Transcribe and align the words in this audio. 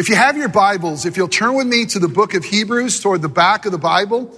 If 0.00 0.08
you 0.08 0.14
have 0.14 0.34
your 0.34 0.48
Bibles, 0.48 1.04
if 1.04 1.18
you'll 1.18 1.28
turn 1.28 1.52
with 1.52 1.66
me 1.66 1.84
to 1.84 1.98
the 1.98 2.08
book 2.08 2.32
of 2.32 2.42
Hebrews 2.42 3.00
toward 3.00 3.20
the 3.20 3.28
back 3.28 3.66
of 3.66 3.72
the 3.72 3.76
Bible, 3.76 4.34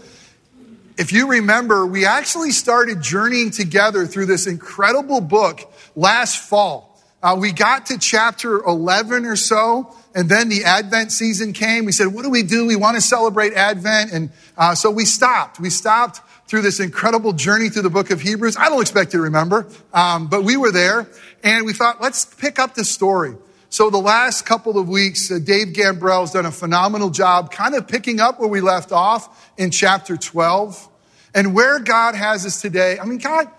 if 0.99 1.13
you 1.13 1.29
remember, 1.29 1.87
we 1.87 2.05
actually 2.05 2.51
started 2.51 3.01
journeying 3.01 3.53
together 3.53 4.05
through 4.05 4.27
this 4.27 4.49
incredible 4.49 5.21
book 5.21 5.73
last 5.95 6.49
fall. 6.49 7.01
Uh, 7.23 7.37
we 7.39 7.53
got 7.53 7.87
to 7.87 7.99
chapter 8.01 8.61
11 8.65 9.25
or 9.25 9.37
so, 9.37 9.95
and 10.17 10.29
then 10.29 10.49
the 10.49 10.65
Advent 10.65 11.13
season 11.13 11.53
came. 11.53 11.85
We 11.85 11.93
said, 11.93 12.09
What 12.09 12.25
do 12.25 12.31
we 12.31 12.43
do? 12.43 12.67
We 12.67 12.75
want 12.75 12.97
to 12.97 13.01
celebrate 13.01 13.53
Advent. 13.53 14.11
And 14.11 14.31
uh, 14.59 14.75
so 14.75 14.91
we 14.91 15.05
stopped. 15.05 15.61
We 15.61 15.71
stopped 15.71 16.23
through 16.49 16.63
this 16.63 16.81
incredible 16.81 17.35
journey 17.35 17.69
through 17.69 17.83
the 17.83 17.91
book 17.91 18.11
of 18.11 18.21
Hebrews. 18.21 18.57
I 18.57 18.69
don't 18.69 18.81
expect 18.81 19.13
you 19.13 19.21
to 19.21 19.23
remember, 19.23 19.69
um, 19.95 20.27
but 20.27 20.43
we 20.43 20.57
were 20.57 20.73
there, 20.73 21.07
and 21.45 21.65
we 21.67 21.73
thought, 21.73 22.01
let's 22.01 22.25
pick 22.25 22.59
up 22.59 22.75
the 22.75 22.85
story. 22.85 23.37
So 23.73 23.89
the 23.89 23.97
last 23.97 24.45
couple 24.45 24.77
of 24.77 24.87
weeks, 24.87 25.31
uh, 25.31 25.39
Dave 25.39 25.69
Gambrell 25.69 26.21
has 26.21 26.33
done 26.33 26.45
a 26.45 26.51
phenomenal 26.51 27.09
job 27.09 27.51
kind 27.51 27.75
of 27.75 27.89
picking 27.89 28.21
up 28.21 28.39
where 28.39 28.51
we 28.51 28.61
left 28.61 28.93
off 28.93 29.51
in 29.57 29.71
chapter 29.71 30.19
12 30.19 30.91
and 31.35 31.55
where 31.55 31.79
God 31.79 32.15
has 32.15 32.45
us 32.45 32.61
today. 32.61 32.99
I 32.99 33.07
mean, 33.07 33.17
God, 33.17 33.51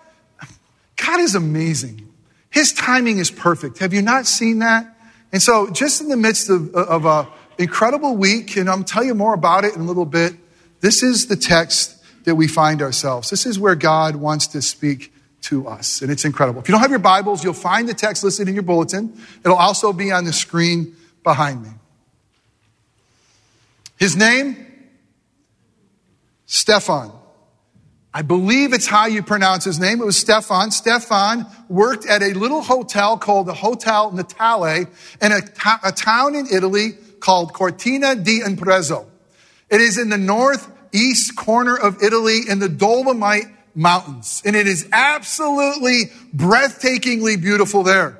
God 0.94 1.18
is 1.18 1.34
amazing. 1.34 2.08
His 2.48 2.72
timing 2.72 3.18
is 3.18 3.32
perfect. 3.32 3.78
Have 3.78 3.92
you 3.92 4.02
not 4.02 4.26
seen 4.26 4.60
that? 4.60 4.86
And 5.32 5.42
so 5.42 5.68
just 5.72 6.00
in 6.00 6.08
the 6.08 6.16
midst 6.16 6.48
of, 6.48 6.72
of 6.76 7.06
a 7.06 7.26
incredible 7.58 8.16
week, 8.16 8.56
and 8.56 8.70
I'll 8.70 8.84
tell 8.84 9.02
you 9.02 9.16
more 9.16 9.34
about 9.34 9.64
it 9.64 9.74
in 9.74 9.80
a 9.80 9.84
little 9.84 10.06
bit, 10.06 10.36
this 10.80 11.02
is 11.02 11.26
the 11.26 11.34
text 11.34 11.96
that 12.22 12.36
we 12.36 12.46
find 12.46 12.82
ourselves. 12.82 13.30
This 13.30 13.46
is 13.46 13.58
where 13.58 13.74
God 13.74 14.14
wants 14.14 14.46
to 14.46 14.62
speak 14.62 15.12
to 15.44 15.68
us. 15.68 16.02
And 16.02 16.10
it's 16.10 16.24
incredible. 16.24 16.60
If 16.60 16.68
you 16.68 16.72
don't 16.72 16.80
have 16.80 16.90
your 16.90 16.98
Bibles, 16.98 17.44
you'll 17.44 17.54
find 17.54 17.88
the 17.88 17.94
text 17.94 18.24
listed 18.24 18.48
in 18.48 18.54
your 18.54 18.62
bulletin. 18.62 19.18
It'll 19.44 19.56
also 19.56 19.92
be 19.92 20.10
on 20.12 20.24
the 20.24 20.32
screen 20.32 20.96
behind 21.22 21.62
me. 21.62 21.70
His 23.96 24.16
name? 24.16 24.66
Stefan. 26.46 27.12
I 28.12 28.22
believe 28.22 28.72
it's 28.72 28.86
how 28.86 29.06
you 29.06 29.22
pronounce 29.22 29.64
his 29.64 29.80
name. 29.80 30.00
It 30.00 30.04
was 30.04 30.16
Stefan. 30.16 30.70
Stefan 30.70 31.46
worked 31.68 32.06
at 32.06 32.22
a 32.22 32.32
little 32.32 32.62
hotel 32.62 33.18
called 33.18 33.46
the 33.46 33.54
Hotel 33.54 34.12
Natale 34.12 34.86
in 35.20 35.32
a, 35.32 35.40
a 35.82 35.90
town 35.90 36.36
in 36.36 36.46
Italy 36.46 36.92
called 37.18 37.52
Cortina 37.52 38.14
d'Ampezzo. 38.14 39.06
It 39.68 39.80
is 39.80 39.98
in 39.98 40.10
the 40.10 40.18
northeast 40.18 41.34
corner 41.34 41.76
of 41.76 42.02
Italy 42.02 42.40
in 42.48 42.60
the 42.60 42.68
Dolomite 42.68 43.46
mountains. 43.74 44.42
And 44.44 44.54
it 44.54 44.66
is 44.66 44.88
absolutely 44.92 46.12
breathtakingly 46.34 47.40
beautiful 47.40 47.82
there. 47.82 48.18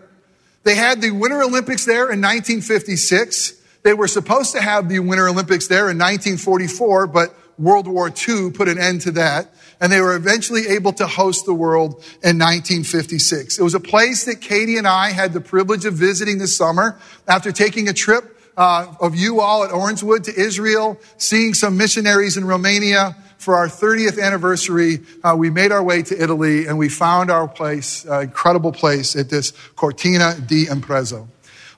They 0.65 0.75
had 0.75 1.01
the 1.01 1.11
Winter 1.11 1.43
Olympics 1.43 1.85
there 1.85 2.11
in 2.11 2.21
1956. 2.21 3.55
They 3.83 3.95
were 3.95 4.09
supposed 4.09 4.53
to 4.53 4.61
have 4.61 4.89
the 4.89 4.99
Winter 4.99 5.29
Olympics 5.29 5.67
there 5.67 5.91
in 5.91 5.99
1944, 5.99 7.07
but 7.07 7.35
World 7.59 7.87
War 7.87 8.09
II 8.11 8.51
put 8.51 8.69
an 8.69 8.79
end 8.79 9.03
to 9.03 9.13
that. 9.13 9.55
And 9.81 9.93
they 9.93 10.01
were 10.01 10.17
eventually 10.17 10.69
able 10.69 10.93
to 10.95 11.07
host 11.07 11.45
the 11.45 11.53
world 11.53 11.95
in 12.23 12.39
1956. 12.39 13.59
It 13.59 13.63
was 13.63 13.75
a 13.75 13.81
place 13.81 14.25
that 14.25 14.41
Katie 14.41 14.79
and 14.79 14.89
I 14.89 15.11
had 15.11 15.33
the 15.33 15.41
privilege 15.41 15.85
of 15.85 15.95
visiting 15.95 16.39
this 16.39 16.57
summer 16.57 16.99
after 17.29 17.53
taking 17.53 17.89
a 17.89 17.93
trip 17.93 18.31
uh, 18.57 18.95
of 19.01 19.15
you 19.15 19.41
all 19.41 19.65
at 19.65 19.71
Orangewood 19.71 20.25
to 20.25 20.35
Israel, 20.35 20.99
seeing 21.19 21.55
some 21.55 21.77
missionaries 21.77 22.37
in 22.37 22.47
Romania, 22.47 23.17
for 23.45 23.57
our 23.57 23.69
30th 23.69 24.21
anniversary, 24.21 25.01
uh, 25.23 25.37
we 25.37 25.51
made 25.51 25.71
our 25.71 25.83
way 25.83 26.03
to 26.03 26.21
Italy 26.21 26.67
and 26.67 26.79
we 26.79 26.89
found 26.89 27.31
our 27.31 27.47
place, 27.47 28.07
uh, 28.07 28.21
incredible 28.21 28.73
place 28.73 29.15
at 29.15 29.29
this 29.29 29.53
Cortina 29.77 30.35
d'Ampezzo. 30.35 31.29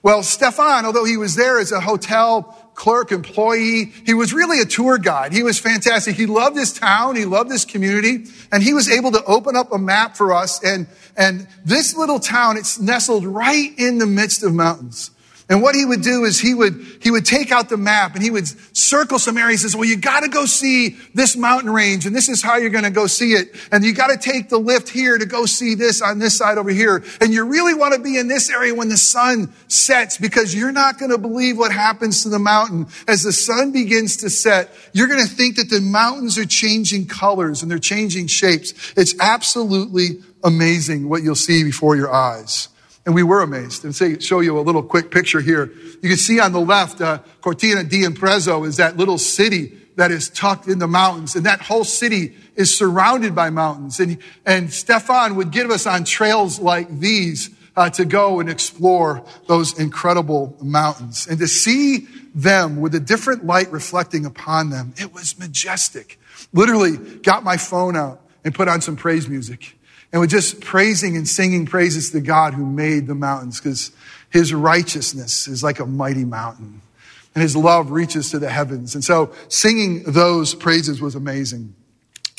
Well, 0.02 0.22
Stefan, 0.22 0.86
although 0.86 1.04
he 1.04 1.16
was 1.16 1.34
there 1.34 1.58
as 1.58 1.72
a 1.72 1.80
hotel 1.80 2.56
clerk, 2.76 3.10
employee, 3.10 3.92
he 4.04 4.14
was 4.14 4.32
really 4.32 4.60
a 4.60 4.64
tour 4.64 4.98
guide. 4.98 5.32
He 5.32 5.42
was 5.42 5.58
fantastic. 5.58 6.14
He 6.14 6.26
loved 6.26 6.56
his 6.56 6.72
town. 6.72 7.16
He 7.16 7.24
loved 7.24 7.50
this 7.50 7.64
community. 7.64 8.26
And 8.52 8.62
he 8.62 8.72
was 8.72 8.88
able 8.88 9.10
to 9.12 9.24
open 9.24 9.56
up 9.56 9.72
a 9.72 9.78
map 9.78 10.16
for 10.16 10.32
us. 10.32 10.62
And, 10.62 10.86
and 11.16 11.48
this 11.64 11.96
little 11.96 12.20
town, 12.20 12.56
it's 12.56 12.78
nestled 12.78 13.24
right 13.24 13.70
in 13.76 13.98
the 13.98 14.06
midst 14.06 14.44
of 14.44 14.54
mountains. 14.54 15.10
And 15.48 15.62
what 15.62 15.76
he 15.76 15.84
would 15.84 16.02
do 16.02 16.24
is 16.24 16.40
he 16.40 16.54
would, 16.54 16.84
he 17.00 17.12
would 17.12 17.24
take 17.24 17.52
out 17.52 17.68
the 17.68 17.76
map 17.76 18.14
and 18.14 18.22
he 18.22 18.30
would 18.30 18.48
circle 18.76 19.18
some 19.20 19.38
areas 19.38 19.62
and 19.62 19.70
says, 19.70 19.76
well, 19.76 19.88
you 19.88 19.96
gotta 19.96 20.28
go 20.28 20.44
see 20.44 20.96
this 21.14 21.36
mountain 21.36 21.70
range 21.70 22.04
and 22.04 22.16
this 22.16 22.28
is 22.28 22.42
how 22.42 22.56
you're 22.56 22.70
gonna 22.70 22.90
go 22.90 23.06
see 23.06 23.32
it. 23.32 23.54
And 23.70 23.84
you 23.84 23.92
gotta 23.92 24.16
take 24.16 24.48
the 24.48 24.58
lift 24.58 24.88
here 24.88 25.16
to 25.16 25.24
go 25.24 25.46
see 25.46 25.76
this 25.76 26.02
on 26.02 26.18
this 26.18 26.36
side 26.36 26.58
over 26.58 26.70
here. 26.70 27.04
And 27.20 27.32
you 27.32 27.44
really 27.44 27.74
wanna 27.74 28.00
be 28.00 28.18
in 28.18 28.26
this 28.26 28.50
area 28.50 28.74
when 28.74 28.88
the 28.88 28.96
sun 28.96 29.52
sets 29.68 30.18
because 30.18 30.52
you're 30.52 30.72
not 30.72 30.98
gonna 30.98 31.18
believe 31.18 31.56
what 31.56 31.70
happens 31.70 32.24
to 32.24 32.28
the 32.28 32.40
mountain. 32.40 32.88
As 33.06 33.22
the 33.22 33.32
sun 33.32 33.70
begins 33.70 34.16
to 34.18 34.30
set, 34.30 34.74
you're 34.92 35.08
gonna 35.08 35.26
think 35.26 35.56
that 35.56 35.70
the 35.70 35.80
mountains 35.80 36.38
are 36.38 36.46
changing 36.46 37.06
colors 37.06 37.62
and 37.62 37.70
they're 37.70 37.78
changing 37.78 38.26
shapes. 38.26 38.74
It's 38.96 39.14
absolutely 39.20 40.24
amazing 40.42 41.08
what 41.08 41.22
you'll 41.22 41.36
see 41.36 41.62
before 41.62 41.94
your 41.94 42.12
eyes. 42.12 42.68
And 43.06 43.14
we 43.14 43.22
were 43.22 43.40
amazed. 43.40 43.84
And 43.84 43.94
say, 43.94 44.18
show 44.18 44.40
you 44.40 44.58
a 44.58 44.60
little 44.60 44.82
quick 44.82 45.12
picture 45.12 45.40
here. 45.40 45.72
You 46.02 46.08
can 46.08 46.18
see 46.18 46.40
on 46.40 46.52
the 46.52 46.60
left, 46.60 47.00
uh, 47.00 47.20
Cortina 47.40 47.84
d'Ampezzo 47.84 48.64
is 48.64 48.76
that 48.76 48.96
little 48.96 49.16
city 49.16 49.78
that 49.94 50.10
is 50.10 50.28
tucked 50.28 50.66
in 50.66 50.80
the 50.80 50.88
mountains. 50.88 51.36
And 51.36 51.46
that 51.46 51.62
whole 51.62 51.84
city 51.84 52.34
is 52.56 52.76
surrounded 52.76 53.34
by 53.34 53.50
mountains. 53.50 54.00
And, 54.00 54.18
and 54.44 54.72
Stefan 54.72 55.36
would 55.36 55.52
give 55.52 55.70
us 55.70 55.86
on 55.86 56.04
trails 56.04 56.58
like 56.58 56.98
these 56.98 57.50
uh, 57.76 57.90
to 57.90 58.04
go 58.04 58.40
and 58.40 58.50
explore 58.50 59.24
those 59.46 59.78
incredible 59.78 60.56
mountains. 60.60 61.28
And 61.28 61.38
to 61.38 61.46
see 61.46 62.08
them 62.34 62.80
with 62.80 62.94
a 62.94 63.00
different 63.00 63.46
light 63.46 63.70
reflecting 63.70 64.26
upon 64.26 64.70
them, 64.70 64.94
it 64.96 65.14
was 65.14 65.38
majestic. 65.38 66.18
Literally 66.52 66.96
got 66.96 67.44
my 67.44 67.56
phone 67.56 67.96
out 67.96 68.20
and 68.44 68.54
put 68.54 68.66
on 68.66 68.80
some 68.80 68.96
praise 68.96 69.28
music 69.28 69.75
and 70.16 70.22
we're 70.22 70.28
just 70.28 70.62
praising 70.62 71.14
and 71.14 71.28
singing 71.28 71.66
praises 71.66 72.10
to 72.12 72.22
God 72.22 72.54
who 72.54 72.64
made 72.64 73.06
the 73.06 73.14
mountains 73.14 73.60
because 73.60 73.90
his 74.30 74.54
righteousness 74.54 75.46
is 75.46 75.62
like 75.62 75.78
a 75.78 75.84
mighty 75.84 76.24
mountain 76.24 76.80
and 77.34 77.42
his 77.42 77.54
love 77.54 77.90
reaches 77.90 78.30
to 78.30 78.38
the 78.38 78.48
heavens. 78.48 78.94
And 78.94 79.04
so 79.04 79.34
singing 79.48 80.04
those 80.04 80.54
praises 80.54 81.02
was 81.02 81.16
amazing. 81.16 81.74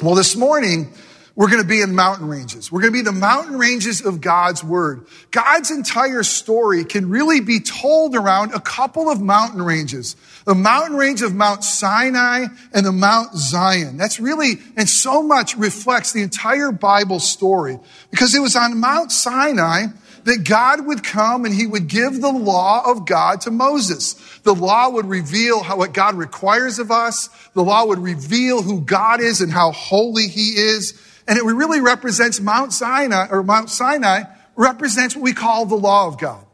Well, 0.01 0.15
this 0.15 0.35
morning, 0.35 0.91
we're 1.37 1.49
going 1.49 1.61
to 1.61 1.67
be 1.67 1.81
in 1.81 1.93
mountain 1.93 2.27
ranges. 2.27 2.71
We're 2.71 2.81
going 2.81 2.93
to 2.93 2.97
be 2.97 3.03
the 3.03 3.11
mountain 3.11 3.59
ranges 3.59 4.03
of 4.03 4.21
God's 4.21 4.63
word. 4.63 5.05
God's 5.29 5.69
entire 5.69 6.23
story 6.23 6.83
can 6.83 7.11
really 7.11 7.41
be 7.41 7.59
told 7.59 8.15
around 8.15 8.55
a 8.55 8.59
couple 8.59 9.07
of 9.07 9.21
mountain 9.21 9.61
ranges. 9.61 10.15
The 10.45 10.55
mountain 10.55 10.97
range 10.97 11.21
of 11.21 11.35
Mount 11.35 11.63
Sinai 11.63 12.47
and 12.73 12.83
the 12.83 12.91
Mount 12.91 13.35
Zion. 13.35 13.97
That's 13.97 14.19
really, 14.19 14.53
and 14.75 14.89
so 14.89 15.21
much 15.21 15.55
reflects 15.55 16.11
the 16.11 16.23
entire 16.23 16.71
Bible 16.71 17.19
story 17.19 17.77
because 18.09 18.33
it 18.33 18.39
was 18.39 18.55
on 18.55 18.79
Mount 18.79 19.11
Sinai 19.11 19.89
that 20.23 20.43
God 20.43 20.87
would 20.87 21.03
come 21.03 21.45
and 21.45 21.53
he 21.53 21.67
would 21.67 21.87
give 21.87 22.19
the 22.19 22.31
law 22.31 22.81
of 22.89 23.05
God 23.05 23.41
to 23.41 23.51
Moses. 23.51 24.15
The 24.41 24.55
law 24.55 24.89
would 24.89 25.05
reveal 25.05 25.61
how, 25.61 25.77
what 25.77 25.93
God 25.93 26.15
requires 26.15 26.79
of 26.79 26.89
us. 26.89 27.29
The 27.53 27.63
law 27.63 27.85
would 27.85 27.99
reveal 27.99 28.63
who 28.63 28.81
God 28.81 29.21
is 29.21 29.39
and 29.39 29.51
how 29.51 29.71
holy 29.71 30.27
he 30.27 30.57
is. 30.57 30.99
And 31.27 31.37
it 31.37 31.43
really 31.43 31.81
represents 31.81 32.39
Mount 32.39 32.71
Sinai, 32.71 33.27
or 33.29 33.43
Mount 33.43 33.69
Sinai 33.69 34.23
represents 34.55 35.15
what 35.15 35.23
we 35.23 35.33
call 35.33 35.65
the 35.65 35.75
law 35.75 36.07
of 36.07 36.17
God. 36.17 36.45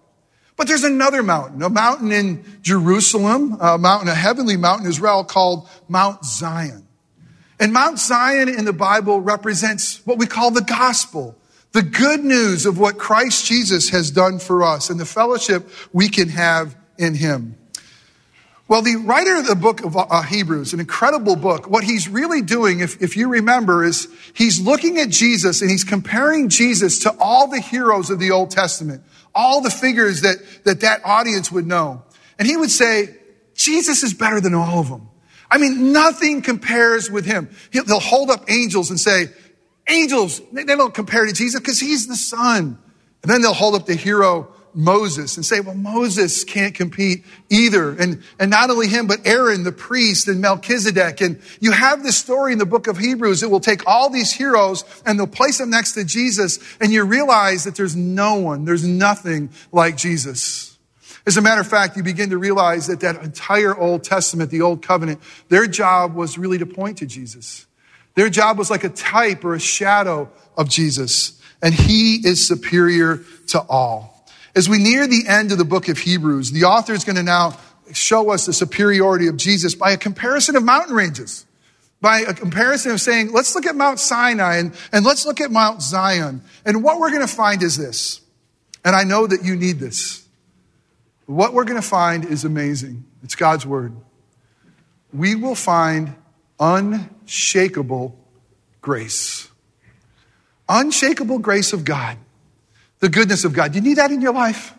But 0.56 0.68
there's 0.68 0.84
another 0.84 1.24
mountain, 1.24 1.62
a 1.62 1.70
mountain 1.70 2.12
in 2.12 2.44
Jerusalem, 2.62 3.58
a 3.60 3.78
mountain, 3.78 4.08
a 4.08 4.16
heavenly 4.16 4.58
mountain 4.58 4.86
in 4.86 4.92
Israel 4.92 5.24
called 5.24 5.68
Mount 5.88 6.24
Zion. 6.26 6.88
And 7.60 7.74
Mount 7.74 7.98
Zion 8.00 8.50
in 8.50 8.66
the 8.66 8.74
Bible 8.74 9.22
represents 9.22 10.06
what 10.06 10.18
we 10.18 10.26
call 10.26 10.52
the 10.52 10.62
gospel, 10.62 11.36
the 11.72 11.82
good 11.82 12.24
news 12.24 12.66
of 12.66 12.78
what 12.78 12.98
Christ 12.98 13.46
Jesus 13.46 13.90
has 13.90 14.12
done 14.12 14.38
for 14.38 14.64
us 14.64 14.90
and 14.90 15.00
the 15.00 15.06
fellowship 15.06 15.68
we 15.92 16.10
can 16.10 16.30
have 16.30 16.76
in 16.98 17.16
him. 17.16 17.56
Well, 18.68 18.82
the 18.82 18.96
writer 18.96 19.36
of 19.36 19.46
the 19.46 19.56
book 19.56 19.84
of 19.84 19.98
uh, 19.98 20.22
Hebrews, 20.22 20.74
an 20.74 20.80
incredible 20.80 21.36
book, 21.36 21.70
what 21.70 21.84
he's 21.84 22.08
really 22.08 22.42
doing, 22.42 22.80
if, 22.80 23.02
if 23.02 23.18
you 23.18 23.28
remember, 23.28 23.84
is 23.84 24.08
he's 24.34 24.62
looking 24.62 25.00
at 25.00 25.10
Jesus 25.10 25.62
and 25.62 25.70
he's 25.70 25.84
comparing 25.84 26.48
Jesus 26.48 27.00
to 27.00 27.14
all 27.20 27.48
the 27.48 27.60
heroes 27.60 28.10
of 28.10 28.20
the 28.20 28.32
Old 28.32 28.52
Testament, 28.52 29.04
all 29.36 29.62
the 29.62 29.70
figures 29.70 30.22
that 30.22 30.38
that, 30.64 30.80
that 30.80 31.02
audience 31.04 31.52
would 31.52 31.68
know. 31.68 32.04
And 32.40 32.48
he 32.48 32.56
would 32.56 32.72
say, 32.72 33.16
Jesus 33.54 34.02
is 34.02 34.14
better 34.14 34.40
than 34.40 34.54
all 34.54 34.80
of 34.80 34.90
them. 34.90 35.10
I 35.52 35.58
mean, 35.58 35.92
nothing 35.92 36.42
compares 36.42 37.12
with 37.12 37.26
him. 37.26 37.50
He'll, 37.72 37.86
he'll 37.86 38.00
hold 38.00 38.32
up 38.32 38.50
angels 38.50 38.90
and 38.90 39.00
say, 39.00 39.28
angels, 39.88 40.42
they 40.54 40.64
don't 40.64 40.94
compare 40.94 41.26
to 41.26 41.34
Jesus 41.34 41.60
because 41.60 41.80
he's 41.80 42.08
the 42.08 42.16
son. 42.16 42.80
And 43.22 43.32
then 43.32 43.42
they'll 43.42 43.54
hold 43.54 43.76
up 43.76 43.86
the 43.86 43.96
hero 43.96 44.54
Moses 44.74 45.38
and 45.38 45.46
say, 45.46 45.60
well, 45.60 45.76
Moses 45.76 46.44
can't 46.44 46.74
compete 46.74 47.26
either. 47.50 47.92
And, 47.92 48.24
and 48.40 48.50
not 48.50 48.70
only 48.70 48.88
him, 48.88 49.08
but 49.08 49.26
Aaron, 49.26 49.64
the 49.64 49.72
priest, 49.72 50.28
and 50.28 50.42
Melchizedek. 50.42 51.22
And 51.22 51.42
you 51.60 51.72
have 51.72 52.04
this 52.04 52.18
story 52.18 52.54
in 52.54 52.60
the 52.60 52.66
book 52.66 52.88
of 52.88 52.98
Hebrews. 52.98 53.44
It 53.44 53.52
will 53.52 53.60
take 53.60 53.86
all 53.88 54.10
these 54.10 54.32
heroes 54.32 54.84
and 55.06 55.20
they'll 55.20 55.28
place 55.28 55.60
them 55.60 55.70
next 55.70 55.94
to 55.94 56.04
Jesus. 56.04 56.60
And 56.82 56.92
you 56.92 57.04
realize 57.04 57.64
that 57.66 57.76
there's 57.76 57.96
no 57.96 58.36
one, 58.36 58.66
there's 58.66 58.88
nothing 58.88 59.50
like 59.72 59.98
Jesus. 59.98 60.78
As 61.26 61.38
a 61.38 61.42
matter 61.42 61.62
of 61.62 61.68
fact, 61.68 61.96
you 61.96 62.04
begin 62.04 62.32
to 62.32 62.38
realize 62.38 62.88
that 62.88 63.00
that 63.00 63.24
entire 63.24 63.78
Old 63.78 64.04
Testament, 64.04 64.50
the 64.52 64.62
Old 64.62 64.82
Covenant, 64.82 65.22
their 65.48 65.68
job 65.68 66.16
was 66.16 66.38
really 66.38 66.58
to 66.58 66.66
point 66.66 66.98
to 66.98 67.06
Jesus. 67.06 67.66
Their 68.16 68.30
job 68.30 68.58
was 68.58 68.70
like 68.70 68.84
a 68.84 68.90
type 68.90 69.46
or 69.46 69.56
a 69.56 69.60
shadow 69.60 70.30
of 70.58 70.70
Jesus, 70.70 71.42
and 71.62 71.74
he 71.74 72.16
is 72.28 72.46
superior 72.46 73.22
to 73.48 73.62
all. 73.62 74.13
As 74.56 74.70
we 74.70 74.78
near 74.78 75.08
the 75.08 75.24
end 75.28 75.52
of 75.52 75.58
the 75.58 75.66
book 75.66 75.90
of 75.90 75.98
Hebrews, 75.98 76.52
the 76.52 76.66
author 76.66 76.94
is 76.94 77.04
going 77.04 77.16
to 77.16 77.24
now 77.24 77.58
show 77.92 78.32
us 78.32 78.46
the 78.46 78.54
superiority 78.54 79.28
of 79.28 79.38
Jesus 79.38 79.76
by 79.76 79.92
a 79.92 79.98
comparison 79.98 80.56
of 80.56 80.64
mountain 80.64 80.96
ranges, 80.96 81.46
by 82.02 82.20
a 82.20 82.34
comparison 82.34 82.92
of 82.92 83.02
saying, 83.02 83.32
let's 83.32 83.56
look 83.56 83.66
at 83.66 83.76
Mount 83.76 84.00
Sinai 84.00 84.58
and, 84.58 84.76
and 84.92 85.06
let's 85.06 85.26
look 85.26 85.42
at 85.42 85.52
Mount 85.52 85.82
Zion. 85.82 86.42
And 86.66 86.84
what 86.84 87.00
we're 87.00 87.10
going 87.10 87.22
to 87.22 87.34
find 87.34 87.64
is 87.64 87.78
this, 87.78 88.22
and 88.86 88.96
I 88.96 89.04
know 89.04 89.26
that 89.26 89.44
you 89.44 89.56
need 89.56 89.80
this. 89.80 90.28
What 91.26 91.54
we're 91.54 91.64
going 91.64 91.82
to 91.82 91.88
find 91.88 92.26
is 92.26 92.46
amazing. 92.46 93.06
It's 93.24 93.36
God's 93.36 93.66
word. 93.66 93.96
We 95.14 95.36
will 95.36 95.56
find 95.56 96.16
unshakable 96.60 98.20
grace. 98.82 99.50
Unshakable 100.68 101.40
grace 101.40 101.74
of 101.74 101.86
God. 101.86 102.18
The 103.04 103.10
goodness 103.10 103.44
of 103.44 103.52
God. 103.52 103.74
Do 103.74 103.80
you 103.80 103.84
need 103.84 103.98
that 103.98 104.12
in 104.12 104.22
your 104.22 104.32
life? 104.32 104.74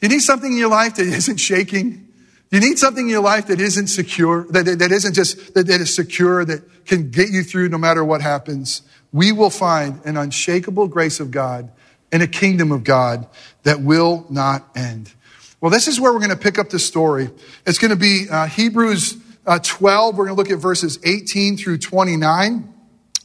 Do 0.00 0.06
you 0.06 0.08
need 0.08 0.22
something 0.22 0.50
in 0.50 0.56
your 0.56 0.70
life 0.70 0.94
that 0.94 1.06
isn't 1.06 1.36
shaking? 1.36 2.08
Do 2.48 2.56
you 2.56 2.60
need 2.60 2.78
something 2.78 3.04
in 3.04 3.10
your 3.10 3.20
life 3.20 3.48
that 3.48 3.60
isn't 3.60 3.88
secure, 3.88 4.44
that, 4.44 4.64
that 4.78 4.90
isn't 4.90 5.12
just, 5.12 5.52
that, 5.52 5.66
that 5.66 5.78
is 5.78 5.94
secure, 5.94 6.42
that 6.42 6.86
can 6.86 7.10
get 7.10 7.28
you 7.28 7.42
through 7.42 7.68
no 7.68 7.76
matter 7.76 8.02
what 8.02 8.22
happens? 8.22 8.80
We 9.12 9.32
will 9.32 9.50
find 9.50 10.00
an 10.06 10.16
unshakable 10.16 10.88
grace 10.88 11.20
of 11.20 11.30
God 11.32 11.70
and 12.10 12.22
a 12.22 12.26
kingdom 12.26 12.72
of 12.72 12.82
God 12.82 13.28
that 13.64 13.82
will 13.82 14.24
not 14.30 14.66
end. 14.74 15.12
Well, 15.60 15.70
this 15.70 15.86
is 15.86 16.00
where 16.00 16.14
we're 16.14 16.20
going 16.20 16.30
to 16.30 16.38
pick 16.38 16.58
up 16.58 16.70
the 16.70 16.78
story. 16.78 17.28
It's 17.66 17.76
going 17.76 17.90
to 17.90 17.94
be 17.94 18.24
uh, 18.30 18.46
Hebrews 18.46 19.18
uh, 19.46 19.58
12. 19.62 20.16
We're 20.16 20.24
going 20.28 20.34
to 20.34 20.42
look 20.42 20.50
at 20.50 20.60
verses 20.60 20.98
18 21.04 21.58
through 21.58 21.76
29. 21.76 22.72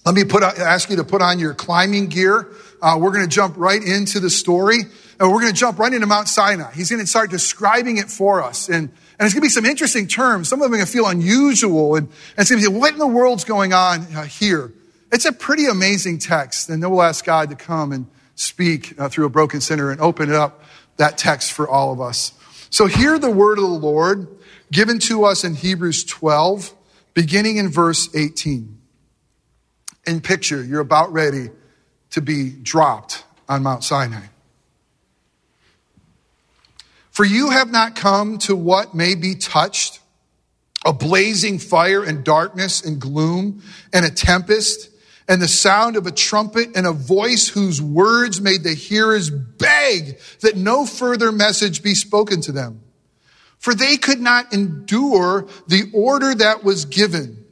Let 0.05 0.13
me 0.13 0.25
put, 0.25 0.43
ask 0.43 0.89
you 0.89 0.97
to 0.97 1.05
put 1.05 1.21
on 1.21 1.39
your 1.39 1.53
climbing 1.53 2.07
gear. 2.07 2.49
Uh, 2.81 2.97
we're 2.99 3.11
going 3.11 3.27
to 3.27 3.33
jump 3.33 3.55
right 3.57 3.81
into 3.81 4.19
the 4.19 4.29
story, 4.29 4.79
and 5.19 5.31
we're 5.31 5.41
going 5.41 5.53
to 5.53 5.59
jump 5.59 5.79
right 5.79 5.93
into 5.93 6.07
Mount 6.07 6.27
Sinai. 6.27 6.71
He's 6.73 6.89
going 6.89 7.01
to 7.01 7.07
start 7.07 7.29
describing 7.29 7.97
it 7.97 8.09
for 8.09 8.43
us, 8.43 8.69
and 8.69 8.89
and 9.17 9.25
it's 9.25 9.33
going 9.33 9.41
to 9.41 9.45
be 9.45 9.49
some 9.49 9.65
interesting 9.65 10.07
terms. 10.07 10.49
Some 10.49 10.59
of 10.59 10.63
them 10.63 10.73
are 10.73 10.77
going 10.77 10.85
to 10.85 10.91
feel 10.91 11.07
unusual, 11.07 11.95
and, 11.95 12.07
and 12.07 12.15
it's 12.37 12.49
going 12.49 12.61
to 12.61 12.69
be 12.69 12.77
what 12.77 12.93
in 12.93 12.99
the 12.99 13.07
world's 13.07 13.45
going 13.45 13.71
on 13.71 14.01
uh, 14.13 14.23
here. 14.23 14.73
It's 15.11 15.23
a 15.23 15.31
pretty 15.31 15.67
amazing 15.67 16.19
text, 16.19 16.69
and 16.69 16.83
then 16.83 16.89
we'll 16.89 17.01
ask 17.01 17.23
God 17.23 17.49
to 17.49 17.55
come 17.55 17.93
and 17.93 18.07
speak 18.35 18.99
uh, 18.99 19.07
through 19.07 19.25
a 19.25 19.29
broken 19.29 19.61
sinner 19.61 19.89
and 19.89 20.01
open 20.01 20.33
up 20.33 20.63
that 20.97 21.17
text 21.17 21.53
for 21.53 21.67
all 21.69 21.93
of 21.93 22.01
us. 22.01 22.33
So 22.69 22.87
hear 22.87 23.17
the 23.17 23.31
word 23.31 23.57
of 23.57 23.63
the 23.63 23.69
Lord 23.69 24.27
given 24.69 24.99
to 24.99 25.23
us 25.23 25.45
in 25.45 25.55
Hebrews 25.55 26.03
12, 26.03 26.73
beginning 27.13 27.55
in 27.55 27.69
verse 27.69 28.13
18. 28.13 28.77
In 30.07 30.19
picture, 30.19 30.61
you're 30.61 30.81
about 30.81 31.13
ready 31.13 31.49
to 32.15 32.21
be 32.21 32.49
dropped 32.49 33.25
on 33.49 33.61
Mount 33.61 33.83
Sinai. 33.83 34.27
For 37.11 37.25
you 37.25 37.49
have 37.49 37.69
not 37.69 37.97
come 37.97 38.37
to 38.39 38.55
what 38.55 38.95
may 38.95 39.15
be 39.15 39.35
touched 39.35 39.99
a 40.85 40.93
blazing 40.93 41.59
fire 41.59 42.05
and 42.05 42.23
darkness 42.23 42.81
and 42.85 43.01
gloom 43.01 43.61
and 43.91 44.05
a 44.05 44.09
tempest 44.09 44.89
and 45.27 45.41
the 45.41 45.47
sound 45.49 45.97
of 45.97 46.07
a 46.07 46.11
trumpet 46.11 46.69
and 46.73 46.87
a 46.87 46.93
voice 46.93 47.49
whose 47.49 47.81
words 47.81 48.39
made 48.39 48.63
the 48.63 48.75
hearers 48.75 49.29
beg 49.29 50.17
that 50.39 50.55
no 50.55 50.85
further 50.85 51.33
message 51.33 51.83
be 51.83 51.95
spoken 51.95 52.39
to 52.39 52.53
them. 52.53 52.79
For 53.57 53.75
they 53.75 53.97
could 53.97 54.21
not 54.21 54.53
endure 54.53 55.49
the 55.67 55.91
order 55.93 56.33
that 56.33 56.63
was 56.63 56.85
given. 56.85 57.44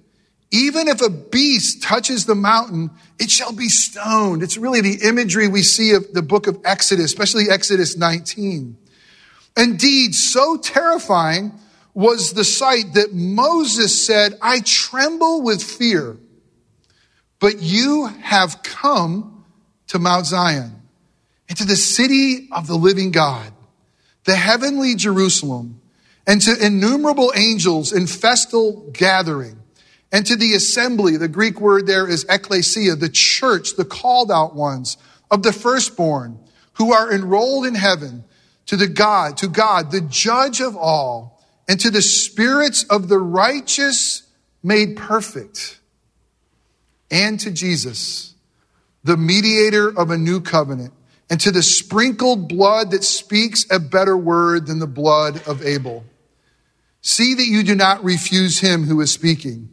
Even 0.54 0.88
if 0.88 1.02
a 1.02 1.10
beast 1.10 1.82
touches 1.82 2.28
the 2.28 2.36
mountain, 2.36 2.92
it 3.20 3.32
shall 3.32 3.54
be 3.54 3.70
stoned. 3.70 4.44
It's 4.44 4.56
really 4.56 4.82
the 4.82 5.08
imagery 5.08 5.48
we 5.48 5.64
see 5.64 5.94
of 5.94 6.14
the 6.14 6.22
book 6.22 6.46
of 6.46 6.62
Exodus, 6.64 7.06
especially 7.06 7.50
Exodus 7.50 7.98
19. 7.98 8.78
Indeed, 9.58 10.14
so 10.14 10.58
terrifying 10.58 11.54
was 11.96 12.34
the 12.34 12.44
sight 12.44 12.94
that 12.94 13.14
Moses 13.14 14.06
said, 14.06 14.38
I 14.44 14.60
tremble 14.60 15.42
with 15.42 15.64
fear. 15.64 16.18
But 17.40 17.60
you 17.60 18.06
have 18.06 18.62
come 18.62 19.46
to 19.88 19.98
Mount 19.98 20.28
Zion 20.28 20.84
and 21.50 21.58
to 21.58 21.66
the 21.66 21.76
city 21.76 22.48
of 22.52 22.68
the 22.68 22.78
living 22.78 23.10
God, 23.10 23.52
the 24.26 24.36
heavenly 24.36 24.94
Jerusalem, 24.94 25.82
and 26.28 26.40
to 26.44 26.64
innumerable 26.64 27.34
angels 27.36 27.92
in 27.92 28.06
festal 28.06 28.92
gathering 28.94 29.63
and 30.14 30.28
to 30.28 30.36
the 30.36 30.54
assembly, 30.54 31.18
the 31.18 31.28
Greek 31.28 31.60
word 31.60 31.88
there 31.88 32.08
is 32.08 32.24
ecclesia, 32.30 32.96
the 32.96 33.10
church, 33.10 33.76
the 33.76 33.84
called 33.84 34.32
out 34.32 34.56
ones 34.56 34.96
of 35.32 35.42
the 35.42 35.52
firstborn 35.52 36.40
who 36.74 36.94
are 36.94 37.12
enrolled 37.12 37.66
in 37.66 37.74
heaven 37.74 38.24
to 38.68 38.78
the 38.78 38.88
God, 38.88 39.38
to 39.38 39.48
God, 39.48 39.92
the 39.92 40.02
judge 40.02 40.62
of 40.62 40.78
all, 40.78 41.44
and 41.68 41.80
to 41.80 41.90
the 41.90 42.02
spirits 42.02 42.84
of 42.84 43.08
the 43.08 43.18
righteous 43.18 44.22
made 44.62 44.96
perfect, 44.96 45.80
and 47.10 47.40
to 47.40 47.50
Jesus, 47.50 48.36
the 49.04 49.18
mediator 49.18 49.90
of 49.98 50.12
a 50.12 50.18
new 50.18 50.42
covenant, 50.42 50.94
and 51.30 51.40
to 51.42 51.52
the 51.52 51.64
sprinkled 51.64 52.48
blood 52.48 52.92
that 52.92 53.04
speaks 53.04 53.66
a 53.72 53.80
better 53.80 54.16
word 54.16 54.68
than 54.68 54.78
the 54.78 54.86
blood 54.86 55.48
of 55.48 55.66
Abel. 55.66 56.06
See 57.02 57.34
that 57.34 57.48
you 57.48 57.64
do 57.64 57.74
not 57.74 58.04
refuse 58.04 58.60
him 58.60 58.84
who 58.84 59.02
is 59.02 59.12
speaking. 59.12 59.73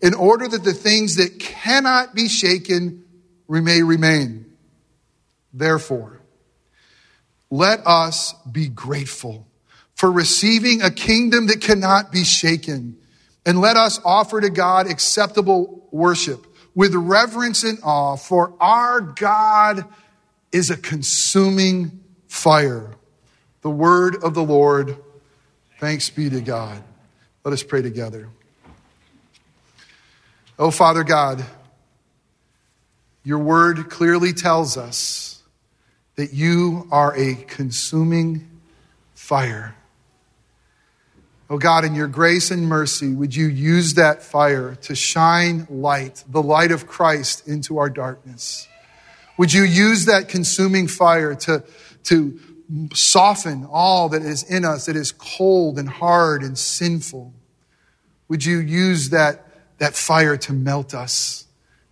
in 0.00 0.14
order 0.14 0.46
that 0.48 0.64
the 0.64 0.74
things 0.74 1.16
that 1.16 1.38
cannot 1.38 2.14
be 2.14 2.28
shaken 2.28 3.04
may 3.48 3.82
remain. 3.82 4.46
Therefore, 5.52 6.20
let 7.50 7.86
us 7.86 8.34
be 8.50 8.68
grateful 8.68 9.46
for 9.94 10.10
receiving 10.10 10.82
a 10.82 10.90
kingdom 10.90 11.46
that 11.46 11.60
cannot 11.60 12.10
be 12.10 12.24
shaken. 12.24 12.96
And 13.46 13.60
let 13.60 13.76
us 13.76 14.00
offer 14.04 14.40
to 14.40 14.50
God 14.50 14.90
acceptable 14.90 15.86
worship 15.90 16.46
with 16.74 16.94
reverence 16.94 17.62
and 17.62 17.78
awe, 17.82 18.16
for 18.16 18.54
our 18.60 19.00
God 19.00 19.84
is 20.50 20.70
a 20.70 20.76
consuming 20.76 22.00
fire. 22.26 22.90
The 23.62 23.70
word 23.70 24.22
of 24.22 24.34
the 24.34 24.42
Lord. 24.42 24.96
Thanks 25.78 26.10
be 26.10 26.28
to 26.30 26.40
God. 26.40 26.82
Let 27.44 27.52
us 27.52 27.62
pray 27.62 27.82
together. 27.82 28.28
Oh, 30.56 30.70
Father 30.70 31.02
God, 31.02 31.44
your 33.24 33.38
word 33.38 33.90
clearly 33.90 34.32
tells 34.32 34.76
us 34.76 35.42
that 36.14 36.32
you 36.32 36.86
are 36.92 37.12
a 37.16 37.34
consuming 37.34 38.48
fire. 39.14 39.74
Oh 41.50 41.58
God, 41.58 41.84
in 41.84 41.96
your 41.96 42.06
grace 42.06 42.52
and 42.52 42.68
mercy, 42.68 43.12
would 43.12 43.34
you 43.34 43.46
use 43.46 43.94
that 43.94 44.22
fire 44.22 44.76
to 44.82 44.94
shine 44.94 45.66
light, 45.68 46.22
the 46.28 46.42
light 46.42 46.70
of 46.70 46.86
Christ, 46.86 47.48
into 47.48 47.78
our 47.78 47.90
darkness? 47.90 48.68
Would 49.36 49.52
you 49.52 49.64
use 49.64 50.06
that 50.06 50.28
consuming 50.28 50.86
fire 50.86 51.34
to, 51.34 51.64
to 52.04 52.38
soften 52.94 53.66
all 53.68 54.08
that 54.10 54.22
is 54.22 54.44
in 54.44 54.64
us 54.64 54.86
that 54.86 54.94
is 54.94 55.10
cold 55.10 55.80
and 55.80 55.88
hard 55.88 56.42
and 56.42 56.56
sinful? 56.56 57.32
Would 58.28 58.44
you 58.44 58.58
use 58.58 59.10
that 59.10 59.44
that 59.84 59.94
fire 59.94 60.38
to 60.38 60.54
melt 60.54 60.94
us 60.94 61.44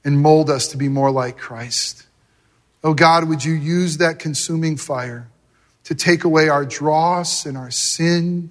and 0.03 0.19
mold 0.19 0.49
us 0.49 0.69
to 0.69 0.79
be 0.79 0.89
more 0.89 1.11
like 1.11 1.37
Christ. 1.37 2.07
Oh 2.83 2.95
God, 2.95 3.29
would 3.29 3.45
you 3.45 3.53
use 3.53 3.99
that 3.99 4.19
consuming 4.19 4.79
fire 4.79 5.29
to 5.85 5.95
take 5.95 6.25
away 6.25 6.49
our 6.49 6.65
dross 6.65 7.45
and 7.45 7.55
our 7.55 7.71
sin 7.71 8.49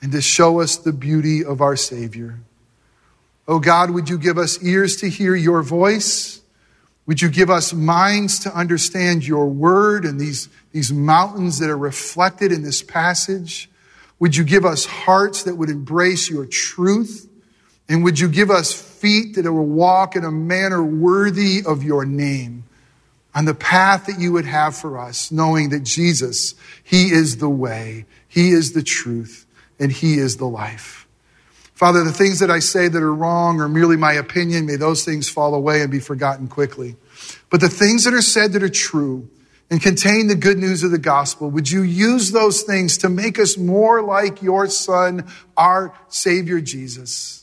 and 0.00 0.12
to 0.12 0.22
show 0.22 0.60
us 0.60 0.76
the 0.76 0.92
beauty 0.92 1.44
of 1.44 1.60
our 1.60 1.74
Savior? 1.74 2.38
Oh 3.48 3.58
God, 3.58 3.90
would 3.90 4.08
you 4.08 4.16
give 4.16 4.38
us 4.38 4.62
ears 4.62 4.94
to 4.98 5.08
hear 5.08 5.34
your 5.34 5.64
voice? 5.64 6.40
Would 7.06 7.20
you 7.20 7.30
give 7.30 7.50
us 7.50 7.72
minds 7.72 8.38
to 8.44 8.56
understand 8.56 9.26
your 9.26 9.46
word 9.46 10.04
and 10.04 10.20
these, 10.20 10.48
these 10.70 10.92
mountains 10.92 11.58
that 11.58 11.68
are 11.68 11.76
reflected 11.76 12.52
in 12.52 12.62
this 12.62 12.80
passage? 12.80 13.68
Would 14.20 14.36
you 14.36 14.44
give 14.44 14.64
us 14.64 14.84
hearts 14.84 15.42
that 15.42 15.56
would 15.56 15.68
embrace 15.68 16.30
your 16.30 16.46
truth? 16.46 17.28
And 17.92 18.02
would 18.04 18.18
you 18.18 18.30
give 18.30 18.50
us 18.50 18.72
feet 18.72 19.34
that 19.34 19.44
will 19.44 19.66
walk 19.66 20.16
in 20.16 20.24
a 20.24 20.30
manner 20.30 20.82
worthy 20.82 21.62
of 21.62 21.82
your 21.82 22.06
name 22.06 22.64
on 23.34 23.44
the 23.44 23.52
path 23.52 24.06
that 24.06 24.18
you 24.18 24.32
would 24.32 24.46
have 24.46 24.74
for 24.74 24.98
us, 24.98 25.30
knowing 25.30 25.68
that 25.68 25.80
Jesus, 25.80 26.54
He 26.82 27.10
is 27.10 27.36
the 27.36 27.50
way, 27.50 28.06
He 28.26 28.52
is 28.52 28.72
the 28.72 28.82
truth, 28.82 29.44
and 29.78 29.92
He 29.92 30.14
is 30.14 30.38
the 30.38 30.46
life. 30.46 31.06
Father, 31.74 32.02
the 32.02 32.14
things 32.14 32.38
that 32.38 32.50
I 32.50 32.60
say 32.60 32.88
that 32.88 33.02
are 33.02 33.14
wrong 33.14 33.60
or 33.60 33.68
merely 33.68 33.98
my 33.98 34.14
opinion, 34.14 34.64
may 34.64 34.76
those 34.76 35.04
things 35.04 35.28
fall 35.28 35.54
away 35.54 35.82
and 35.82 35.90
be 35.90 36.00
forgotten 36.00 36.48
quickly. 36.48 36.96
But 37.50 37.60
the 37.60 37.68
things 37.68 38.04
that 38.04 38.14
are 38.14 38.22
said 38.22 38.54
that 38.54 38.62
are 38.62 38.70
true 38.70 39.28
and 39.70 39.82
contain 39.82 40.28
the 40.28 40.34
good 40.34 40.56
news 40.56 40.82
of 40.82 40.92
the 40.92 40.98
gospel, 40.98 41.50
would 41.50 41.70
you 41.70 41.82
use 41.82 42.30
those 42.30 42.62
things 42.62 42.96
to 42.98 43.10
make 43.10 43.38
us 43.38 43.58
more 43.58 44.00
like 44.00 44.40
your 44.40 44.66
Son, 44.68 45.30
our 45.58 45.94
Savior 46.08 46.62
Jesus? 46.62 47.41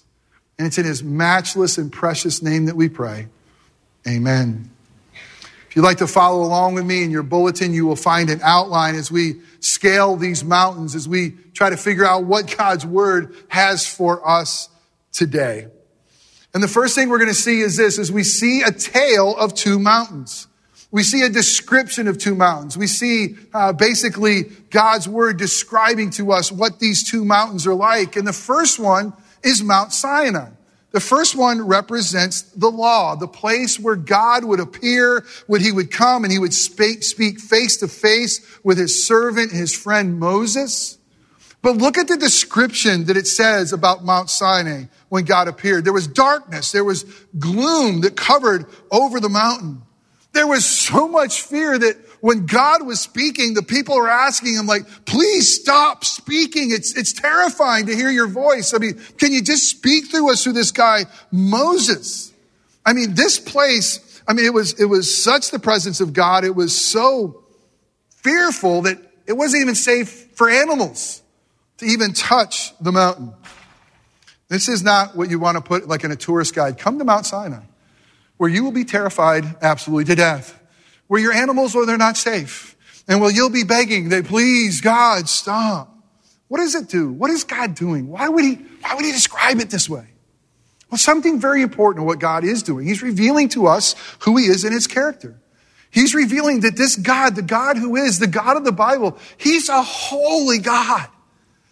And 0.60 0.68
it's 0.68 0.78
in 0.78 0.86
his 0.86 1.02
matchless 1.02 1.78
and 1.78 1.90
precious 1.90 2.44
name 2.44 2.66
that 2.66 2.76
we 2.76 2.90
pray. 2.90 3.28
Amen. 4.06 4.70
If 5.70 5.76
you'd 5.76 5.84
like 5.84 6.00
to 6.00 6.08
follow 6.08 6.44
along 6.44 6.74
with 6.74 6.86
me 6.86 7.02
in 7.02 7.12
your 7.12 7.24
bulletin, 7.24 7.74
you 7.74 7.86
will 7.86 7.96
find 7.96 8.30
an 8.30 8.42
outline 8.44 8.96
as 8.96 9.10
we 9.10 9.36
scale 9.62 10.18
these 10.18 10.44
mountains, 10.44 10.96
as 10.96 11.08
we 11.08 11.32
try 11.54 11.70
to 11.70 11.78
figure 11.78 12.06
out 12.06 12.26
what 12.26 12.58
God's 12.58 12.86
word 12.86 13.36
has 13.48 13.88
for 13.88 14.28
us 14.28 14.68
today. 15.14 15.68
And 16.54 16.62
the 16.62 16.68
first 16.68 16.94
thing 16.94 17.08
we're 17.08 17.20
going 17.20 17.30
to 17.30 17.34
see 17.34 17.62
is 17.62 17.78
this, 17.78 17.98
is 17.98 18.12
we 18.12 18.24
see 18.24 18.62
a 18.62 18.72
tale 18.72 19.38
of 19.38 19.54
two 19.54 19.80
mountains. 19.80 20.48
We 20.92 21.04
see 21.04 21.22
a 21.22 21.30
description 21.30 22.08
of 22.08 22.18
two 22.18 22.36
mountains. 22.36 22.76
We 22.76 22.88
see 22.88 23.38
uh, 23.54 23.72
basically 23.74 24.44
God's 24.72 25.08
word 25.08 25.38
describing 25.38 26.10
to 26.12 26.34
us 26.34 26.52
what 26.52 26.80
these 26.80 27.10
two 27.10 27.24
mountains 27.24 27.66
are 27.66 27.76
like. 27.76 28.18
And 28.18 28.28
the 28.28 28.34
first 28.34 28.78
one 28.78 29.14
is 29.44 29.64
Mount 29.64 29.94
Sinai. 29.94 30.50
The 30.92 31.00
first 31.00 31.36
one 31.36 31.68
represents 31.68 32.42
the 32.42 32.70
law, 32.70 33.16
the 33.16 33.28
place 33.28 33.80
where 33.80 33.96
God 33.96 34.44
would 34.44 34.60
appear, 34.60 35.24
when 35.46 35.62
he 35.62 35.72
would 35.72 35.92
come 35.92 36.24
and 36.24 36.34
he 36.34 36.40
would 36.40 36.54
speak, 36.54 37.04
face 37.40 37.78
to 37.78 37.88
face 37.88 38.60
with 38.64 38.80
his 38.80 39.06
servant, 39.06 39.52
his 39.52 39.76
friend 39.76 40.20
Moses. 40.20 40.98
But 41.62 41.78
look 41.78 41.98
at 41.98 42.08
the 42.08 42.18
description 42.18 43.06
that 43.06 43.18
it 43.18 43.28
says 43.28 43.74
about 43.74 44.04
Mount 44.04 44.30
Sinai 44.30 44.86
when 45.10 45.26
God 45.26 45.48
appeared. 45.48 45.84
There 45.84 45.94
was 45.94 46.08
darkness. 46.08 46.72
There 46.72 46.86
was 46.86 47.04
gloom 47.38 48.02
that 48.02 48.16
covered 48.16 48.66
over 48.90 49.20
the 49.20 49.30
mountain. 49.30 49.84
There 50.32 50.48
was 50.48 50.66
so 50.66 51.08
much 51.08 51.42
fear 51.42 51.78
that 51.78 51.98
when 52.22 52.46
God 52.46 52.86
was 52.86 53.00
speaking, 53.00 53.54
the 53.54 53.64
people 53.64 53.96
were 53.96 54.10
asking 54.10 54.56
him 54.56 54.66
like, 54.66 54.84
please 55.06 55.62
stop 55.62 56.04
speaking. 56.04 56.72
It's, 56.72 56.98
it's 56.98 57.14
terrifying 57.14 57.86
to 57.86 57.96
hear 57.96 58.10
your 58.10 58.28
voice. 58.28 58.74
I 58.74 58.78
mean, 58.78 59.00
can 59.18 59.32
you 59.32 59.42
just 59.42 59.70
speak 59.70 60.12
through 60.12 60.32
us 60.32 60.44
through 60.44 60.54
this 60.54 60.72
guy, 60.72 61.06
Moses? 61.32 62.34
I 62.86 62.94
mean, 62.94 63.14
this 63.14 63.40
place, 63.40 64.22
I 64.28 64.34
mean, 64.34 64.46
it 64.46 64.54
was, 64.54 64.80
it 64.80 64.86
was 64.86 65.24
such 65.24 65.52
the 65.52 65.60
presence 65.60 66.02
of 66.02 66.14
God. 66.14 66.44
It 66.44 66.56
was 66.56 66.76
so 66.76 67.44
fearful 68.18 68.82
that 68.84 68.98
it 69.26 69.34
wasn't 69.34 69.62
even 69.62 69.76
safe 69.76 70.28
for 70.36 70.50
animals 70.50 71.22
to 71.78 71.86
even 71.86 72.14
touch 72.14 72.78
the 72.80 72.92
mountain. 72.92 73.34
This 74.50 74.68
is 74.68 74.84
not 74.84 75.16
what 75.16 75.30
you 75.30 75.40
want 75.40 75.56
to 75.58 75.62
put 75.62 75.88
like 75.88 76.04
in 76.04 76.12
a 76.12 76.16
tourist 76.16 76.56
guide. 76.56 76.78
Come 76.78 76.98
to 76.98 77.06
Mount 77.06 77.26
Sinai, 77.26 77.62
where 78.38 78.50
you 78.50 78.64
will 78.64 78.72
be 78.72 78.84
terrified 78.84 79.46
absolutely 79.62 80.06
to 80.06 80.16
death 80.16 80.59
where 81.10 81.20
your 81.20 81.34
animals 81.34 81.76
or 81.76 81.86
they're 81.86 81.98
not 81.98 82.16
safe. 82.16 82.78
And 83.08 83.20
well, 83.20 83.32
you'll 83.32 83.50
be 83.50 83.64
begging 83.64 84.10
that 84.10 84.26
please, 84.26 84.80
God, 84.80 85.28
stop. 85.28 85.92
What 86.48 86.60
does 86.60 86.76
it 86.76 86.88
do? 86.88 87.12
What 87.12 87.32
is 87.32 87.44
God 87.44 87.76
doing? 87.76 88.08
Why 88.08 88.30
would 88.30 88.46
he, 88.46 88.56
why 88.82 88.94
would 88.94 89.04
he 89.04 89.12
describe 89.12 89.60
it 89.60 89.72
this 89.72 89.90
way? 89.90 90.06
Well, 90.90 91.00
something 91.00 91.40
very 91.40 91.64
important 91.64 92.04
of 92.04 92.08
what 92.08 92.20
God 92.20 92.44
is 92.44 92.64
doing. 92.64 92.86
He's 92.86 93.02
revealing 93.02 93.50
to 93.50 93.66
us 93.68 93.96
who 94.20 94.38
he 94.38 94.46
is 94.46 94.64
in 94.64 94.72
his 94.72 94.88
character. 94.88 95.40
He's 95.90 96.14
revealing 96.14 96.62
that 96.62 96.78
this 96.78 96.96
God, 96.96 97.36
the 97.36 97.42
God 97.42 97.78
who 97.78 97.96
is 97.96 98.20
the 98.20 98.28
God 98.28 98.56
of 98.56 98.64
the 98.64 98.72
Bible, 98.72 99.18
he's 99.38 99.68
a 99.70 99.82
holy 99.82 100.60
God. 100.60 101.08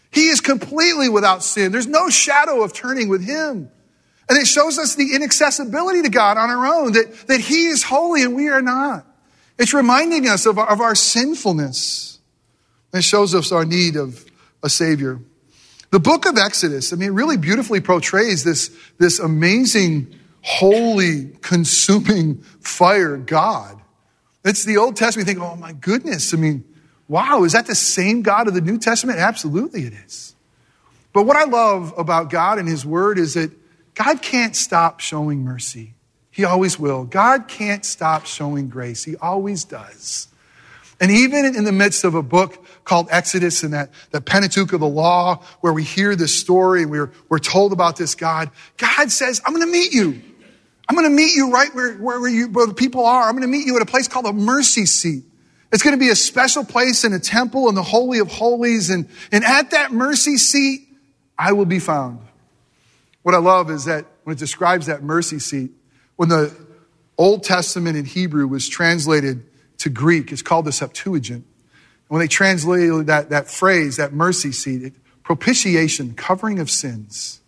He 0.10 0.27
is 0.27 0.41
completely 0.41 1.10
without 1.10 1.44
sin. 1.44 1.72
There's 1.72 1.86
no 1.86 2.10
shadow 2.10 2.63
of 2.63 2.74
turning 2.74 3.08
with 3.08 3.24
him. 3.24 3.70
And 4.29 4.38
it 4.38 4.48
shows 4.48 4.77
us 4.79 4.96
the 4.96 5.15
inaccessibility 5.15 6.01
to 6.01 6.10
God 6.10 6.38
on 6.38 6.50
our 6.50 6.65
own, 6.65 6.94
that, 6.94 7.27
that 7.27 7.39
he 7.39 7.67
is 7.67 7.84
holy 7.84 8.24
and 8.24 8.36
we 8.36 8.50
are 8.50 8.62
not. 8.62 9.06
It's 9.57 9.73
reminding 9.73 10.27
us 10.27 10.45
of 10.45 10.59
our, 10.59 10.69
of 10.69 10.81
our 10.81 10.95
sinfulness. 10.95 12.19
It 12.93 13.03
shows 13.03 13.33
us 13.35 13.51
our 13.51 13.65
need 13.65 13.95
of 13.95 14.23
a 14.63 14.69
Savior. 14.69 15.19
The 15.89 15.99
book 15.99 16.25
of 16.25 16.37
Exodus, 16.37 16.91
I 16.91 16.95
mean, 16.95 17.11
really 17.11 17.37
beautifully 17.37 17.79
portrays 17.79 18.43
this, 18.43 18.75
this 18.97 19.19
amazing, 19.19 20.13
holy, 20.41 21.31
consuming 21.41 22.41
fire 22.59 23.17
God. 23.17 23.81
It's 24.43 24.63
the 24.63 24.77
Old 24.77 24.95
Testament. 24.95 25.27
You 25.27 25.33
think, 25.33 25.43
oh 25.43 25.55
my 25.55 25.73
goodness. 25.73 26.33
I 26.33 26.37
mean, 26.37 26.63
wow, 27.07 27.43
is 27.43 27.53
that 27.53 27.67
the 27.67 27.75
same 27.75 28.21
God 28.21 28.47
of 28.47 28.53
the 28.53 28.61
New 28.61 28.77
Testament? 28.77 29.19
Absolutely 29.19 29.83
it 29.83 29.93
is. 29.93 30.35
But 31.13 31.23
what 31.23 31.35
I 31.35 31.45
love 31.45 31.93
about 31.97 32.29
God 32.29 32.59
and 32.59 32.67
His 32.67 32.85
Word 32.85 33.17
is 33.17 33.33
that 33.33 33.51
God 33.95 34.21
can't 34.21 34.55
stop 34.55 34.99
showing 34.99 35.43
mercy. 35.43 35.95
He 36.38 36.46
always 36.46 36.77
will. 36.77 37.03
God 37.03 37.48
can't 37.48 37.84
stop 37.84 38.27
showing 38.27 38.70
grace. 38.70 39.03
He 39.03 39.15
always 39.15 39.63
does. 39.63 40.27
And 41.00 41.10
even 41.10 41.56
in 41.56 41.63
the 41.63 41.72
midst 41.72 42.03
of 42.03 42.13
a 42.13 42.22
book 42.22 42.63
called 42.84 43.08
Exodus 43.10 43.63
and 43.63 43.74
that, 43.74 43.89
that 44.12 44.25
Pentateuch 44.25 44.72
of 44.72 44.79
the 44.79 44.88
law, 44.88 45.41
where 45.62 45.74
we 45.74 45.84
hear 45.84 46.15
this 46.15 46.39
story 46.39 46.86
we're, 46.86 47.12
we're 47.27 47.39
told 47.39 47.74
about 47.74 47.98
this 47.98 48.13
God, 48.13 48.51
God 48.77 49.12
says, 49.12 49.41
I'm 49.48 49.53
going 49.56 49.65
to 49.65 49.72
meet 49.72 49.91
you. 49.91 50.22
I'm 50.88 50.96
going 50.96 51.10
to 51.10 51.15
meet 51.15 51.36
you 51.36 51.51
right 51.51 51.74
where, 51.74 51.96
where, 51.96 52.27
you, 52.27 52.50
where 52.50 52.67
the 52.67 52.75
people 52.75 53.03
are. 53.03 53.24
I'm 53.24 53.32
going 53.32 53.41
to 53.41 53.48
meet 53.48 53.65
you 53.65 53.75
at 53.75 53.82
a 53.82 53.88
place 53.88 54.08
called 54.08 54.27
a 54.27 54.34
mercy 54.34 54.86
seat. 54.86 55.24
It's 55.74 55.82
going 55.82 55.96
to 55.96 56.00
be 56.00 56.10
a 56.10 56.15
special 56.15 56.63
place 56.63 57.03
in 57.03 57.13
a 57.13 57.20
temple 57.20 57.67
in 57.67 57.74
the 57.74 57.82
Holy 57.82 58.20
of 58.20 58.27
Holies. 58.27 58.91
And, 58.91 59.10
and 59.32 59.44
at 59.44 59.72
that 59.72 59.91
mercy 59.91 60.38
seat, 60.38 60.88
I 61.36 61.53
will 61.53 61.65
be 61.65 61.79
found. 61.79 62.20
What 63.24 63.34
I 63.34 63.39
love 63.39 63.72
is 63.72 63.86
that 63.86 64.06
when 64.24 64.36
it 64.36 64.39
describes 64.39 64.86
that 64.86 65.01
mercy 65.01 65.39
seat, 65.39 65.72
when 66.17 66.29
the 66.29 66.53
Old 67.17 67.43
Testament 67.43 67.95
in 67.95 68.05
Hebrew 68.05 68.47
was 68.47 68.67
translated 68.67 69.45
to 69.79 69.89
Greek, 69.89 70.31
it's 70.31 70.41
called 70.41 70.65
the 70.65 70.71
Septuagint. 70.71 71.45
And 71.45 72.09
when 72.09 72.19
they 72.19 72.27
translated 72.27 73.07
that, 73.07 73.29
that 73.29 73.47
phrase, 73.47 73.97
that 73.97 74.13
mercy 74.13 74.51
seat, 74.51 74.83
it, 74.83 74.93
propitiation, 75.24 76.13
covering 76.13 76.59
of 76.59 76.69
sins. 76.69 77.41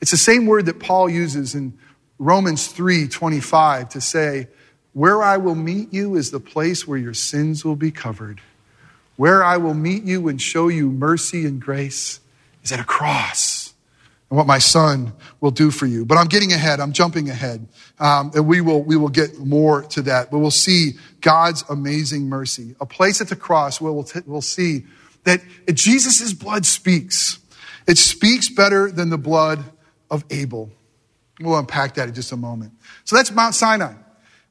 It's 0.00 0.10
the 0.10 0.16
same 0.16 0.46
word 0.46 0.66
that 0.66 0.78
Paul 0.78 1.08
uses 1.08 1.54
in 1.54 1.78
Romans 2.18 2.68
3 2.68 3.08
25 3.08 3.90
to 3.90 4.00
say, 4.00 4.48
Where 4.92 5.22
I 5.22 5.36
will 5.36 5.54
meet 5.54 5.92
you 5.92 6.16
is 6.16 6.30
the 6.30 6.40
place 6.40 6.86
where 6.86 6.98
your 6.98 7.14
sins 7.14 7.64
will 7.64 7.76
be 7.76 7.90
covered. 7.90 8.40
Where 9.16 9.42
I 9.42 9.56
will 9.56 9.74
meet 9.74 10.04
you 10.04 10.28
and 10.28 10.40
show 10.40 10.68
you 10.68 10.90
mercy 10.90 11.44
and 11.44 11.60
grace 11.60 12.20
is 12.62 12.72
at 12.72 12.80
a 12.80 12.84
cross 12.84 13.67
and 14.30 14.36
what 14.36 14.46
my 14.46 14.58
son 14.58 15.12
will 15.40 15.50
do 15.50 15.70
for 15.70 15.86
you. 15.86 16.04
But 16.04 16.18
I'm 16.18 16.26
getting 16.26 16.52
ahead. 16.52 16.80
I'm 16.80 16.92
jumping 16.92 17.30
ahead. 17.30 17.66
Um, 17.98 18.30
and 18.34 18.46
we 18.46 18.60
will, 18.60 18.82
we 18.82 18.96
will 18.96 19.08
get 19.08 19.38
more 19.38 19.82
to 19.82 20.02
that. 20.02 20.30
But 20.30 20.38
we'll 20.38 20.50
see 20.50 20.92
God's 21.20 21.64
amazing 21.70 22.28
mercy. 22.28 22.74
A 22.80 22.86
place 22.86 23.20
at 23.20 23.28
the 23.28 23.36
cross 23.36 23.80
where 23.80 23.92
we'll, 23.92 24.04
t- 24.04 24.20
we'll 24.26 24.42
see 24.42 24.84
that 25.24 25.40
Jesus' 25.72 26.32
blood 26.32 26.66
speaks. 26.66 27.38
It 27.86 27.98
speaks 27.98 28.48
better 28.48 28.90
than 28.90 29.10
the 29.10 29.18
blood 29.18 29.64
of 30.10 30.24
Abel. 30.30 30.70
We'll 31.40 31.58
unpack 31.58 31.94
that 31.94 32.08
in 32.08 32.14
just 32.14 32.32
a 32.32 32.36
moment. 32.36 32.72
So 33.04 33.16
that's 33.16 33.30
Mount 33.30 33.54
Sinai. 33.54 33.94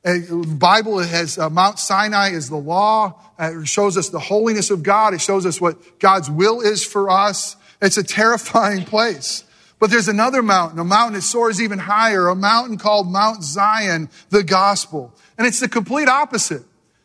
The 0.03 0.55
Bible 0.57 0.99
has 0.99 1.37
uh, 1.37 1.49
Mount 1.49 1.79
Sinai 1.79 2.29
is 2.29 2.49
the 2.49 2.57
law. 2.57 3.19
Uh, 3.37 3.61
it 3.61 3.67
shows 3.67 3.97
us 3.97 4.09
the 4.09 4.19
holiness 4.19 4.69
of 4.69 4.81
God. 4.81 5.13
It 5.13 5.21
shows 5.21 5.45
us 5.45 5.59
what 5.59 5.99
God's 5.99 6.29
will 6.31 6.61
is 6.61 6.85
for 6.85 7.09
us. 7.09 7.57
It's 7.81 7.97
a 7.97 8.03
terrifying 8.03 8.85
place. 8.85 9.43
But 9.79 9.91
there's 9.91 10.07
another 10.07 10.41
mountain, 10.41 10.79
a 10.79 10.83
mountain 10.83 11.13
that 11.13 11.21
soars 11.21 11.61
even 11.61 11.77
higher, 11.77 12.27
a 12.27 12.35
mountain 12.35 12.77
called 12.77 13.11
Mount 13.11 13.43
Zion, 13.43 14.09
the 14.29 14.43
gospel. 14.43 15.13
And 15.37 15.45
it's 15.45 15.59
the 15.59 15.69
complete 15.69 16.07
opposite. 16.07 16.63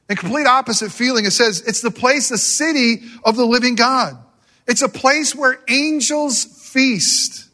A 0.09 0.17
complete 0.17 0.47
opposite 0.47 0.91
feeling. 0.91 1.25
It 1.27 1.33
says 1.33 1.63
it's 1.67 1.81
the 1.81 1.91
place, 1.91 2.29
the 2.29 2.39
city 2.39 3.03
of 3.25 3.37
the 3.37 3.45
living 3.45 3.75
God. 3.75 4.17
It's 4.67 4.83
a 4.83 4.89
place 4.89 5.35
where 5.35 5.59
angels 5.69 6.45
feast. 6.45 7.49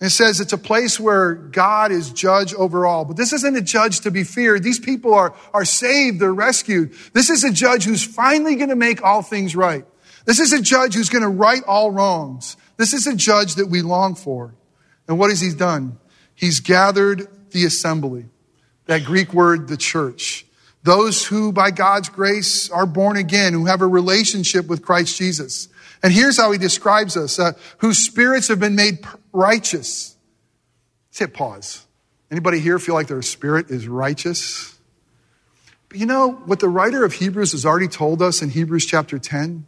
It 0.00 0.10
says 0.10 0.40
it's 0.40 0.54
a 0.54 0.58
place 0.58 0.98
where 0.98 1.34
God 1.34 1.92
is 1.92 2.10
judge 2.10 2.54
over 2.54 2.86
all. 2.86 3.04
But 3.04 3.16
this 3.16 3.34
isn't 3.34 3.56
a 3.56 3.60
judge 3.60 4.00
to 4.00 4.10
be 4.10 4.24
feared. 4.24 4.62
These 4.62 4.80
people 4.80 5.12
are, 5.12 5.34
are 5.52 5.64
saved, 5.64 6.20
they're 6.20 6.32
rescued. 6.32 6.94
This 7.12 7.28
is 7.28 7.44
a 7.44 7.52
judge 7.52 7.84
who's 7.84 8.02
finally 8.02 8.56
going 8.56 8.70
to 8.70 8.76
make 8.76 9.02
all 9.02 9.22
things 9.22 9.54
right. 9.54 9.84
This 10.24 10.40
is 10.40 10.52
a 10.52 10.62
judge 10.62 10.94
who's 10.94 11.10
going 11.10 11.22
to 11.22 11.28
right 11.28 11.62
all 11.66 11.90
wrongs. 11.90 12.56
This 12.80 12.94
is 12.94 13.06
a 13.06 13.14
judge 13.14 13.56
that 13.56 13.66
we 13.66 13.82
long 13.82 14.14
for. 14.14 14.54
And 15.06 15.18
what 15.18 15.28
has 15.28 15.42
he 15.42 15.52
done? 15.52 15.98
He's 16.34 16.60
gathered 16.60 17.28
the 17.50 17.66
assembly. 17.66 18.24
That 18.86 19.04
Greek 19.04 19.34
word, 19.34 19.68
the 19.68 19.76
church. 19.76 20.46
Those 20.82 21.26
who, 21.26 21.52
by 21.52 21.72
God's 21.72 22.08
grace, 22.08 22.70
are 22.70 22.86
born 22.86 23.18
again, 23.18 23.52
who 23.52 23.66
have 23.66 23.82
a 23.82 23.86
relationship 23.86 24.66
with 24.66 24.80
Christ 24.80 25.18
Jesus. 25.18 25.68
And 26.02 26.10
here's 26.10 26.38
how 26.38 26.52
he 26.52 26.58
describes 26.58 27.18
us 27.18 27.38
uh, 27.38 27.52
whose 27.78 27.98
spirits 27.98 28.48
have 28.48 28.60
been 28.60 28.76
made 28.76 29.04
righteous. 29.30 30.16
Let's 31.10 31.18
hit 31.18 31.34
pause. 31.34 31.84
Anybody 32.30 32.60
here 32.60 32.78
feel 32.78 32.94
like 32.94 33.08
their 33.08 33.20
spirit 33.20 33.70
is 33.70 33.88
righteous? 33.88 34.78
But 35.90 35.98
you 35.98 36.06
know 36.06 36.30
what 36.30 36.60
the 36.60 36.68
writer 36.70 37.04
of 37.04 37.12
Hebrews 37.12 37.52
has 37.52 37.66
already 37.66 37.88
told 37.88 38.22
us 38.22 38.40
in 38.40 38.48
Hebrews 38.48 38.86
chapter 38.86 39.18
10? 39.18 39.66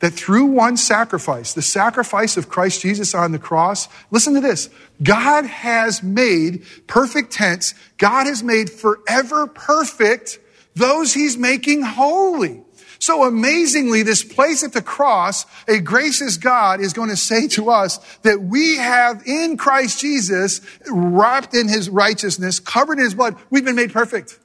That 0.00 0.12
through 0.12 0.46
one 0.46 0.76
sacrifice, 0.76 1.54
the 1.54 1.62
sacrifice 1.62 2.36
of 2.36 2.50
Christ 2.50 2.82
Jesus 2.82 3.14
on 3.14 3.32
the 3.32 3.38
cross, 3.38 3.88
listen 4.10 4.34
to 4.34 4.40
this. 4.40 4.68
God 5.02 5.46
has 5.46 6.02
made, 6.02 6.64
perfect 6.86 7.32
tense, 7.32 7.72
God 7.96 8.26
has 8.26 8.42
made 8.42 8.68
forever 8.70 9.46
perfect 9.46 10.38
those 10.74 11.14
he's 11.14 11.38
making 11.38 11.82
holy. 11.82 12.62
So 12.98 13.24
amazingly, 13.24 14.02
this 14.02 14.22
place 14.22 14.62
at 14.62 14.72
the 14.72 14.82
cross, 14.82 15.46
a 15.68 15.80
gracious 15.80 16.36
God 16.36 16.80
is 16.80 16.92
going 16.92 17.10
to 17.10 17.16
say 17.16 17.48
to 17.48 17.70
us 17.70 17.98
that 18.22 18.42
we 18.42 18.76
have 18.76 19.22
in 19.26 19.56
Christ 19.56 20.00
Jesus, 20.00 20.60
wrapped 20.90 21.54
in 21.54 21.68
his 21.68 21.90
righteousness, 21.90 22.58
covered 22.58 22.98
in 22.98 23.04
his 23.04 23.14
blood, 23.14 23.36
we've 23.50 23.64
been 23.64 23.76
made 23.76 23.92
perfect. 23.92 24.38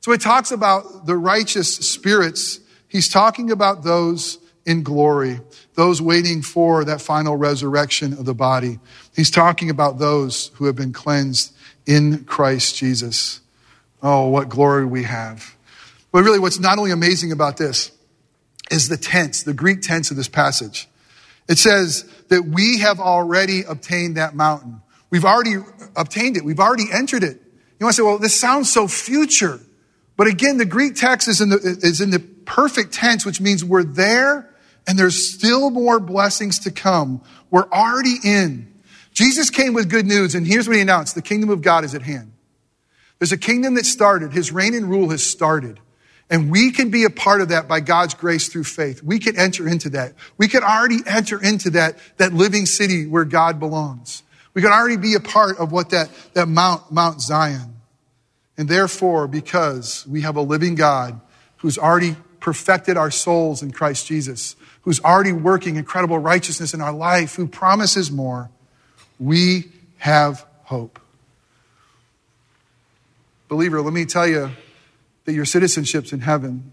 So 0.00 0.12
he 0.12 0.18
talks 0.18 0.50
about 0.50 1.06
the 1.06 1.16
righteous 1.16 1.74
spirits. 1.76 2.60
He's 2.88 3.08
talking 3.08 3.50
about 3.50 3.84
those 3.84 4.38
in 4.66 4.82
glory, 4.82 5.40
those 5.74 6.00
waiting 6.00 6.42
for 6.42 6.84
that 6.84 7.00
final 7.00 7.36
resurrection 7.36 8.12
of 8.14 8.24
the 8.24 8.34
body. 8.34 8.78
He's 9.14 9.30
talking 9.30 9.70
about 9.70 9.98
those 9.98 10.50
who 10.54 10.66
have 10.66 10.76
been 10.76 10.92
cleansed 10.92 11.54
in 11.86 12.24
Christ 12.24 12.76
Jesus. 12.76 13.40
Oh, 14.02 14.28
what 14.28 14.48
glory 14.48 14.84
we 14.84 15.04
have. 15.04 15.54
But 16.12 16.24
really, 16.24 16.38
what's 16.38 16.58
not 16.58 16.78
only 16.78 16.92
amazing 16.92 17.32
about 17.32 17.56
this 17.56 17.90
is 18.70 18.88
the 18.88 18.96
tense, 18.96 19.42
the 19.42 19.52
Greek 19.52 19.82
tense 19.82 20.10
of 20.10 20.16
this 20.16 20.28
passage. 20.28 20.88
It 21.48 21.58
says 21.58 22.04
that 22.28 22.44
we 22.44 22.78
have 22.78 23.00
already 23.00 23.62
obtained 23.64 24.16
that 24.16 24.34
mountain. 24.34 24.80
We've 25.10 25.24
already 25.24 25.56
obtained 25.96 26.36
it. 26.36 26.44
We've 26.44 26.60
already 26.60 26.86
entered 26.90 27.22
it. 27.22 27.40
You 27.78 27.86
want 27.86 27.96
to 27.96 28.02
say, 28.02 28.06
well, 28.06 28.18
this 28.18 28.38
sounds 28.38 28.72
so 28.72 28.88
future. 28.88 29.60
But 30.16 30.26
again, 30.28 30.56
the 30.56 30.64
Greek 30.64 30.94
text 30.94 31.28
is 31.28 31.40
in 31.40 31.50
the, 31.50 31.58
is 31.58 32.00
in 32.00 32.10
the 32.10 32.20
perfect 32.20 32.94
tense, 32.94 33.26
which 33.26 33.40
means 33.40 33.64
we're 33.64 33.84
there 33.84 34.48
and 34.86 34.98
there's 34.98 35.32
still 35.34 35.70
more 35.70 35.98
blessings 35.98 36.60
to 36.60 36.70
come. 36.70 37.22
We're 37.50 37.68
already 37.70 38.16
in. 38.22 38.72
Jesus 39.12 39.50
came 39.50 39.74
with 39.74 39.88
good 39.88 40.06
news, 40.06 40.34
and 40.34 40.46
here's 40.46 40.66
what 40.66 40.76
he 40.76 40.82
announced 40.82 41.14
the 41.14 41.22
kingdom 41.22 41.50
of 41.50 41.62
God 41.62 41.84
is 41.84 41.94
at 41.94 42.02
hand. 42.02 42.32
There's 43.18 43.32
a 43.32 43.38
kingdom 43.38 43.74
that 43.74 43.86
started, 43.86 44.32
his 44.32 44.52
reign 44.52 44.74
and 44.74 44.90
rule 44.90 45.10
has 45.10 45.24
started. 45.24 45.80
And 46.30 46.50
we 46.50 46.72
can 46.72 46.90
be 46.90 47.04
a 47.04 47.10
part 47.10 47.42
of 47.42 47.50
that 47.50 47.68
by 47.68 47.80
God's 47.80 48.14
grace 48.14 48.48
through 48.48 48.64
faith. 48.64 49.02
We 49.02 49.18
can 49.18 49.38
enter 49.38 49.68
into 49.68 49.90
that. 49.90 50.14
We 50.38 50.48
can 50.48 50.62
already 50.62 50.98
enter 51.06 51.40
into 51.40 51.70
that, 51.70 51.98
that 52.16 52.32
living 52.32 52.66
city 52.66 53.06
where 53.06 53.24
God 53.24 53.60
belongs. 53.60 54.22
We 54.54 54.62
can 54.62 54.72
already 54.72 54.96
be 54.96 55.14
a 55.14 55.20
part 55.20 55.58
of 55.58 55.70
what 55.70 55.90
that, 55.90 56.10
that 56.32 56.48
Mount, 56.48 56.90
Mount 56.90 57.20
Zion. 57.20 57.76
And 58.56 58.68
therefore, 58.68 59.28
because 59.28 60.06
we 60.06 60.22
have 60.22 60.36
a 60.36 60.42
living 60.42 60.76
God 60.76 61.20
who's 61.58 61.76
already 61.76 62.16
perfected 62.40 62.96
our 62.96 63.10
souls 63.10 63.62
in 63.62 63.72
Christ 63.72 64.06
Jesus, 64.06 64.54
who's 64.84 65.00
already 65.00 65.32
working 65.32 65.76
incredible 65.76 66.18
righteousness 66.18 66.74
in 66.74 66.80
our 66.80 66.92
life, 66.92 67.34
who 67.34 67.46
promises 67.46 68.10
more, 68.10 68.50
we 69.18 69.70
have 69.98 70.44
hope. 70.64 71.00
Believer, 73.48 73.80
let 73.80 73.92
me 73.92 74.04
tell 74.04 74.26
you 74.26 74.50
that 75.24 75.32
your 75.32 75.44
citizenship's 75.44 76.12
in 76.12 76.20
heaven. 76.20 76.72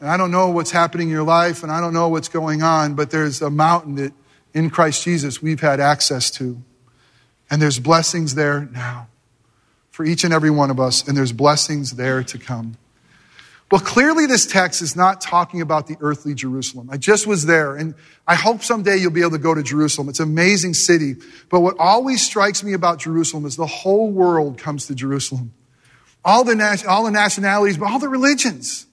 And 0.00 0.08
I 0.08 0.16
don't 0.16 0.30
know 0.30 0.50
what's 0.50 0.70
happening 0.70 1.08
in 1.08 1.12
your 1.12 1.24
life 1.24 1.62
and 1.62 1.72
I 1.72 1.80
don't 1.80 1.92
know 1.92 2.08
what's 2.08 2.28
going 2.28 2.62
on, 2.62 2.94
but 2.94 3.10
there's 3.10 3.42
a 3.42 3.50
mountain 3.50 3.96
that 3.96 4.12
in 4.54 4.70
Christ 4.70 5.02
Jesus 5.02 5.42
we've 5.42 5.60
had 5.60 5.80
access 5.80 6.30
to. 6.32 6.62
And 7.50 7.60
there's 7.60 7.78
blessings 7.78 8.34
there 8.34 8.68
now 8.72 9.08
for 9.90 10.04
each 10.04 10.24
and 10.24 10.34
every 10.34 10.50
one 10.50 10.70
of 10.70 10.78
us, 10.78 11.08
and 11.08 11.16
there's 11.16 11.32
blessings 11.32 11.92
there 11.92 12.22
to 12.22 12.38
come. 12.38 12.76
Well, 13.70 13.80
clearly, 13.80 14.26
this 14.26 14.46
text 14.46 14.80
is 14.80 14.94
not 14.94 15.20
talking 15.20 15.60
about 15.60 15.88
the 15.88 15.96
earthly 16.00 16.34
Jerusalem. 16.34 16.88
I 16.90 16.98
just 16.98 17.26
was 17.26 17.46
there, 17.46 17.74
and 17.74 17.94
I 18.26 18.36
hope 18.36 18.62
someday 18.62 18.96
you'll 18.96 19.10
be 19.10 19.22
able 19.22 19.32
to 19.32 19.38
go 19.38 19.54
to 19.54 19.62
Jerusalem. 19.62 20.08
It's 20.08 20.20
an 20.20 20.28
amazing 20.28 20.74
city. 20.74 21.16
But 21.50 21.60
what 21.60 21.76
always 21.78 22.24
strikes 22.24 22.62
me 22.62 22.74
about 22.74 23.00
Jerusalem 23.00 23.44
is 23.44 23.56
the 23.56 23.66
whole 23.66 24.10
world 24.12 24.56
comes 24.56 24.86
to 24.86 24.94
Jerusalem 24.94 25.52
all 26.26 26.42
the, 26.42 26.84
all 26.88 27.04
the 27.04 27.12
nationalities, 27.12 27.78
but 27.78 27.88
all 27.88 28.00
the 28.00 28.08
religions. 28.08 28.86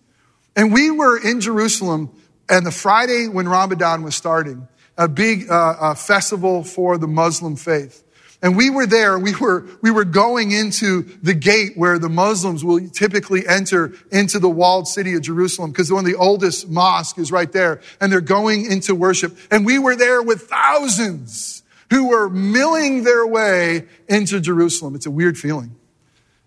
And 0.56 0.72
we 0.72 0.92
were 0.92 1.18
in 1.18 1.42
Jerusalem 1.42 2.16
and 2.48 2.64
the 2.64 2.72
Friday 2.72 3.28
when 3.28 3.50
Ramadan 3.50 4.04
was 4.04 4.14
starting, 4.14 4.68
a 4.98 5.08
big 5.08 5.50
uh, 5.50 5.96
festival 5.96 6.64
for 6.64 7.00
the 7.00 7.08
Muslim 7.08 7.56
faith. 7.56 8.03
And 8.44 8.58
we 8.58 8.70
were 8.70 8.86
there, 8.86 9.18
we 9.18 9.34
were, 9.34 9.66
we 9.82 9.90
were 9.90 10.04
going 10.04 10.52
into 10.52 11.04
the 11.24 11.34
gate 11.34 11.72
where 11.78 11.98
the 11.98 12.10
Muslims 12.10 12.64
will 12.64 12.90
typically 12.90 13.48
enter 13.48 13.94
into 14.12 14.38
the 14.38 14.50
walled 14.50 14.88
city 14.90 15.14
of 15.14 15.22
Jerusalem 15.22 15.72
because 15.72 15.90
one 15.90 16.06
of 16.06 16.12
the 16.12 16.18
oldest 16.18 16.70
mosques 16.70 17.18
is 17.18 17.32
right 17.32 17.50
there 17.52 17.80
and 18.02 18.12
they're 18.12 18.20
going 18.20 18.70
into 18.70 18.96
worship. 18.96 19.38
And 19.50 19.66
we 19.66 19.80
were 19.80 19.96
there 19.96 20.22
with 20.22 20.42
thousands 20.42 21.64
who 21.90 22.10
were 22.10 22.30
milling 22.30 23.06
their 23.06 23.26
way 23.26 23.88
into 24.10 24.42
Jerusalem. 24.42 24.94
It's 24.96 25.06
a 25.06 25.12
weird 25.12 25.38
feeling. 25.38 25.78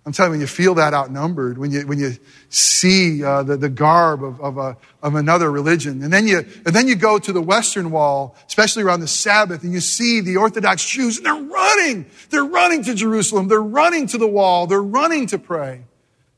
I'm 0.07 0.12
telling 0.12 0.31
you, 0.31 0.35
when 0.35 0.40
you 0.40 0.47
feel 0.47 0.75
that 0.77 0.95
outnumbered, 0.95 1.59
when 1.59 1.73
you, 1.73 1.85
when 1.85 1.99
you 1.99 2.12
see 2.49 3.25
uh, 3.25 3.42
the, 3.42 3.57
the 3.57 3.69
garb 3.69 4.23
of, 4.23 4.40
of, 4.40 4.57
a, 4.57 4.77
of 5.03 5.16
another 5.16 5.51
religion, 5.51 6.01
and 6.05 6.12
then, 6.12 6.29
you, 6.29 6.38
and 6.38 6.66
then 6.66 6.87
you 6.87 6.95
go 6.95 7.19
to 7.19 7.33
the 7.33 7.42
Western 7.42 7.90
Wall, 7.90 8.37
especially 8.47 8.85
around 8.85 9.01
the 9.01 9.09
Sabbath, 9.09 9.64
and 9.64 9.73
you 9.73 9.81
see 9.81 10.21
the 10.21 10.37
Orthodox 10.37 10.87
Jews, 10.87 11.16
and 11.16 11.27
they're 11.27 11.35
running. 11.35 12.07
They're 12.31 12.45
running 12.45 12.85
to 12.85 12.95
Jerusalem. 12.95 13.49
They're 13.49 13.61
running 13.61 14.07
to 14.07 14.19
the 14.19 14.29
wall. 14.29 14.69
They're 14.69 14.81
running 14.81 15.27
to 15.27 15.38
pray. 15.38 15.83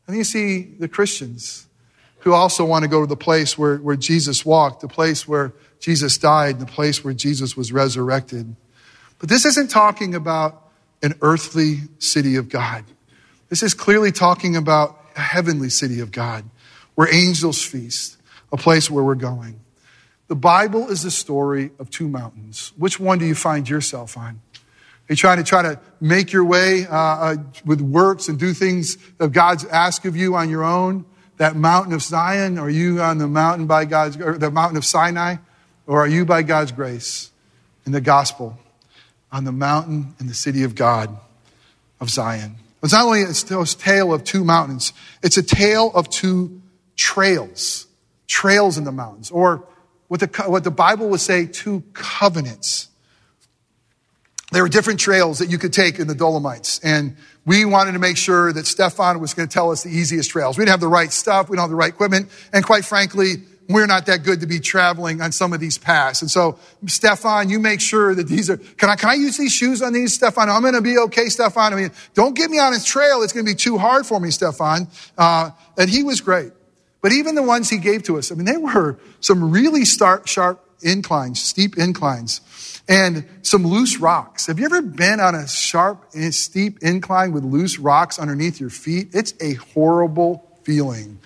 And 0.07 0.16
you 0.16 0.24
see 0.24 0.62
the 0.62 0.88
Christians 0.88 1.66
who 2.20 2.33
also 2.33 2.64
want 2.64 2.85
to 2.85 2.88
go 2.88 3.02
to 3.02 3.07
the 3.07 3.16
place 3.16 3.59
where, 3.59 3.76
where 3.76 3.96
Jesus 3.96 4.46
walked, 4.46 4.81
the 4.81 4.88
place 4.88 5.28
where 5.28 5.52
Jesus 5.78 6.16
died, 6.16 6.59
the 6.59 6.64
place 6.66 7.04
where 7.04 7.12
Jesus 7.12 7.54
was 7.54 7.70
resurrected. 7.70 8.57
But 9.18 9.28
this 9.28 9.44
isn't 9.44 9.68
talking 9.68 10.14
about 10.14 10.70
an 11.02 11.16
earthly 11.20 11.81
city 11.98 12.37
of 12.37 12.48
God. 12.48 12.85
This 13.48 13.62
is 13.62 13.74
clearly 13.74 14.12
talking 14.12 14.56
about 14.56 14.98
a 15.16 15.20
heavenly 15.20 15.70
city 15.70 16.00
of 16.00 16.12
God 16.12 16.44
where 16.94 17.12
angels 17.12 17.62
feast, 17.62 18.16
a 18.52 18.56
place 18.56 18.90
where 18.90 19.02
we're 19.02 19.14
going. 19.14 19.61
The 20.28 20.37
Bible 20.37 20.90
is 20.90 21.02
the 21.02 21.11
story 21.11 21.70
of 21.78 21.90
two 21.90 22.08
mountains. 22.08 22.72
Which 22.76 23.00
one 23.00 23.18
do 23.18 23.24
you 23.24 23.34
find 23.34 23.68
yourself 23.68 24.18
on? 24.18 24.40
Are 24.54 25.12
you 25.12 25.16
trying 25.16 25.38
to 25.38 25.44
try 25.44 25.62
to 25.62 25.80
make 26.00 26.32
your 26.32 26.44
way 26.44 26.87
uh, 26.87 26.94
uh, 26.94 27.37
with 27.64 27.80
works 27.80 28.28
and 28.28 28.38
do 28.38 28.52
things 28.52 28.98
that 29.16 29.32
God's 29.32 29.64
asked 29.64 30.04
of 30.04 30.16
you 30.16 30.34
on 30.34 30.50
your 30.50 30.64
own? 30.64 31.06
That 31.38 31.56
mountain 31.56 31.94
of 31.94 32.02
Zion? 32.02 32.58
Are 32.58 32.68
you 32.68 33.00
on 33.00 33.16
the 33.16 33.28
mountain 33.28 33.66
by 33.66 33.87
God's, 33.87 34.18
or 34.18 34.37
the 34.37 34.50
mountain 34.50 34.76
of 34.76 34.84
Sinai? 34.84 35.37
Or 35.87 36.00
are 36.02 36.08
you 36.08 36.26
by 36.26 36.42
God's 36.42 36.72
grace 36.72 37.30
in 37.87 37.92
the 37.92 38.02
gospel 38.02 38.58
on 39.32 39.44
the 39.44 39.52
mountain 39.52 40.14
in 40.20 40.26
the 40.26 40.34
city 40.34 40.62
of 40.62 40.74
God 40.74 41.16
of 42.00 42.11
Zion? 42.11 42.56
It's 42.82 42.92
not 42.92 43.04
only 43.06 43.22
a 43.22 43.32
tale 43.32 44.12
of 44.12 44.24
two 44.24 44.44
mountains, 44.44 44.92
it's 45.22 45.36
a 45.36 45.42
tale 45.42 45.90
of 45.94 46.08
two 46.08 46.62
trails, 46.96 47.86
trails 48.26 48.78
in 48.78 48.84
the 48.84 48.92
mountains, 48.92 49.30
or 49.30 49.66
what 50.06 50.20
the, 50.20 50.44
what 50.46 50.64
the 50.64 50.70
Bible 50.70 51.08
would 51.08 51.20
say, 51.20 51.46
two 51.46 51.82
covenants. 51.92 52.88
There 54.52 54.62
were 54.62 54.68
different 54.68 55.00
trails 55.00 55.40
that 55.40 55.50
you 55.50 55.58
could 55.58 55.72
take 55.72 55.98
in 55.98 56.06
the 56.06 56.14
Dolomites, 56.14 56.78
and 56.78 57.16
we 57.44 57.64
wanted 57.64 57.92
to 57.92 57.98
make 57.98 58.16
sure 58.16 58.52
that 58.52 58.66
Stefan 58.66 59.20
was 59.20 59.34
going 59.34 59.48
to 59.48 59.52
tell 59.52 59.70
us 59.70 59.82
the 59.82 59.90
easiest 59.90 60.30
trails. 60.30 60.56
We 60.56 60.62
didn't 60.62 60.72
have 60.72 60.80
the 60.80 60.88
right 60.88 61.12
stuff, 61.12 61.50
we 61.50 61.56
don't 61.56 61.64
have 61.64 61.70
the 61.70 61.76
right 61.76 61.92
equipment, 61.92 62.30
and 62.52 62.64
quite 62.64 62.84
frankly, 62.84 63.42
we're 63.68 63.87
not 63.87 64.07
that 64.07 64.22
good 64.22 64.40
to 64.40 64.46
be 64.46 64.61
traveling 64.61 65.20
on 65.20 65.31
some 65.31 65.52
of 65.52 65.61
these 65.61 65.76
paths. 65.76 66.22
And 66.22 66.31
so, 66.31 66.59
Stefan, 66.87 67.50
you 67.50 67.59
make 67.59 67.81
sure 67.81 68.14
that 68.14 68.26
these 68.26 68.48
are, 68.48 68.57
can 68.57 68.88
I, 68.88 68.96
can 68.96 69.11
I 69.11 69.14
use 69.14 69.37
these 69.37 69.52
shoes 69.52 69.83
on 69.83 69.92
these, 69.92 70.14
Stefan? 70.14 70.48
I'm 70.48 70.62
going 70.62 70.74
to 70.74 70.81
be 70.81 70.96
okay, 70.98 71.28
Stefan. 71.28 71.74
I 71.74 71.76
mean, 71.76 71.90
don't 72.14 72.35
get 72.35 72.50
me 72.50 72.59
on 72.59 72.72
his 72.72 72.85
trail. 72.85 73.22
It's 73.22 73.33
going 73.33 73.44
to 73.44 73.52
be 73.52 73.57
too 73.57 73.76
hard 73.76 74.07
for 74.07 74.18
me, 74.18 74.31
Stefan. 74.31 74.88
Uh, 75.18 75.50
and 75.76 75.90
he 75.90 76.02
was 76.02 76.22
great. 76.22 76.52
But 77.02 77.12
even 77.12 77.35
the 77.35 77.42
ones 77.42 77.68
he 77.68 77.78
gave 77.78 78.02
to 78.04 78.18
us, 78.18 78.33
I 78.33 78.35
mean, 78.35 78.46
they 78.46 78.57
were 78.57 78.98
some 79.20 79.50
really 79.50 79.85
stark, 79.85 80.26
sharp 80.26 80.64
inclines, 80.83 81.40
steep 81.40 81.76
inclines, 81.76 82.40
and 82.88 83.26
some 83.42 83.66
loose 83.66 83.98
rocks. 83.98 84.46
Have 84.46 84.59
you 84.59 84.64
ever 84.64 84.81
been 84.81 85.20
on 85.20 85.35
a 85.35 85.46
sharp, 85.46 86.07
and 86.14 86.35
steep 86.35 86.78
incline 86.81 87.33
with 87.33 87.44
loose 87.44 87.78
rocks 87.78 88.18
underneath 88.18 88.61
your 88.61 88.70
feet? 88.70 89.11
It's 89.12 89.35
a 89.40 89.54
horrible 89.54 90.59
feeling. 90.64 91.20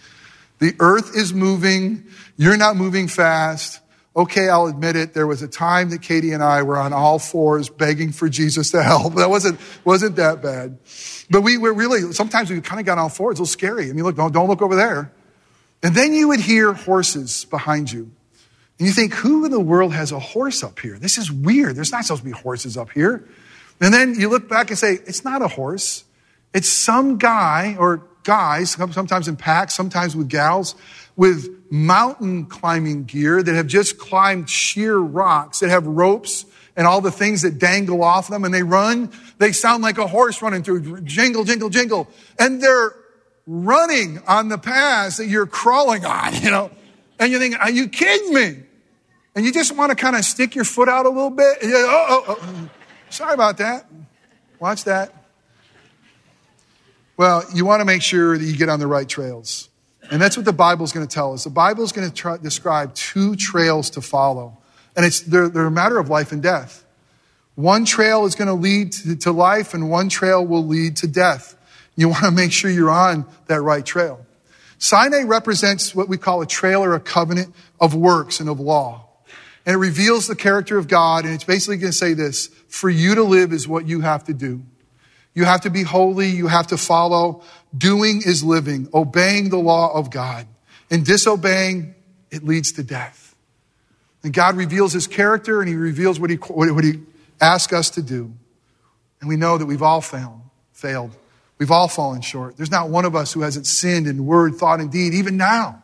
The 0.62 0.76
earth 0.78 1.16
is 1.16 1.34
moving. 1.34 2.06
You're 2.36 2.56
not 2.56 2.76
moving 2.76 3.08
fast. 3.08 3.80
Okay, 4.14 4.48
I'll 4.48 4.66
admit 4.66 4.94
it. 4.94 5.12
There 5.12 5.26
was 5.26 5.42
a 5.42 5.48
time 5.48 5.90
that 5.90 6.02
Katie 6.02 6.30
and 6.30 6.40
I 6.40 6.62
were 6.62 6.78
on 6.78 6.92
all 6.92 7.18
fours 7.18 7.68
begging 7.68 8.12
for 8.12 8.28
Jesus 8.28 8.70
to 8.70 8.80
help. 8.80 9.14
That 9.16 9.28
wasn't, 9.28 9.58
wasn't 9.84 10.14
that 10.16 10.40
bad. 10.40 10.78
But 11.28 11.40
we 11.40 11.58
were 11.58 11.72
really, 11.72 12.12
sometimes 12.12 12.48
we 12.48 12.60
kind 12.60 12.78
of 12.78 12.86
got 12.86 12.92
on 12.92 12.98
all 13.00 13.08
fours. 13.08 13.40
A 13.40 13.42
little 13.42 13.46
scary. 13.46 13.90
I 13.90 13.92
mean, 13.92 14.04
look, 14.04 14.14
don't, 14.14 14.32
don't 14.32 14.46
look 14.46 14.62
over 14.62 14.76
there. 14.76 15.10
And 15.82 15.96
then 15.96 16.12
you 16.12 16.28
would 16.28 16.38
hear 16.38 16.72
horses 16.72 17.44
behind 17.46 17.90
you. 17.90 18.12
And 18.78 18.86
you 18.86 18.92
think, 18.92 19.14
who 19.14 19.44
in 19.44 19.50
the 19.50 19.58
world 19.58 19.92
has 19.92 20.12
a 20.12 20.20
horse 20.20 20.62
up 20.62 20.78
here? 20.78 20.96
This 20.96 21.18
is 21.18 21.32
weird. 21.32 21.74
There's 21.74 21.90
not 21.90 22.04
supposed 22.04 22.22
to 22.22 22.26
be 22.26 22.30
horses 22.30 22.76
up 22.76 22.90
here. 22.92 23.28
And 23.80 23.92
then 23.92 24.14
you 24.14 24.28
look 24.28 24.48
back 24.48 24.70
and 24.70 24.78
say, 24.78 24.92
it's 24.92 25.24
not 25.24 25.42
a 25.42 25.48
horse. 25.48 26.04
It's 26.54 26.68
some 26.68 27.18
guy 27.18 27.74
or 27.80 28.06
guys, 28.22 28.70
sometimes 28.72 29.28
in 29.28 29.36
packs, 29.36 29.74
sometimes 29.74 30.16
with 30.16 30.28
gals, 30.28 30.74
with 31.16 31.48
mountain 31.70 32.46
climbing 32.46 33.04
gear 33.04 33.42
that 33.42 33.54
have 33.54 33.66
just 33.66 33.98
climbed 33.98 34.48
sheer 34.48 34.96
rocks, 34.98 35.60
that 35.60 35.70
have 35.70 35.86
ropes 35.86 36.44
and 36.76 36.86
all 36.86 37.00
the 37.00 37.10
things 37.10 37.42
that 37.42 37.58
dangle 37.58 38.02
off 38.02 38.28
them, 38.28 38.44
and 38.44 38.54
they 38.54 38.62
run. 38.62 39.10
They 39.38 39.52
sound 39.52 39.82
like 39.82 39.98
a 39.98 40.06
horse 40.06 40.40
running 40.40 40.62
through 40.62 41.02
jingle, 41.02 41.44
jingle, 41.44 41.68
jingle. 41.68 42.08
And 42.38 42.62
they're 42.62 42.94
running 43.46 44.20
on 44.26 44.48
the 44.48 44.58
paths 44.58 45.18
that 45.18 45.26
you're 45.26 45.46
crawling 45.46 46.04
on, 46.04 46.34
you 46.42 46.50
know. 46.50 46.70
And 47.18 47.30
you 47.30 47.38
think, 47.38 47.58
are 47.58 47.70
you 47.70 47.88
kidding 47.88 48.34
me? 48.34 48.62
And 49.34 49.44
you 49.44 49.52
just 49.52 49.76
want 49.76 49.90
to 49.90 49.96
kind 49.96 50.16
of 50.16 50.24
stick 50.24 50.54
your 50.54 50.64
foot 50.64 50.88
out 50.88 51.06
a 51.06 51.08
little 51.08 51.30
bit. 51.30 51.58
Oh, 51.62 52.24
oh, 52.28 52.36
oh, 52.42 52.70
sorry 53.08 53.34
about 53.34 53.58
that. 53.58 53.86
Watch 54.58 54.84
that. 54.84 55.21
Well, 57.16 57.44
you 57.54 57.64
want 57.64 57.80
to 57.80 57.84
make 57.84 58.02
sure 58.02 58.36
that 58.36 58.44
you 58.44 58.56
get 58.56 58.68
on 58.68 58.80
the 58.80 58.86
right 58.86 59.08
trails. 59.08 59.68
And 60.10 60.20
that's 60.20 60.36
what 60.36 60.44
the 60.44 60.52
Bible 60.52 60.84
is 60.84 60.92
going 60.92 61.06
to 61.06 61.14
tell 61.14 61.32
us. 61.32 61.44
The 61.44 61.50
Bible 61.50 61.84
is 61.84 61.92
going 61.92 62.08
to 62.08 62.14
try, 62.14 62.36
describe 62.36 62.94
two 62.94 63.36
trails 63.36 63.90
to 63.90 64.00
follow. 64.00 64.58
And 64.96 65.06
it's, 65.06 65.20
they're, 65.20 65.48
they're 65.48 65.66
a 65.66 65.70
matter 65.70 65.98
of 65.98 66.08
life 66.08 66.32
and 66.32 66.42
death. 66.42 66.84
One 67.54 67.84
trail 67.84 68.24
is 68.24 68.34
going 68.34 68.48
to 68.48 68.54
lead 68.54 68.92
to, 68.92 69.16
to 69.16 69.32
life, 69.32 69.74
and 69.74 69.90
one 69.90 70.08
trail 70.08 70.44
will 70.44 70.66
lead 70.66 70.96
to 70.98 71.06
death. 71.06 71.56
You 71.96 72.08
want 72.08 72.24
to 72.24 72.30
make 72.30 72.52
sure 72.52 72.70
you're 72.70 72.90
on 72.90 73.26
that 73.46 73.60
right 73.60 73.84
trail. 73.84 74.24
Sinai 74.78 75.22
represents 75.22 75.94
what 75.94 76.08
we 76.08 76.16
call 76.16 76.42
a 76.42 76.46
trail 76.46 76.82
or 76.82 76.94
a 76.94 77.00
covenant 77.00 77.54
of 77.80 77.94
works 77.94 78.40
and 78.40 78.48
of 78.48 78.58
law. 78.58 79.06
And 79.64 79.74
it 79.74 79.78
reveals 79.78 80.26
the 80.26 80.34
character 80.34 80.76
of 80.78 80.88
God, 80.88 81.24
and 81.24 81.32
it's 81.32 81.44
basically 81.44 81.76
going 81.76 81.92
to 81.92 81.96
say 81.96 82.14
this 82.14 82.48
for 82.68 82.90
you 82.90 83.14
to 83.14 83.22
live 83.22 83.52
is 83.52 83.68
what 83.68 83.86
you 83.86 84.00
have 84.00 84.24
to 84.24 84.34
do. 84.34 84.62
You 85.34 85.44
have 85.44 85.62
to 85.62 85.70
be 85.70 85.82
holy, 85.82 86.28
you 86.28 86.46
have 86.46 86.68
to 86.68 86.76
follow. 86.76 87.42
Doing 87.76 88.22
is 88.24 88.44
living, 88.44 88.88
obeying 88.92 89.48
the 89.48 89.58
law 89.58 89.92
of 89.94 90.10
God. 90.10 90.46
And 90.90 91.06
disobeying, 91.06 91.94
it 92.30 92.44
leads 92.44 92.72
to 92.72 92.82
death. 92.82 93.34
And 94.22 94.32
God 94.32 94.56
reveals 94.56 94.92
his 94.92 95.06
character 95.06 95.60
and 95.60 95.68
he 95.68 95.74
reveals 95.74 96.20
what 96.20 96.30
he, 96.30 96.36
what 96.36 96.84
he 96.84 97.00
asks 97.40 97.72
us 97.72 97.90
to 97.90 98.02
do. 98.02 98.32
And 99.20 99.28
we 99.28 99.36
know 99.36 99.56
that 99.56 99.66
we've 99.66 99.82
all 99.82 100.00
failed, 100.00 100.40
failed. 100.72 101.16
We've 101.58 101.70
all 101.70 101.88
fallen 101.88 102.22
short. 102.22 102.56
There's 102.56 102.70
not 102.70 102.90
one 102.90 103.04
of 103.04 103.14
us 103.14 103.32
who 103.32 103.42
hasn't 103.42 103.66
sinned 103.66 104.06
in 104.06 104.26
word, 104.26 104.56
thought, 104.56 104.80
and 104.80 104.90
deed, 104.90 105.14
even 105.14 105.36
now. 105.36 105.82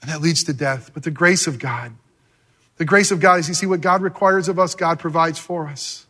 And 0.00 0.10
that 0.10 0.20
leads 0.20 0.44
to 0.44 0.52
death. 0.52 0.92
But 0.94 1.02
the 1.02 1.10
grace 1.10 1.46
of 1.46 1.58
God, 1.58 1.92
the 2.76 2.84
grace 2.84 3.10
of 3.10 3.20
God 3.20 3.40
is 3.40 3.48
you 3.48 3.54
see 3.54 3.66
what 3.66 3.80
God 3.80 4.00
requires 4.00 4.48
of 4.48 4.58
us, 4.58 4.74
God 4.74 4.98
provides 4.98 5.38
for 5.38 5.66
us. 5.66 6.06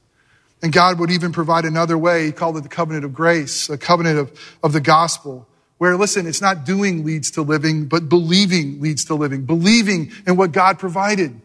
And 0.63 0.73
God 0.73 0.99
would 0.99 1.11
even 1.11 1.33
provide 1.33 1.65
another 1.65 1.97
way. 1.97 2.27
He 2.27 2.33
called 2.33 2.57
it 2.57 2.63
the 2.63 2.69
covenant 2.69 3.05
of 3.05 3.15
grace, 3.15 3.71
a 3.71 3.79
covenant 3.79 4.19
of, 4.19 4.57
of 4.63 4.73
the 4.73 4.81
gospel. 4.81 5.47
Where, 5.79 5.97
listen, 5.97 6.27
it's 6.27 6.43
not 6.43 6.67
doing 6.67 7.05
leads 7.05 7.31
to 7.33 7.43
living, 7.43 7.87
but 7.87 8.11
believing 8.11 8.83
leads 8.83 9.07
to 9.07 9.15
living. 9.15 9.47
Believing 9.47 10.13
in 10.27 10.37
what 10.37 10.53
God 10.53 10.79
provided. 10.79 11.41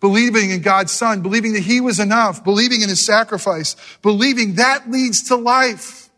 Believing 0.00 0.50
in 0.50 0.62
God's 0.62 0.90
son. 0.90 1.22
Believing 1.22 1.52
that 1.52 1.62
he 1.62 1.80
was 1.80 2.00
enough. 2.00 2.42
Believing 2.42 2.82
in 2.82 2.88
his 2.88 3.04
sacrifice. 3.04 3.76
Believing 4.02 4.54
that 4.54 4.90
leads 4.90 5.28
to 5.28 5.36
life. 5.36 6.10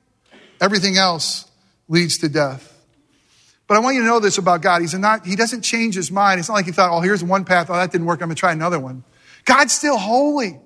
Everything 0.59 0.97
else 0.97 1.51
leads 1.89 2.19
to 2.19 2.31
death. 2.31 2.67
But 3.67 3.77
I 3.77 3.81
want 3.81 3.95
you 3.95 4.01
to 4.01 4.07
know 4.07 4.21
this 4.21 4.39
about 4.39 4.63
God. 4.63 4.81
He's 4.81 4.95
not, 4.95 5.27
he 5.27 5.37
doesn't 5.37 5.63
change 5.63 5.95
his 5.95 6.11
mind. 6.11 6.41
It's 6.41 6.49
not 6.49 6.57
like 6.57 6.65
he 6.65 6.73
thought, 6.73 6.91
oh, 6.91 7.01
here's 7.01 7.23
one 7.23 7.45
path. 7.45 7.69
Oh, 7.69 7.75
that 7.75 7.93
didn't 7.93 8.07
work. 8.07 8.23
I'm 8.23 8.29
going 8.29 8.37
to 8.37 8.41
try 8.41 8.53
another 8.53 8.81
one. 8.81 9.05
God's 9.45 9.73
still 9.73 9.99
holy. 9.99 10.59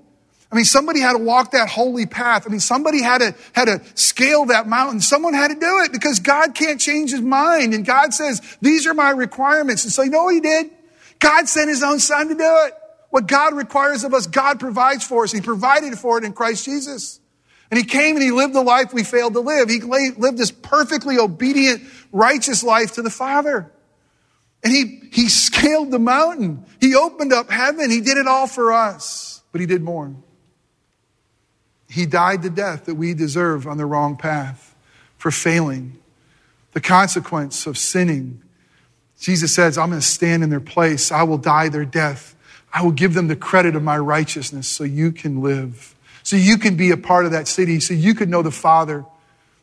I 0.54 0.56
mean, 0.56 0.66
somebody 0.66 1.00
had 1.00 1.14
to 1.14 1.18
walk 1.18 1.50
that 1.50 1.68
holy 1.68 2.06
path. 2.06 2.46
I 2.46 2.48
mean, 2.48 2.60
somebody 2.60 3.02
had 3.02 3.18
to, 3.18 3.34
had 3.54 3.64
to 3.64 3.82
scale 3.96 4.44
that 4.46 4.68
mountain. 4.68 5.00
Someone 5.00 5.34
had 5.34 5.48
to 5.48 5.56
do 5.56 5.82
it 5.82 5.90
because 5.90 6.20
God 6.20 6.54
can't 6.54 6.80
change 6.80 7.10
his 7.10 7.22
mind. 7.22 7.74
And 7.74 7.84
God 7.84 8.14
says, 8.14 8.40
these 8.62 8.86
are 8.86 8.94
my 8.94 9.10
requirements. 9.10 9.82
And 9.82 9.92
so 9.92 10.02
you 10.04 10.10
know 10.10 10.22
what 10.22 10.34
he 10.34 10.40
did? 10.40 10.70
God 11.18 11.48
sent 11.48 11.68
his 11.68 11.82
own 11.82 11.98
son 11.98 12.28
to 12.28 12.36
do 12.36 12.56
it. 12.66 12.74
What 13.10 13.26
God 13.26 13.54
requires 13.54 14.04
of 14.04 14.14
us, 14.14 14.28
God 14.28 14.60
provides 14.60 15.04
for 15.04 15.24
us. 15.24 15.32
He 15.32 15.40
provided 15.40 15.98
for 15.98 16.18
it 16.18 16.24
in 16.24 16.32
Christ 16.32 16.64
Jesus. 16.64 17.18
And 17.72 17.76
he 17.76 17.84
came 17.84 18.14
and 18.14 18.24
he 18.24 18.30
lived 18.30 18.54
the 18.54 18.62
life 18.62 18.94
we 18.94 19.02
failed 19.02 19.32
to 19.32 19.40
live. 19.40 19.68
He 19.68 19.80
lived 19.80 20.38
this 20.38 20.52
perfectly 20.52 21.18
obedient, 21.18 21.82
righteous 22.12 22.62
life 22.62 22.92
to 22.92 23.02
the 23.02 23.10
Father. 23.10 23.72
And 24.62 24.72
he, 24.72 25.02
he 25.10 25.28
scaled 25.28 25.90
the 25.90 25.98
mountain. 25.98 26.64
He 26.80 26.94
opened 26.94 27.32
up 27.32 27.50
heaven. 27.50 27.90
He 27.90 28.00
did 28.00 28.18
it 28.18 28.28
all 28.28 28.46
for 28.46 28.72
us. 28.72 29.42
But 29.50 29.60
he 29.60 29.66
did 29.66 29.82
more. 29.82 30.14
He 31.88 32.06
died 32.06 32.42
the 32.42 32.50
death 32.50 32.86
that 32.86 32.94
we 32.94 33.14
deserve 33.14 33.66
on 33.66 33.76
the 33.76 33.86
wrong 33.86 34.16
path 34.16 34.74
for 35.16 35.30
failing. 35.30 35.98
The 36.72 36.80
consequence 36.80 37.66
of 37.66 37.78
sinning. 37.78 38.42
Jesus 39.20 39.54
says, 39.54 39.78
I'm 39.78 39.90
going 39.90 40.00
to 40.00 40.06
stand 40.06 40.42
in 40.42 40.50
their 40.50 40.60
place. 40.60 41.12
I 41.12 41.22
will 41.22 41.38
die 41.38 41.68
their 41.68 41.84
death. 41.84 42.34
I 42.72 42.82
will 42.82 42.92
give 42.92 43.14
them 43.14 43.28
the 43.28 43.36
credit 43.36 43.76
of 43.76 43.82
my 43.82 43.96
righteousness 43.96 44.66
so 44.66 44.82
you 44.82 45.12
can 45.12 45.40
live, 45.40 45.94
so 46.24 46.34
you 46.34 46.58
can 46.58 46.76
be 46.76 46.90
a 46.90 46.96
part 46.96 47.24
of 47.24 47.30
that 47.30 47.46
city, 47.46 47.78
so 47.78 47.94
you 47.94 48.14
could 48.14 48.28
know 48.28 48.42
the 48.42 48.50
Father, 48.50 49.04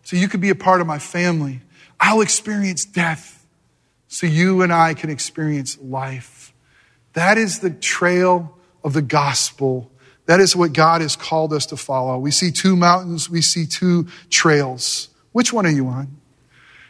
so 0.03 0.15
you 0.15 0.29
could 0.29 0.39
be 0.39 0.49
a 0.49 0.55
part 0.55 0.79
of 0.79 0.87
my 0.87 0.97
family. 0.97 1.59
I'll 1.99 2.21
experience 2.21 2.85
death 2.85 3.45
so 4.07 4.27
you 4.27 4.61
and 4.61 4.73
I 4.73 4.93
can 4.93 5.09
experience 5.09 5.77
life. 5.79 6.53
That 7.13 7.37
is 7.37 7.59
the 7.59 7.69
trail 7.69 8.57
of 8.83 8.93
the 8.93 9.01
gospel 9.01 9.91
that 10.25 10.39
is 10.39 10.55
what 10.55 10.73
God 10.73 11.01
has 11.01 11.15
called 11.15 11.53
us 11.53 11.65
to 11.67 11.77
follow. 11.77 12.17
We 12.17 12.31
see 12.31 12.51
two 12.51 12.75
mountains, 12.75 13.29
we 13.29 13.41
see 13.41 13.65
two 13.65 14.07
trails. 14.29 15.09
Which 15.31 15.51
one 15.51 15.65
are 15.65 15.71
you 15.71 15.87
on? 15.87 16.17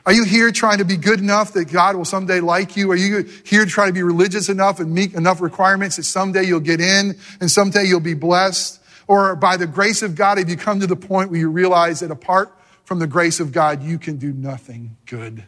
Are 0.06 0.14
you 0.14 0.24
here 0.24 0.52
trying 0.52 0.80
to 0.80 0.86
be 0.86 0.98
good 0.98 1.20
enough 1.20 1.54
that 1.54 1.72
God 1.72 1.96
will 1.96 2.06
someday 2.06 2.40
like 2.40 2.76
you? 2.76 2.92
Are 2.92 2.96
you 2.96 3.24
here 3.46 3.66
to 3.66 3.70
try 3.70 3.86
to 3.86 3.94
be 3.94 4.02
religious 4.02 4.50
enough 4.50 4.80
and 4.80 4.92
meet 4.92 5.14
enough 5.14 5.42
requirements 5.42 5.98
that 5.98 6.04
someday 6.04 6.44
you'll 6.44 6.60
get 6.60 6.82
in 6.82 7.18
and 7.40 7.52
someday 7.52 7.84
you'll 7.86 8.00
be 8.00 8.16
blessed? 8.16 8.80
Or 9.08 9.36
by 9.36 9.58
the 9.58 9.68
grace 9.68 10.02
of 10.02 10.16
God, 10.16 10.40
have 10.40 10.50
you 10.50 10.58
come 10.58 10.80
to 10.80 10.88
the 10.88 10.96
point 10.96 11.30
where 11.30 11.40
you 11.40 11.50
realize 11.50 12.00
that 12.00 12.10
apart 12.10 12.52
from 12.84 13.00
the 13.00 13.08
grace 13.08 13.40
of 13.40 13.52
God, 13.52 13.84
you 13.84 14.00
can 14.00 14.18
do 14.18 14.34
nothing 14.34 14.98
good? 15.06 15.44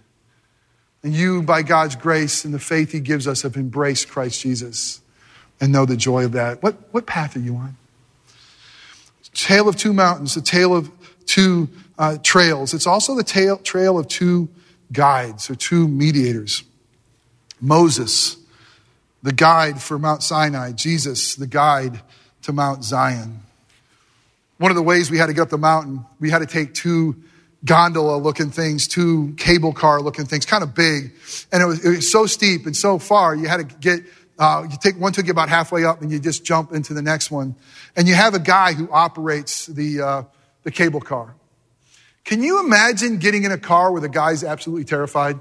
And 1.01 1.13
you, 1.13 1.41
by 1.41 1.63
God's 1.63 1.95
grace 1.95 2.45
and 2.45 2.53
the 2.53 2.59
faith 2.59 2.91
He 2.91 2.99
gives 2.99 3.27
us, 3.27 3.41
have 3.41 3.55
embraced 3.57 4.07
Christ 4.07 4.39
Jesus 4.41 5.01
and 5.63 5.71
know 5.71 5.85
the 5.85 5.95
joy 5.95 6.25
of 6.25 6.33
that. 6.33 6.61
What, 6.61 6.75
what 6.91 7.05
path 7.05 7.37
are 7.37 7.39
you 7.39 7.55
on? 7.55 7.77
tale 9.33 9.69
of 9.69 9.77
two 9.77 9.93
mountains, 9.93 10.35
the 10.35 10.41
tale 10.41 10.75
of 10.75 10.91
two 11.25 11.69
uh, 11.97 12.17
trails. 12.21 12.73
It's 12.73 12.85
also 12.85 13.15
the 13.15 13.23
tale, 13.23 13.57
trail 13.57 13.97
of 13.97 14.09
two 14.09 14.49
guides 14.91 15.49
or 15.49 15.55
two 15.55 15.87
mediators. 15.87 16.63
Moses, 17.61 18.35
the 19.23 19.31
guide 19.31 19.81
for 19.81 19.97
Mount 19.97 20.21
Sinai, 20.21 20.73
Jesus, 20.73 21.35
the 21.35 21.47
guide 21.47 22.01
to 22.41 22.51
Mount 22.51 22.83
Zion. 22.83 23.39
One 24.57 24.69
of 24.69 24.75
the 24.75 24.83
ways 24.83 25.09
we 25.09 25.17
had 25.17 25.27
to 25.27 25.33
get 25.33 25.43
up 25.43 25.49
the 25.49 25.57
mountain, 25.57 26.05
we 26.19 26.29
had 26.29 26.39
to 26.39 26.45
take 26.45 26.73
two 26.73 27.15
gondola 27.63 28.17
looking 28.17 28.51
things, 28.51 28.85
two 28.85 29.33
cable 29.37 29.71
car 29.71 30.01
looking 30.01 30.25
things, 30.25 30.45
kind 30.45 30.61
of 30.61 30.75
big. 30.75 31.13
And 31.53 31.63
it 31.63 31.65
was, 31.65 31.85
it 31.85 31.89
was 31.89 32.11
so 32.11 32.25
steep 32.25 32.65
and 32.65 32.75
so 32.75 32.99
far, 32.99 33.33
you 33.33 33.47
had 33.47 33.69
to 33.69 33.75
get 33.77 34.01
uh, 34.39 34.65
you 34.69 34.77
take 34.81 34.99
one 34.99 35.13
took 35.13 35.25
you 35.25 35.31
about 35.31 35.49
halfway 35.49 35.85
up 35.85 36.01
and 36.01 36.11
you 36.11 36.19
just 36.19 36.43
jump 36.43 36.73
into 36.73 36.93
the 36.93 37.01
next 37.01 37.31
one. 37.31 37.55
And 37.95 38.07
you 38.07 38.15
have 38.15 38.33
a 38.33 38.39
guy 38.39 38.73
who 38.73 38.89
operates 38.91 39.67
the, 39.67 40.01
uh, 40.01 40.23
the 40.63 40.71
cable 40.71 41.01
car. 41.01 41.35
Can 42.23 42.41
you 42.41 42.59
imagine 42.63 43.17
getting 43.17 43.43
in 43.43 43.51
a 43.51 43.57
car 43.57 43.91
where 43.91 44.01
the 44.01 44.09
guy's 44.09 44.43
absolutely 44.43 44.85
terrified? 44.85 45.39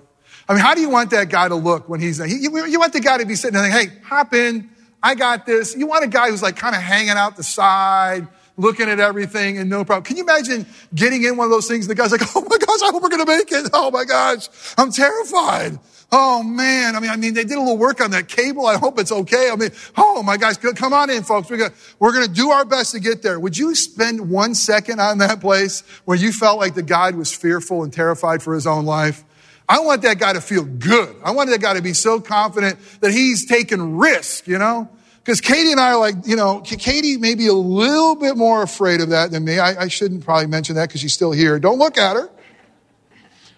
I 0.49 0.55
mean, 0.55 0.63
how 0.63 0.75
do 0.75 0.81
you 0.81 0.91
want 0.91 1.11
that 1.11 1.31
guy 1.31 1.49
to 1.49 1.55
look 1.55 1.89
when 1.89 2.01
he's, 2.01 2.23
he, 2.23 2.37
you, 2.37 2.67
you 2.67 2.81
want 2.81 2.93
the 2.93 3.01
guy 3.01 3.19
to 3.19 3.27
be 3.27 3.37
sitting 3.37 3.55
there 3.55 3.69
like, 3.69 3.89
hey, 3.89 3.97
hop 4.05 4.35
in. 4.35 4.69
I 5.03 5.15
got 5.15 5.47
this. 5.47 5.77
You 5.77 5.87
want 5.87 6.05
a 6.05 6.09
guy 6.09 6.31
who's 6.31 6.43
like 6.43 6.57
kind 6.57 6.75
of 6.75 6.83
hanging 6.83 7.11
out 7.11 7.37
the 7.37 7.43
side, 7.43 8.27
looking 8.57 8.89
at 8.89 9.01
everything 9.01 9.59
and 9.59 9.71
no 9.71 9.85
problem. 9.85 10.05
Can 10.05 10.17
you 10.17 10.25
imagine 10.25 10.67
getting 10.95 11.25
in 11.25 11.37
one 11.37 11.47
of 11.47 11.51
those 11.51 11.67
things? 11.67 11.87
And 11.87 11.91
the 11.91 12.01
guy's 12.01 12.13
like, 12.13 12.23
oh 12.37 12.41
my 12.43 12.59
gosh, 12.59 12.83
I 12.83 12.91
hope 12.91 13.03
we're 13.03 13.09
going 13.09 13.25
to 13.25 13.33
make 13.33 13.51
it. 13.51 13.71
Oh 13.73 13.91
my 13.91 14.05
gosh, 14.05 14.49
I'm 14.77 14.93
terrified. 14.93 15.79
Oh 16.15 16.43
man, 16.43 16.95
I 16.95 17.01
mean, 17.01 17.11
I 17.11 17.17
mean, 17.17 17.33
they 17.33 17.43
did 17.43 17.57
a 17.57 17.61
little 17.61 17.79
work 17.79 18.03
on 18.03 18.11
that 18.11 18.29
cable. 18.29 18.67
I 18.67 18.77
hope 18.77 18.99
it's 18.99 19.11
okay. 19.11 19.49
I 19.51 19.57
mean, 19.57 19.71
oh 19.97 20.23
my 20.23 20.37
gosh, 20.37 20.59
come 20.59 20.93
on 20.93 21.09
in, 21.09 21.23
folks. 21.23 21.49
We're 21.49 21.57
gonna, 21.57 21.75
we're 21.99 22.13
gonna 22.13 22.29
do 22.29 22.51
our 22.51 22.67
best 22.67 22.93
to 22.93 23.01
get 23.01 23.23
there. 23.23 23.41
Would 23.41 23.57
you 23.57 23.75
spend 23.75 24.29
one 24.29 24.55
second 24.55 25.01
on 25.01 25.19
that 25.19 25.41
place 25.41 25.83
where 26.05 26.17
you 26.17 26.31
felt 26.31 26.59
like 26.59 26.75
the 26.75 26.83
guide 26.83 27.17
was 27.17 27.35
fearful 27.35 27.83
and 27.83 27.91
terrified 27.91 28.43
for 28.43 28.55
his 28.55 28.67
own 28.67 28.85
life? 28.85 29.25
I 29.67 29.81
want 29.81 30.03
that 30.03 30.19
guy 30.19 30.35
to 30.35 30.43
feel 30.43 30.65
good. 30.65 31.17
I 31.25 31.31
want 31.31 31.49
that 31.49 31.63
guy 31.63 31.73
to 31.73 31.83
be 31.83 31.95
so 31.95 32.21
confident 32.21 32.79
that 33.01 33.11
he's 33.11 33.47
taking 33.47 33.97
risk, 33.97 34.47
you 34.47 34.59
know? 34.59 34.91
Because 35.25 35.41
Katie 35.41 35.71
and 35.71 35.81
I 35.81 35.93
are 35.93 35.99
like, 35.99 36.17
you 36.27 36.37
know, 36.37 36.61
Katie 36.61 37.17
may 37.17 37.35
be 37.37 37.47
a 37.47 37.55
little 37.55 38.17
bit 38.17 38.37
more 38.37 38.63
afraid 38.63 39.01
of 39.01 39.11
that 39.11 39.31
than 39.31 39.45
me. 39.45 39.59
I, 39.59 39.85
I 39.85 39.89
shouldn't 39.89 40.25
probably 40.25 40.49
mention 40.49 40.75
that 40.75 40.89
because 40.89 41.01
she's 41.01 41.15
still 41.15 41.33
here. 41.33 41.59
Don't 41.59 41.79
look 41.79 41.97
at 41.97 42.17
her. 42.17 42.29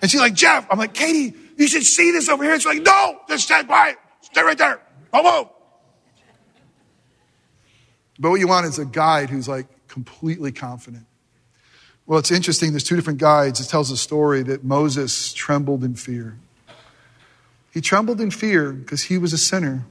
And 0.02 0.10
she's 0.10 0.20
like, 0.20 0.34
Jeff, 0.34 0.66
I'm 0.70 0.78
like, 0.78 0.92
Katie, 0.94 1.34
you 1.56 1.68
should 1.68 1.84
see 1.84 2.10
this 2.10 2.28
over 2.28 2.44
here. 2.44 2.54
It's 2.54 2.66
like, 2.66 2.82
no, 2.82 3.20
just 3.28 3.44
stay 3.44 3.62
quiet. 3.64 3.96
Stay 4.20 4.42
right 4.42 4.58
there. 4.58 4.80
Don't 5.12 5.24
move. 5.24 5.48
But 8.18 8.30
what 8.30 8.40
you 8.40 8.48
want 8.48 8.66
is 8.66 8.78
a 8.78 8.84
guide 8.84 9.30
who's 9.30 9.48
like 9.48 9.66
completely 9.88 10.52
confident. 10.52 11.06
Well, 12.06 12.18
it's 12.18 12.30
interesting. 12.30 12.72
There's 12.72 12.84
two 12.84 12.96
different 12.96 13.18
guides. 13.18 13.60
It 13.60 13.68
tells 13.68 13.90
a 13.90 13.96
story 13.96 14.42
that 14.42 14.62
Moses 14.62 15.32
trembled 15.32 15.82
in 15.82 15.94
fear. 15.94 16.36
He 17.72 17.80
trembled 17.80 18.20
in 18.20 18.30
fear 18.30 18.72
because 18.72 19.04
he 19.04 19.18
was 19.18 19.32
a 19.32 19.38
sinner. 19.38 19.86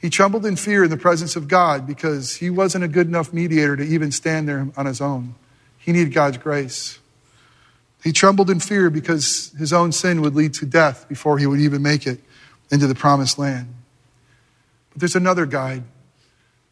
He 0.00 0.10
trembled 0.10 0.44
in 0.44 0.56
fear 0.56 0.84
in 0.84 0.90
the 0.90 0.96
presence 0.96 1.34
of 1.34 1.48
God 1.48 1.86
because 1.86 2.36
he 2.36 2.50
wasn't 2.50 2.84
a 2.84 2.88
good 2.88 3.06
enough 3.06 3.32
mediator 3.32 3.76
to 3.76 3.82
even 3.82 4.12
stand 4.12 4.48
there 4.48 4.68
on 4.76 4.86
his 4.86 5.00
own. 5.00 5.34
He 5.78 5.92
needed 5.92 6.12
God's 6.12 6.38
grace. 6.38 6.98
He 8.04 8.12
trembled 8.12 8.48
in 8.50 8.60
fear 8.60 8.90
because 8.90 9.52
his 9.58 9.72
own 9.72 9.92
sin 9.92 10.20
would 10.20 10.34
lead 10.34 10.54
to 10.54 10.66
death 10.66 11.08
before 11.08 11.38
he 11.38 11.46
would 11.46 11.60
even 11.60 11.82
make 11.82 12.06
it 12.06 12.20
into 12.70 12.86
the 12.86 12.94
promised 12.94 13.38
land. 13.38 13.74
But 14.90 15.00
there's 15.00 15.16
another 15.16 15.46
guide. 15.46 15.82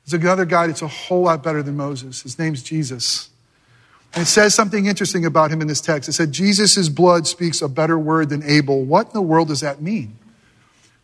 There's 0.05 0.23
another 0.23 0.45
guide 0.45 0.71
that's 0.71 0.83
a 0.83 0.89
whole 0.89 1.23
lot 1.23 1.43
better 1.43 1.63
than 1.63 1.77
Moses. 1.77 2.23
His 2.23 2.39
name's 2.39 2.63
Jesus. 2.63 3.31
And 4.15 4.23
it 4.23 4.27
says 4.27 4.55
something 4.55 4.87
interesting 4.87 5.27
about 5.27 5.51
him 5.51 5.61
in 5.61 5.67
this 5.67 5.81
text. 5.81 6.09
It 6.09 6.13
said, 6.13 6.33
Jesus' 6.33 6.89
blood 6.89 7.27
speaks 7.27 7.61
a 7.61 7.69
better 7.69 7.99
word 7.99 8.29
than 8.29 8.43
Abel. 8.45 8.85
What 8.85 9.09
in 9.09 9.13
the 9.13 9.23
world 9.23 9.49
does 9.49 9.61
that 9.61 9.83
mean? 9.83 10.17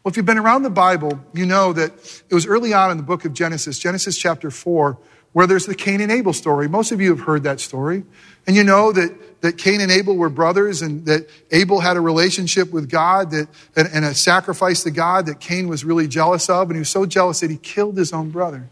Well, 0.03 0.11
if 0.11 0.17
you've 0.17 0.27
been 0.27 0.39
around 0.39 0.63
the 0.63 0.71
Bible, 0.71 1.21
you 1.33 1.47
know 1.47 1.73
that 1.73 1.93
it 2.29 2.35
was 2.35 2.47
early 2.47 2.73
on 2.73 2.91
in 2.91 2.97
the 2.97 3.03
book 3.03 3.25
of 3.25 3.35
Genesis, 3.35 3.79
Genesis 3.79 4.17
chapter 4.17 4.51
4, 4.51 4.97
where 5.33 5.47
there's 5.47 5.67
the 5.67 5.75
Cain 5.75 6.01
and 6.01 6.13
Abel 6.13 6.33
story. 6.33 6.69
Most 6.69 6.93
of 6.93 7.01
you 7.01 7.11
have 7.11 7.21
heard 7.21 7.45
that 7.45 7.61
story. 7.61 8.05
And 8.47 8.55
you 8.55 8.65
know 8.65 8.93
that, 8.93 9.41
that 9.41 9.57
Cain 9.57 9.81
and 9.81 9.91
Abel 9.91 10.17
were 10.17 10.29
brothers 10.29 10.83
and 10.83 11.07
that 11.07 11.29
Abel 11.51 11.81
had 11.81 11.97
a 11.97 12.01
relationship 12.01 12.71
with 12.71 12.91
God 12.91 13.31
that, 13.31 13.49
and, 13.77 13.89
and 13.93 14.05
a 14.05 14.15
sacrifice 14.15 14.83
to 14.83 14.91
God 14.91 15.27
that 15.27 15.41
Cain 15.41 15.69
was 15.69 15.85
really 15.85 16.07
jealous 16.07 16.51
of. 16.51 16.69
And 16.69 16.77
he 16.77 16.81
was 16.81 16.91
so 16.91 17.07
jealous 17.07 17.41
that 17.41 17.51
he 17.51 17.57
killed 17.57 17.97
his 17.97 18.13
own 18.13 18.31
brother. 18.31 18.69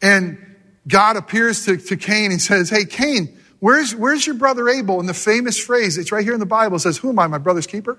And 0.00 0.38
God 0.86 1.16
appears 1.16 1.64
to, 1.64 1.78
to 1.78 1.96
Cain 1.96 2.30
and 2.30 2.40
says, 2.40 2.70
Hey, 2.70 2.84
Cain, 2.84 3.36
where's, 3.58 3.94
where's 3.94 4.26
your 4.26 4.36
brother 4.36 4.68
Abel? 4.68 5.00
And 5.00 5.08
the 5.08 5.14
famous 5.14 5.58
phrase, 5.58 5.98
it's 5.98 6.12
right 6.12 6.24
here 6.24 6.34
in 6.34 6.40
the 6.40 6.46
Bible, 6.46 6.78
says, 6.78 6.98
Who 6.98 7.08
am 7.08 7.18
I, 7.18 7.26
my 7.26 7.38
brother's 7.38 7.66
keeper? 7.66 7.98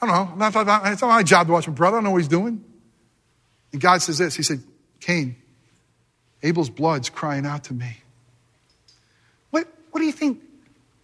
I 0.00 0.06
don't 0.06 0.38
know. 0.38 0.46
It's 0.46 1.02
not 1.02 1.08
my 1.08 1.22
job 1.24 1.48
to 1.48 1.52
watch 1.54 1.66
my 1.66 1.74
brother. 1.74 1.96
I 1.96 1.98
don't 1.98 2.04
know 2.04 2.10
what 2.12 2.18
he's 2.18 2.28
doing. 2.28 2.64
And 3.72 3.80
God 3.80 4.00
says 4.00 4.18
this 4.18 4.36
He 4.36 4.42
said, 4.42 4.62
Cain, 5.00 5.36
Abel's 6.42 6.70
blood's 6.70 7.10
crying 7.10 7.46
out 7.46 7.64
to 7.64 7.74
me. 7.74 7.98
What, 9.50 9.66
what 9.90 10.00
do 10.00 10.06
you 10.06 10.12
think? 10.12 10.40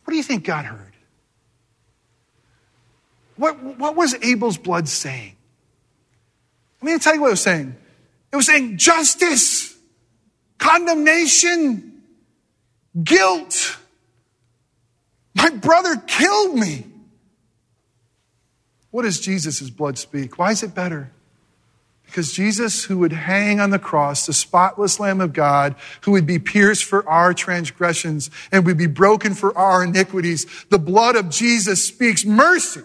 What 0.05 0.13
do 0.13 0.17
you 0.17 0.23
think 0.23 0.45
God 0.45 0.65
heard? 0.65 0.93
What, 3.37 3.63
what 3.63 3.97
was 3.97 4.15
Abel's 4.23 4.59
blood 4.59 4.89
saying? 4.89 5.35
Let 6.83 6.93
me 6.93 6.99
tell 6.99 7.15
you 7.15 7.23
what 7.23 7.29
it 7.29 7.31
was 7.31 7.41
saying. 7.41 7.75
It 8.33 8.37
was 8.37 8.47
saying 8.47 8.79
justice, 8.79 9.77
condemnation, 10.59 12.03
guilt. 13.03 13.79
My 15.35 15.51
brother 15.51 15.97
killed 15.97 16.57
me. 16.57 16.85
What 18.91 19.03
does 19.03 19.19
Jesus' 19.19 19.69
blood 19.71 19.99
speak? 19.99 20.39
Why 20.39 20.53
is 20.53 20.63
it 20.63 20.75
better? 20.75 21.11
Because 22.15 22.33
Jesus, 22.33 22.85
who 22.85 22.99
would 22.99 23.13
hang 23.13 23.59
on 23.59 23.71
the 23.71 23.79
cross, 23.81 24.27
the 24.27 24.33
spotless 24.33 25.01
Lamb 25.01 25.21
of 25.21 25.33
God, 25.33 25.75
who 26.03 26.13
would 26.13 26.27
be 26.27 26.39
pierced 26.39 26.85
for 26.85 27.05
our 27.09 27.35
transgressions 27.35 28.31
and 28.53 28.65
would 28.65 28.77
be 28.77 28.87
broken 28.87 29.35
for 29.35 29.59
our 29.59 29.83
iniquities, 29.83 30.47
the 30.71 30.79
blood 30.79 31.17
of 31.17 31.29
Jesus 31.29 31.85
speaks 31.85 32.25
mercy. 32.25 32.83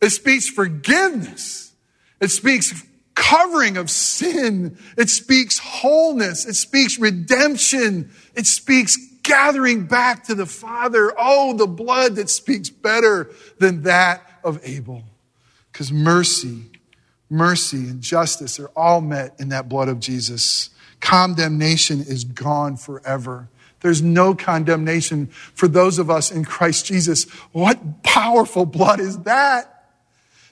It 0.00 0.10
speaks 0.10 0.48
forgiveness. 0.48 1.72
It 2.20 2.28
speaks 2.28 2.84
covering 3.16 3.76
of 3.76 3.90
sin. 3.90 4.78
It 4.96 5.10
speaks 5.10 5.58
wholeness. 5.58 6.46
It 6.46 6.54
speaks 6.54 7.00
redemption. 7.00 8.12
It 8.36 8.46
speaks 8.46 8.96
gathering 9.24 9.88
back 9.88 10.22
to 10.26 10.36
the 10.36 10.46
Father. 10.46 11.12
Oh, 11.18 11.52
the 11.54 11.66
blood 11.66 12.14
that 12.14 12.30
speaks 12.30 12.70
better 12.70 13.28
than 13.58 13.82
that 13.82 14.22
of 14.44 14.60
Abel. 14.62 15.02
Because 15.72 15.90
mercy, 15.90 16.62
mercy, 17.28 17.88
and 17.88 18.00
justice 18.00 18.58
are 18.60 18.70
all 18.76 19.00
met 19.00 19.34
in 19.38 19.48
that 19.50 19.68
blood 19.68 19.88
of 19.88 20.00
Jesus. 20.00 20.70
Condemnation 21.00 22.00
is 22.00 22.24
gone 22.24 22.76
forever. 22.76 23.48
There's 23.80 24.02
no 24.02 24.34
condemnation 24.34 25.26
for 25.26 25.68
those 25.68 25.98
of 25.98 26.10
us 26.10 26.30
in 26.30 26.44
Christ 26.44 26.86
Jesus. 26.86 27.24
What 27.52 28.02
powerful 28.02 28.66
blood 28.66 29.00
is 29.00 29.18
that? 29.20 29.72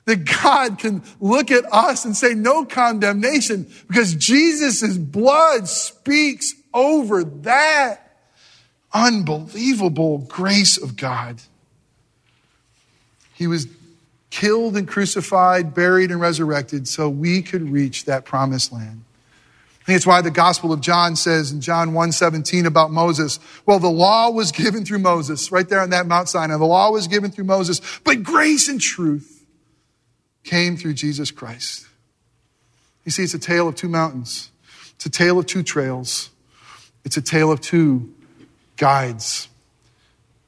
That 0.04 0.24
God 0.42 0.78
can 0.78 1.02
look 1.18 1.50
at 1.50 1.64
us 1.72 2.04
and 2.04 2.14
say 2.14 2.34
no 2.34 2.64
condemnation 2.64 3.70
because 3.88 4.14
Jesus' 4.14 4.98
blood 4.98 5.66
speaks 5.66 6.54
over 6.74 7.24
that 7.24 8.16
unbelievable 8.92 10.18
grace 10.18 10.76
of 10.76 10.96
God. 10.96 11.40
He 13.32 13.46
was 13.46 13.66
killed 14.34 14.76
and 14.76 14.88
crucified, 14.88 15.74
buried 15.74 16.10
and 16.10 16.20
resurrected 16.20 16.88
so 16.88 17.08
we 17.08 17.40
could 17.40 17.70
reach 17.70 18.04
that 18.06 18.24
promised 18.24 18.72
land. 18.72 19.04
I 19.80 19.84
think 19.84 19.96
it's 19.96 20.06
why 20.08 20.22
the 20.22 20.30
Gospel 20.32 20.72
of 20.72 20.80
John 20.80 21.14
says 21.14 21.52
in 21.52 21.60
John 21.60 21.92
1:17 21.92 22.66
about 22.66 22.90
Moses, 22.90 23.38
well, 23.64 23.78
the 23.78 23.86
law 23.86 24.30
was 24.30 24.50
given 24.50 24.84
through 24.84 24.98
Moses, 24.98 25.52
right 25.52 25.68
there 25.68 25.80
on 25.80 25.90
that 25.90 26.08
Mount 26.08 26.28
Sinai. 26.28 26.56
The 26.56 26.64
law 26.64 26.90
was 26.90 27.06
given 27.06 27.30
through 27.30 27.44
Moses, 27.44 27.80
but 28.02 28.24
grace 28.24 28.66
and 28.66 28.80
truth 28.80 29.44
came 30.42 30.76
through 30.76 30.94
Jesus 30.94 31.30
Christ. 31.30 31.86
You 33.04 33.12
see, 33.12 33.22
it's 33.22 33.34
a 33.34 33.38
tale 33.38 33.68
of 33.68 33.76
two 33.76 33.88
mountains. 33.88 34.50
It's 34.96 35.06
a 35.06 35.10
tale 35.10 35.38
of 35.38 35.46
two 35.46 35.62
trails. 35.62 36.30
It's 37.04 37.16
a 37.16 37.22
tale 37.22 37.52
of 37.52 37.60
two 37.60 38.12
guides. 38.78 39.48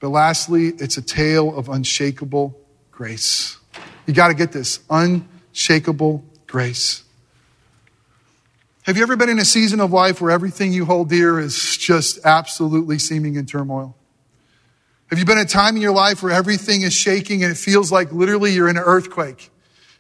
But 0.01 0.09
lastly, 0.09 0.71
it's 0.79 0.97
a 0.97 1.03
tale 1.03 1.57
of 1.57 1.69
unshakable 1.69 2.59
grace. 2.91 3.59
You 4.07 4.15
got 4.15 4.29
to 4.29 4.35
get 4.35 4.53
this 4.53 4.81
unshakable 4.89 6.25
grace. 6.47 7.03
Have 8.83 8.97
you 8.97 9.03
ever 9.03 9.17
been 9.17 9.29
in 9.29 9.41
a 9.41 9.45
season 9.45 9.81
of 9.81 9.93
life 9.93 10.21
where 10.21 10.31
everything 10.31 10.73
you 10.73 10.85
hold 10.85 11.09
dear 11.09 11.41
is 11.41 11.77
just 11.77 12.25
absolutely 12.25 13.01
seeming 13.01 13.35
in 13.35 13.45
turmoil? 13.45 13.97
Have 15.11 15.19
you 15.19 15.25
been 15.25 15.39
at 15.39 15.47
a 15.47 15.49
time 15.49 15.75
in 15.75 15.83
your 15.83 15.93
life 15.93 16.23
where 16.23 16.33
everything 16.33 16.83
is 16.83 16.93
shaking 16.93 17.43
and 17.43 17.53
it 17.53 17.57
feels 17.57 17.91
like 17.91 18.13
literally 18.13 18.53
you're 18.53 18.69
in 18.69 18.77
an 18.77 18.85
earthquake? 18.85 19.51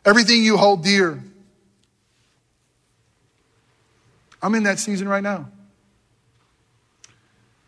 Everything 0.04 0.44
you 0.44 0.56
hold 0.56 0.84
dear. 0.84 1.20
I'm 4.40 4.54
in 4.54 4.62
that 4.64 4.78
season 4.78 5.08
right 5.08 5.22
now. 5.22 5.48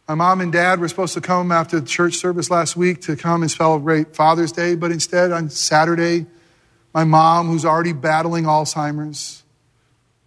My 0.08 0.14
mom 0.14 0.40
and 0.40 0.50
dad 0.50 0.80
were 0.80 0.88
supposed 0.88 1.12
to 1.14 1.20
come 1.20 1.52
after 1.52 1.78
the 1.78 1.86
church 1.86 2.14
service 2.14 2.50
last 2.50 2.76
week 2.76 3.02
to 3.02 3.14
come 3.14 3.42
and 3.42 3.50
celebrate 3.50 4.16
Father's 4.16 4.52
Day, 4.52 4.74
but 4.74 4.90
instead 4.90 5.32
on 5.32 5.50
Saturday, 5.50 6.24
my 6.94 7.04
mom, 7.04 7.48
who's 7.48 7.66
already 7.66 7.92
battling 7.92 8.44
Alzheimer's, 8.44 9.42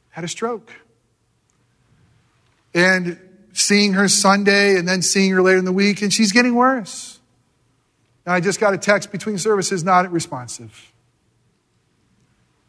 had 0.09 0.23
a 0.23 0.27
stroke. 0.27 0.71
And 2.75 3.19
seeing 3.53 3.93
her 3.93 4.07
Sunday 4.07 4.77
and 4.77 4.87
then 4.87 5.01
seeing 5.01 5.31
her 5.31 5.41
later 5.41 5.57
in 5.57 5.65
the 5.65 5.73
week, 5.73 6.03
and 6.03 6.13
she's 6.13 6.31
getting 6.31 6.53
worse. 6.53 7.19
And 8.23 8.33
I 8.33 8.39
just 8.39 8.59
got 8.59 8.75
a 8.75 8.77
text 8.77 9.11
between 9.11 9.39
services, 9.39 9.83
not 9.83 10.11
responsive. 10.11 10.91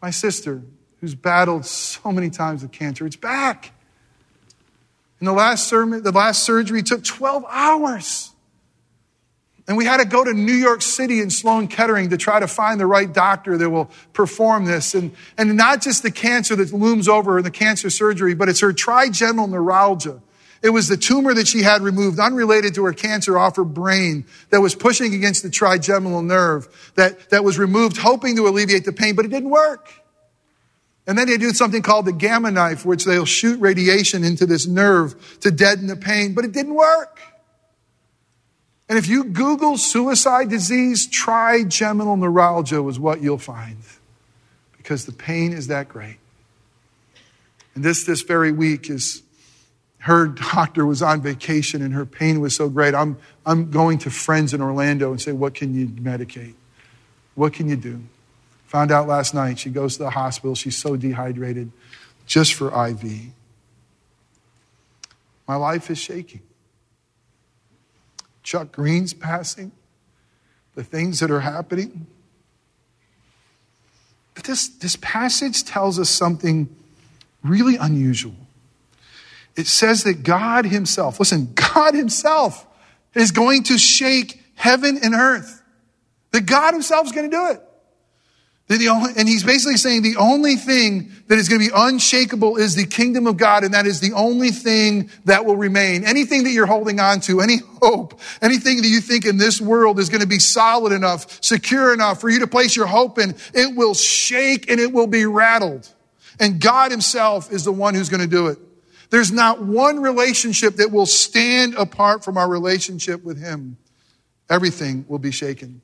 My 0.01 0.11
sister, 0.11 0.63
who's 1.01 1.15
battled 1.15 1.67
so 1.67 2.11
many 2.11 2.31
times 2.31 2.63
with 2.63 2.73
cancer, 2.73 3.05
it's 3.05 3.17
back. 3.17 3.73
And 5.23 5.29
the 5.29 5.35
last, 5.35 5.69
sermon, 5.69 6.03
the 6.03 6.11
last 6.11 6.43
surgery 6.43 6.83
took 6.83 7.05
12 7.05 7.45
hours. 7.49 8.33
And 9.69 9.77
we 9.77 9.85
had 9.85 9.99
to 9.99 10.05
go 10.05 10.25
to 10.25 10.33
New 10.33 10.53
York 10.53 10.83
City 10.83 11.21
and 11.21 11.33
Sloan 11.33 11.69
Kettering 11.69 12.11
to 12.11 12.17
try 12.17 12.41
to 12.41 12.49
find 12.49 12.81
the 12.81 12.89
right 12.89 13.13
doctor 13.13 13.57
that 13.57 13.71
will 13.71 13.89
perform 14.15 14.65
this. 14.65 14.97
And, 14.97 15.15
and 15.39 15.57
not 15.57 15.81
just 15.81 16.03
the 16.03 16.11
cancer 16.11 16.57
that 16.57 16.73
looms 16.73 17.07
over 17.07 17.35
her, 17.35 17.43
the 17.43 17.53
cancer 17.53 17.89
surgery, 17.89 18.35
but 18.35 18.49
it's 18.49 18.59
her 18.63 18.73
trigeminal 18.73 19.47
neuralgia. 19.47 20.21
It 20.61 20.71
was 20.71 20.89
the 20.89 20.97
tumor 20.97 21.33
that 21.35 21.47
she 21.47 21.63
had 21.63 21.83
removed, 21.83 22.19
unrelated 22.19 22.75
to 22.75 22.85
her 22.87 22.93
cancer 22.93 23.39
off 23.39 23.55
her 23.55 23.65
brain, 23.65 24.25
that 24.51 24.61
was 24.61 24.75
pushing 24.75 25.15
against 25.15 25.45
the 25.45 25.51
trigeminal 25.51 26.23
nerve, 26.23 26.93
that, 26.97 27.31
that 27.31 27.45
was 27.45 27.61
removed, 27.61 27.97
hoping 27.97 28.35
to 28.35 28.49
alleviate 28.49 28.85
the 28.85 28.93
pain, 28.93 29.15
but 29.15 29.25
it 29.25 29.29
didn't 29.29 29.51
work. 29.51 30.02
And 31.07 31.19
then 31.19 31.27
they 31.27 31.37
do 31.37 31.51
something 31.51 31.83
called 31.83 32.07
the 32.07 32.13
gamma 32.13 32.51
knife, 32.51 32.87
which 32.87 33.05
they'll 33.05 33.25
shoot 33.25 33.61
radiation 33.61 34.23
into 34.23 34.47
this 34.47 34.67
nerve 34.67 35.39
to 35.41 35.51
deaden 35.51 35.89
the 35.89 35.97
pain, 35.97 36.35
but 36.35 36.45
it 36.45 36.53
didn't 36.53 36.75
work. 36.75 37.21
And 38.89 38.99
if 38.99 39.09
you 39.09 39.25
Google 39.25 39.79
suicide 39.79 40.49
disease, 40.49 41.07
trigeminal 41.07 42.17
neuralgia 42.17 42.83
was 42.83 43.01
what 43.01 43.23
you'll 43.23 43.39
find 43.39 43.79
because 44.77 45.07
the 45.07 45.13
pain 45.13 45.53
is 45.53 45.69
that 45.69 45.89
great. 45.89 46.19
And 47.75 47.83
this, 47.83 48.05
this 48.05 48.23
very 48.23 48.53
week 48.53 48.91
is 48.91 49.23
her 49.99 50.27
doctor 50.27 50.85
was 50.85 51.01
on 51.01 51.23
vacation 51.23 51.81
and 51.81 51.95
her 51.95 52.05
pain 52.05 52.41
was 52.41 52.55
so 52.55 52.69
great. 52.69 52.95
I'm, 52.95 53.17
I'm 53.47 53.71
going 53.71 53.99
to 53.99 54.11
friends 54.11 54.53
in 54.53 54.61
Orlando 54.61 55.11
and 55.11 55.21
say, 55.21 55.33
what 55.33 55.55
can 55.55 55.75
you 55.75 55.87
medicate? 55.87 56.55
What 57.35 57.53
can 57.53 57.69
you 57.69 57.77
do? 57.77 58.03
Found 58.73 58.91
out 58.91 59.07
last 59.07 59.35
night 59.35 59.59
she 59.59 59.69
goes 59.69 59.99
to 59.99 60.05
the 60.05 60.09
hospital. 60.09 60.55
She's 60.55 60.79
so 60.79 60.97
dehydrated 60.97 61.71
just 62.25 62.55
for 62.55 62.69
IV. 62.69 63.05
My 65.47 65.57
life 65.57 65.91
is 65.91 65.99
shaking. 65.99 66.41
Chuck 68.43 68.73
Green's 68.73 69.13
passing, 69.13 69.73
the 70.75 70.83
things 70.83 71.21
that 71.21 71.31
are 71.31 71.41
happening. 71.41 72.07
But 74.33 74.45
this, 74.45 74.69
this 74.69 74.97
passage 75.03 75.65
tells 75.65 75.99
us 75.99 76.09
something 76.09 76.75
really 77.45 77.77
unusual. 77.77 78.37
It 79.55 79.67
says 79.67 80.05
that 80.05 80.23
God 80.23 80.65
Himself, 80.65 81.19
listen, 81.19 81.53
God 81.53 81.93
Himself 81.93 82.67
is 83.15 83.33
going 83.33 83.65
to 83.65 83.77
shake 83.77 84.43
heaven 84.55 84.99
and 85.03 85.15
earth. 85.15 85.63
That 86.31 86.47
God 86.47 86.73
Himself 86.73 87.05
is 87.05 87.13
going 87.13 87.31
to 87.31 87.37
do 87.37 87.51
it. 87.51 87.63
Only, 88.73 89.13
and 89.17 89.29
he's 89.29 89.45
basically 89.45 89.77
saying 89.77 90.03
the 90.03 90.17
only 90.17 90.57
thing 90.57 91.11
that 91.29 91.39
is 91.39 91.49
going 91.49 91.61
to 91.61 91.69
be 91.69 91.73
unshakable 91.75 92.57
is 92.57 92.75
the 92.75 92.87
kingdom 92.87 93.27
of 93.27 93.37
God, 93.37 93.65
and 93.65 93.75
that 93.75 93.87
is 93.87 94.01
the 94.01 94.13
only 94.13 94.51
thing 94.51 95.11
that 95.25 95.45
will 95.45 95.57
remain. 95.57 96.05
Anything 96.05 96.45
that 96.45 96.51
you're 96.51 96.67
holding 96.67 97.01
on 97.01 97.21
to, 97.23 97.41
any 97.41 97.59
hope, 97.81 98.21
anything 98.41 98.83
that 98.83 98.89
you 98.89 99.01
think 99.01 99.27
in 99.27 99.37
this 99.37 99.61
world 99.61 99.99
is 99.99 100.09
going 100.09 100.21
to 100.21 100.27
be 100.27 100.39
solid 100.39 100.93
enough, 100.93 101.43
secure 101.43 101.93
enough 101.93 102.21
for 102.21 102.31
you 102.31 102.41
to 102.41 102.47
place 102.47 102.77
your 102.77 102.87
hope 102.87 103.19
in, 103.19 103.35
it 103.53 103.77
will 103.77 103.95
shake 103.95 104.71
and 104.71 104.81
it 104.81 104.93
will 104.93 105.07
be 105.07 105.27
rattled. 105.27 105.89
And 106.39 106.61
God 106.61 106.91
himself 106.91 107.53
is 107.53 107.65
the 107.65 107.73
one 107.73 107.95
who's 107.95 108.09
going 108.09 108.23
to 108.23 108.27
do 108.27 108.47
it. 108.47 108.59
There's 109.11 109.31
not 109.31 109.63
one 109.63 110.01
relationship 110.01 110.77
that 110.77 110.91
will 110.91 111.07
stand 111.07 111.75
apart 111.75 112.25
from 112.25 112.39
our 112.39 112.49
relationship 112.49 113.23
with 113.23 113.39
him. 113.39 113.77
Everything 114.49 115.05
will 115.09 115.19
be 115.19 115.31
shaken. 115.31 115.83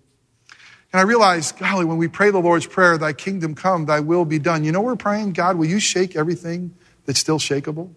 And 0.92 1.00
I 1.00 1.02
realized, 1.02 1.58
golly, 1.58 1.84
when 1.84 1.98
we 1.98 2.08
pray 2.08 2.30
the 2.30 2.38
Lord's 2.38 2.66
Prayer, 2.66 2.96
thy 2.96 3.12
kingdom 3.12 3.54
come, 3.54 3.84
thy 3.84 4.00
will 4.00 4.24
be 4.24 4.38
done, 4.38 4.64
you 4.64 4.72
know 4.72 4.80
we're 4.80 4.96
praying? 4.96 5.34
God, 5.34 5.56
will 5.56 5.66
you 5.66 5.80
shake 5.80 6.16
everything 6.16 6.74
that's 7.04 7.18
still 7.18 7.38
shakable? 7.38 7.90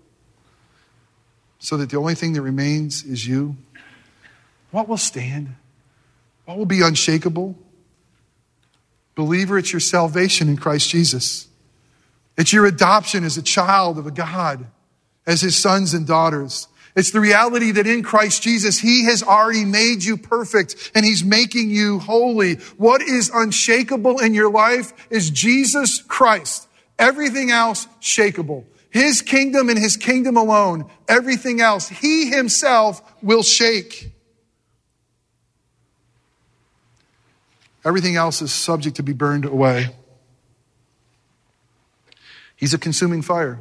So 1.60 1.78
that 1.78 1.90
the 1.90 1.98
only 1.98 2.16
thing 2.16 2.34
that 2.34 2.42
remains 2.42 3.04
is 3.04 3.26
you? 3.26 3.56
What 4.72 4.88
will 4.88 4.98
stand? 4.98 5.56
What 6.46 6.58
will 6.58 6.66
be 6.66 6.82
unshakable? 6.82 7.58
Believer, 9.16 9.58
it's 9.58 9.72
your 9.72 9.80
salvation 9.80 10.50
in 10.50 10.58
Christ 10.58 10.90
Jesus. 10.90 11.48
It's 12.38 12.52
your 12.52 12.66
adoption 12.66 13.24
as 13.24 13.38
a 13.38 13.42
child 13.42 13.98
of 14.00 14.08
a 14.08 14.12
God, 14.12 14.68
as 15.28 15.42
his 15.42 15.56
sons 15.56 15.94
and 15.94 16.08
daughters. 16.08 16.68
It's 16.96 17.12
the 17.12 17.20
reality 17.22 17.72
that 17.72 17.88
in 17.88 18.04
Christ 18.04 18.44
Jesus, 18.44 18.80
He 18.80 19.06
has 19.06 19.24
already 19.24 19.66
made 19.66 20.04
you 20.04 20.18
perfect 20.18 20.92
and 20.94 21.06
He's 21.06 21.24
making 21.24 21.70
you 21.70 22.00
holy. 22.00 22.56
What 22.78 23.02
is 23.02 23.32
unshakable 23.34 24.20
in 24.20 24.34
your 24.34 24.52
life 24.52 24.94
is 25.10 25.30
Jesus 25.30 26.02
Christ. 26.02 26.68
Everything 27.00 27.50
else 27.50 27.88
shakable. 28.02 28.66
His 28.90 29.22
kingdom 29.22 29.70
and 29.70 29.80
His 29.80 29.96
kingdom 29.96 30.36
alone. 30.36 30.90
Everything 31.08 31.62
else, 31.62 31.88
He 31.88 32.30
Himself 32.30 33.02
will 33.24 33.44
shake. 33.44 34.12
Everything 37.84 38.16
else 38.16 38.42
is 38.42 38.52
subject 38.52 38.98
to 38.98 39.04
be 39.04 39.14
burned 39.14 39.46
away. 39.46 39.96
He's 42.56 42.74
a 42.76 42.78
consuming 42.78 43.24
fire. 43.24 43.60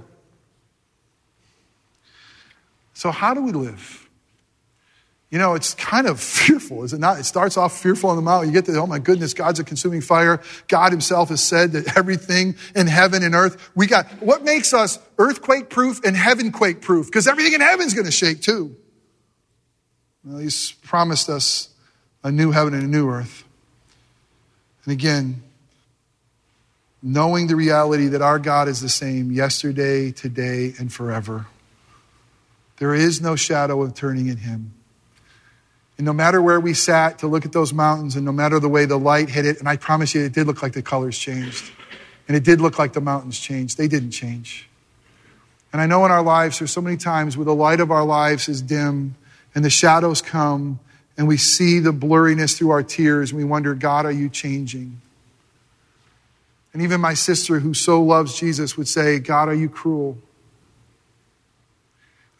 So, 3.01 3.11
how 3.11 3.33
do 3.33 3.41
we 3.41 3.53
live? 3.53 4.11
You 5.31 5.39
know, 5.39 5.55
it's 5.55 5.73
kind 5.73 6.07
of 6.07 6.21
fearful, 6.21 6.85
is 6.85 6.93
it 6.93 7.01
not? 7.01 7.19
It 7.19 7.25
starts 7.25 7.57
off 7.57 7.81
fearful 7.81 8.11
on 8.11 8.17
the 8.17 8.21
mountain. 8.21 8.51
You 8.51 8.53
get 8.53 8.67
to, 8.67 8.79
oh 8.79 8.87
my 8.87 8.99
goodness, 8.99 9.33
God's 9.33 9.59
a 9.59 9.65
consuming 9.65 10.03
fire. 10.03 10.43
God 10.69 10.93
himself 10.93 11.31
has 11.31 11.43
said 11.43 11.73
that 11.73 11.97
everything 11.97 12.57
in 12.77 12.87
heaven 12.87 13.23
and 13.23 13.35
earth, 13.35 13.71
we 13.75 13.87
got, 13.87 14.07
what 14.21 14.45
makes 14.45 14.75
us 14.75 14.99
earthquake 15.17 15.71
proof 15.71 16.05
and 16.05 16.15
heaven 16.15 16.53
quake 16.53 16.83
proof? 16.83 17.07
Because 17.07 17.27
everything 17.27 17.55
in 17.55 17.63
heaven's 17.63 17.95
going 17.95 18.05
to 18.05 18.13
shake 18.13 18.43
too. 18.43 18.77
Well, 20.23 20.37
he's 20.37 20.73
promised 20.73 21.31
us 21.31 21.71
a 22.23 22.31
new 22.31 22.51
heaven 22.51 22.75
and 22.75 22.83
a 22.83 22.87
new 22.87 23.09
earth. 23.09 23.45
And 24.85 24.93
again, 24.93 25.43
knowing 27.03 27.47
the 27.47 27.57
reality 27.57 28.09
that 28.09 28.21
our 28.21 28.39
God 28.39 28.69
is 28.69 28.83
the 28.83 28.91
same 28.91 29.33
yesterday, 29.33 30.13
today, 30.13 30.75
and 30.79 30.93
forever. 30.93 31.47
There 32.81 32.95
is 32.95 33.21
no 33.21 33.37
shadow 33.37 33.83
of 33.83 33.95
turning 33.95 34.29
in 34.29 34.39
him. 34.39 34.73
And 35.99 36.07
no 36.07 36.15
matter 36.15 36.41
where 36.41 36.59
we 36.59 36.73
sat 36.73 37.19
to 37.19 37.27
look 37.27 37.45
at 37.45 37.53
those 37.53 37.75
mountains, 37.75 38.17
and 38.17 38.25
no 38.25 38.33
matter 38.33 38.59
the 38.59 38.71
way 38.71 38.87
the 38.87 38.99
light 38.99 39.29
hit 39.29 39.45
it, 39.45 39.59
and 39.59 39.69
I 39.69 39.77
promise 39.77 40.15
you, 40.15 40.25
it 40.25 40.33
did 40.33 40.47
look 40.47 40.63
like 40.63 40.73
the 40.73 40.81
colors 40.81 41.19
changed. 41.19 41.71
And 42.27 42.35
it 42.35 42.43
did 42.43 42.59
look 42.59 42.79
like 42.79 42.95
the 42.95 43.03
mountains 43.03 43.39
changed. 43.39 43.77
They 43.77 43.87
didn't 43.87 44.13
change. 44.13 44.67
And 45.75 45.83
I 45.83 45.85
know 45.85 46.07
in 46.07 46.11
our 46.11 46.23
lives, 46.23 46.59
there's 46.59 46.71
so 46.71 46.81
many 46.81 46.97
times 46.97 47.37
where 47.37 47.45
the 47.45 47.55
light 47.55 47.81
of 47.81 47.91
our 47.91 48.05
lives 48.05 48.49
is 48.49 48.63
dim 48.63 49.15
and 49.55 49.63
the 49.63 49.71
shadows 49.71 50.23
come 50.23 50.81
and 51.19 51.29
we 51.29 51.37
see 51.37 51.81
the 51.81 51.93
blurriness 51.93 52.57
through 52.57 52.71
our 52.71 52.83
tears 52.83 53.31
and 53.31 53.39
we 53.39 53.45
wonder, 53.45 53.75
God, 53.75 54.07
are 54.07 54.11
you 54.11 54.31
changing? 54.31 55.03
And 56.73 56.81
even 56.81 56.99
my 56.99 57.13
sister, 57.13 57.59
who 57.59 57.75
so 57.75 58.03
loves 58.03 58.39
Jesus, 58.39 58.79
would 58.79 58.89
say, 58.89 59.19
God, 59.19 59.49
are 59.49 59.55
you 59.55 59.69
cruel? 59.69 60.17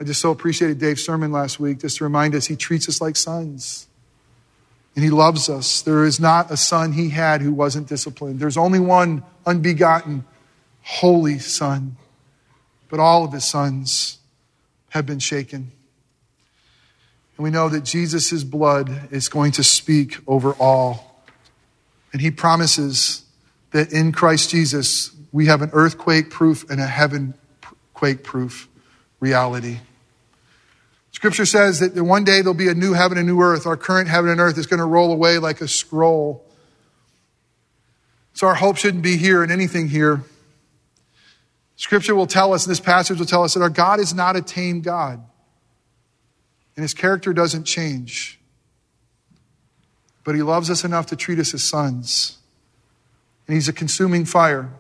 I 0.01 0.05
just 0.05 0.21
so 0.23 0.31
appreciated 0.31 0.79
Dave's 0.79 1.05
sermon 1.05 1.31
last 1.31 1.61
week 1.61 1.81
just 1.81 1.99
to 1.99 2.05
remind 2.05 2.35
us 2.35 2.47
he 2.47 2.57
treats 2.57 2.89
us 2.89 3.03
like 3.03 3.17
sons. 3.17 3.87
And 4.97 5.05
he 5.05 5.11
loves 5.11 5.51
us. 5.51 5.83
There 5.83 6.05
is 6.05 6.19
not 6.19 6.51
a 6.51 6.57
son 6.57 6.93
he 6.93 7.11
had 7.11 7.43
who 7.43 7.53
wasn't 7.53 7.87
disciplined. 7.87 8.41
There's 8.41 8.57
only 8.57 8.81
one 8.81 9.23
unbegotten, 9.45 10.25
holy 10.83 11.39
son. 11.39 11.97
But 12.89 12.99
all 12.99 13.25
of 13.25 13.33
his 13.33 13.45
sons 13.45 14.19
have 14.89 15.05
been 15.05 15.19
shaken. 15.19 15.71
And 17.37 17.45
we 17.45 17.51
know 17.51 17.69
that 17.69 17.85
Jesus' 17.85 18.43
blood 18.43 19.09
is 19.11 19.29
going 19.29 19.53
to 19.53 19.63
speak 19.63 20.17
over 20.27 20.55
all. 20.55 21.23
And 22.13 22.23
he 22.23 22.31
promises 22.31 23.23
that 23.71 23.93
in 23.93 24.13
Christ 24.13 24.51
Jesus, 24.51 25.11
we 25.31 25.47
have 25.47 25.61
an 25.61 25.71
earthquake 25.75 26.31
proof 26.31 26.69
and 26.71 26.81
a 26.81 26.87
heaven 26.87 27.35
quake 27.95 28.25
proof 28.25 28.67
reality. 29.21 29.79
Scripture 31.21 31.45
says 31.45 31.81
that 31.81 32.03
one 32.03 32.25
day 32.25 32.41
there'll 32.41 32.55
be 32.55 32.69
a 32.69 32.75
new 32.75 32.95
heaven 32.95 33.19
and 33.19 33.27
new 33.27 33.43
earth. 33.43 33.67
Our 33.67 33.77
current 33.77 34.09
heaven 34.09 34.31
and 34.31 34.41
earth 34.41 34.57
is 34.57 34.67
going 34.67 34.79
to 34.79 34.87
roll 34.87 35.13
away 35.13 35.37
like 35.37 35.61
a 35.61 35.69
scroll. 35.69 36.43
So 38.33 38.47
our 38.47 38.55
hope 38.55 38.79
shouldn't 38.79 39.03
be 39.03 39.19
here 39.19 39.45
in 39.45 39.51
anything 39.51 39.91
here. 39.91 40.23
Scripture 41.77 42.15
will 42.15 42.27
tell 42.27 42.55
us, 42.55 42.65
this 42.65 42.81
passage 42.81 43.19
will 43.19 43.27
tell 43.27 43.45
us 43.45 43.53
that 43.53 43.61
our 43.61 43.69
God 43.69 44.01
is 44.01 44.15
not 44.15 44.35
a 44.35 44.41
tame 44.41 44.81
God. 44.81 45.23
And 46.75 46.83
his 46.83 46.95
character 46.95 47.35
doesn't 47.35 47.65
change. 47.65 48.41
But 50.25 50.37
he 50.37 50.43
loves 50.43 50.71
us 50.71 50.85
enough 50.85 51.05
to 51.09 51.17
treat 51.17 51.39
us 51.39 51.53
as 51.53 51.63
sons. 51.63 52.39
And 53.47 53.55
he's 53.55 53.69
a 53.69 53.75
consuming 53.75 54.25
fire. 54.25 54.71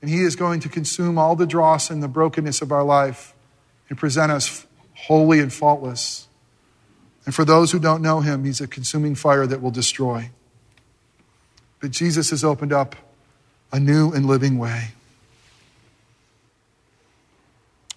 And 0.00 0.08
he 0.08 0.22
is 0.22 0.34
going 0.34 0.60
to 0.60 0.70
consume 0.70 1.18
all 1.18 1.36
the 1.36 1.46
dross 1.46 1.90
and 1.90 2.02
the 2.02 2.08
brokenness 2.08 2.62
of 2.62 2.72
our 2.72 2.84
life 2.84 3.34
and 3.90 3.98
present 3.98 4.32
us 4.32 4.64
holy 5.06 5.40
and 5.40 5.52
faultless. 5.52 6.28
And 7.26 7.34
for 7.34 7.44
those 7.44 7.72
who 7.72 7.78
don't 7.78 8.02
know 8.02 8.20
him, 8.20 8.44
he's 8.44 8.60
a 8.60 8.66
consuming 8.66 9.14
fire 9.14 9.46
that 9.46 9.60
will 9.60 9.70
destroy. 9.70 10.30
But 11.80 11.90
Jesus 11.90 12.30
has 12.30 12.44
opened 12.44 12.72
up 12.72 12.96
a 13.72 13.80
new 13.80 14.12
and 14.12 14.26
living 14.26 14.58
way. 14.58 14.88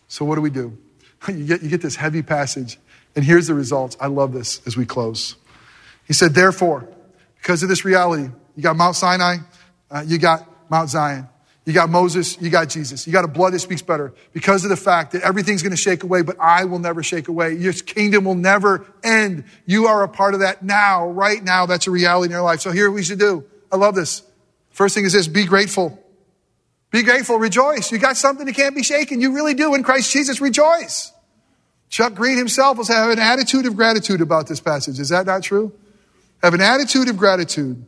So, 0.07 0.25
what 0.25 0.35
do 0.35 0.41
we 0.41 0.49
do? 0.49 0.77
You 1.25 1.45
get, 1.45 1.63
you 1.63 1.69
get 1.69 1.81
this 1.81 1.95
heavy 1.95 2.21
passage, 2.21 2.77
and 3.15 3.23
here's 3.23 3.47
the 3.47 3.53
results. 3.53 3.95
I 4.01 4.07
love 4.07 4.33
this 4.33 4.61
as 4.67 4.75
we 4.75 4.85
close. 4.85 5.37
He 6.05 6.11
said, 6.11 6.33
Therefore, 6.33 6.85
because 7.37 7.63
of 7.63 7.69
this 7.69 7.85
reality, 7.85 8.29
you 8.57 8.61
got 8.61 8.75
Mount 8.75 8.97
Sinai, 8.97 9.37
uh, 9.89 10.03
you 10.05 10.17
got 10.17 10.45
Mount 10.69 10.89
Zion. 10.89 11.29
You 11.65 11.71
got 11.71 11.89
Moses, 11.89 12.41
you 12.41 12.49
got 12.49 12.67
Jesus. 12.67 13.07
You 13.07 13.13
got 13.13 13.23
a 13.23 13.29
blood 13.29 13.53
that 13.53 13.59
speaks 13.59 13.81
better 13.81 14.13
because 14.33 14.65
of 14.65 14.69
the 14.69 14.75
fact 14.75 15.13
that 15.13 15.21
everything's 15.21 15.63
going 15.63 15.71
to 15.71 15.77
shake 15.77 16.03
away, 16.03 16.21
but 16.21 16.37
I 16.39 16.65
will 16.65 16.79
never 16.79 17.01
shake 17.03 17.29
away. 17.29 17.53
Your 17.53 17.71
kingdom 17.71 18.25
will 18.25 18.35
never 18.35 18.85
end. 19.01 19.45
You 19.65 19.87
are 19.87 20.03
a 20.03 20.09
part 20.09 20.33
of 20.33 20.41
that 20.41 20.63
now, 20.63 21.07
right 21.07 21.41
now. 21.41 21.65
That's 21.65 21.87
a 21.87 21.91
reality 21.91 22.25
in 22.25 22.31
your 22.31 22.41
life. 22.41 22.59
So 22.59 22.71
here 22.71 22.91
we 22.91 23.01
should 23.01 23.19
do. 23.19 23.45
I 23.71 23.77
love 23.77 23.95
this. 23.95 24.23
First 24.71 24.93
thing 24.93 25.05
is 25.05 25.13
this, 25.13 25.27
be 25.27 25.45
grateful. 25.45 25.99
Be 26.91 27.01
grateful, 27.01 27.37
rejoice. 27.37 27.91
You 27.91 27.97
got 27.97 28.17
something 28.17 28.45
that 28.45 28.55
can't 28.55 28.75
be 28.75 28.83
shaken. 28.83 29.21
You 29.21 29.33
really 29.33 29.53
do 29.53 29.73
in 29.73 29.83
Christ 29.83 30.11
Jesus, 30.11 30.41
rejoice. 30.41 31.13
Chuck 31.89 32.13
Green 32.13 32.37
himself 32.37 32.77
was 32.77 32.87
have 32.89 33.09
an 33.09 33.19
attitude 33.19 33.65
of 33.67 33.75
gratitude 33.75 34.19
about 34.19 34.47
this 34.47 34.59
passage. 34.59 34.99
Is 34.99 35.09
that 35.09 35.25
not 35.25 35.43
true? 35.43 35.71
Have 36.41 36.53
an 36.53 36.61
attitude 36.61 37.07
of 37.07 37.17
gratitude. 37.17 37.85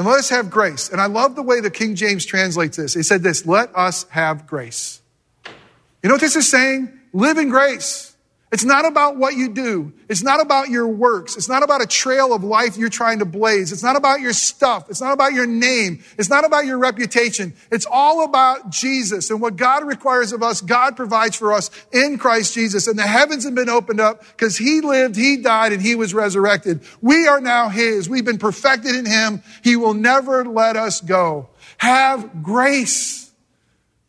And 0.00 0.08
let 0.08 0.18
us 0.18 0.30
have 0.30 0.48
grace. 0.48 0.88
And 0.88 0.98
I 0.98 1.08
love 1.08 1.36
the 1.36 1.42
way 1.42 1.60
the 1.60 1.70
King 1.70 1.94
James 1.94 2.24
translates 2.24 2.78
this. 2.78 2.94
He 2.94 3.02
said 3.02 3.22
this, 3.22 3.44
let 3.44 3.68
us 3.76 4.04
have 4.08 4.46
grace. 4.46 5.02
You 5.44 6.08
know 6.08 6.14
what 6.14 6.22
this 6.22 6.36
is 6.36 6.48
saying? 6.48 6.90
Live 7.12 7.36
in 7.36 7.50
grace. 7.50 8.09
It's 8.52 8.64
not 8.64 8.84
about 8.84 9.16
what 9.16 9.36
you 9.36 9.48
do. 9.48 9.92
It's 10.08 10.24
not 10.24 10.40
about 10.40 10.70
your 10.70 10.88
works. 10.88 11.36
It's 11.36 11.48
not 11.48 11.62
about 11.62 11.82
a 11.82 11.86
trail 11.86 12.34
of 12.34 12.42
life 12.42 12.76
you're 12.76 12.88
trying 12.88 13.20
to 13.20 13.24
blaze. 13.24 13.70
It's 13.70 13.84
not 13.84 13.94
about 13.94 14.20
your 14.20 14.32
stuff. 14.32 14.90
It's 14.90 15.00
not 15.00 15.12
about 15.12 15.32
your 15.32 15.46
name. 15.46 16.02
It's 16.18 16.28
not 16.28 16.44
about 16.44 16.66
your 16.66 16.78
reputation. 16.78 17.54
It's 17.70 17.86
all 17.88 18.24
about 18.24 18.70
Jesus 18.70 19.30
and 19.30 19.40
what 19.40 19.54
God 19.54 19.86
requires 19.86 20.32
of 20.32 20.42
us. 20.42 20.60
God 20.60 20.96
provides 20.96 21.36
for 21.36 21.52
us 21.52 21.70
in 21.92 22.18
Christ 22.18 22.52
Jesus. 22.54 22.88
And 22.88 22.98
the 22.98 23.06
heavens 23.06 23.44
have 23.44 23.54
been 23.54 23.68
opened 23.68 24.00
up 24.00 24.22
because 24.22 24.58
He 24.58 24.80
lived, 24.80 25.14
He 25.14 25.36
died, 25.36 25.72
and 25.72 25.80
He 25.80 25.94
was 25.94 26.12
resurrected. 26.12 26.80
We 27.00 27.28
are 27.28 27.40
now 27.40 27.68
His. 27.68 28.08
We've 28.08 28.24
been 28.24 28.38
perfected 28.38 28.96
in 28.96 29.06
Him. 29.06 29.44
He 29.62 29.76
will 29.76 29.94
never 29.94 30.44
let 30.44 30.74
us 30.74 31.00
go. 31.00 31.50
Have 31.78 32.42
grace. 32.42 33.30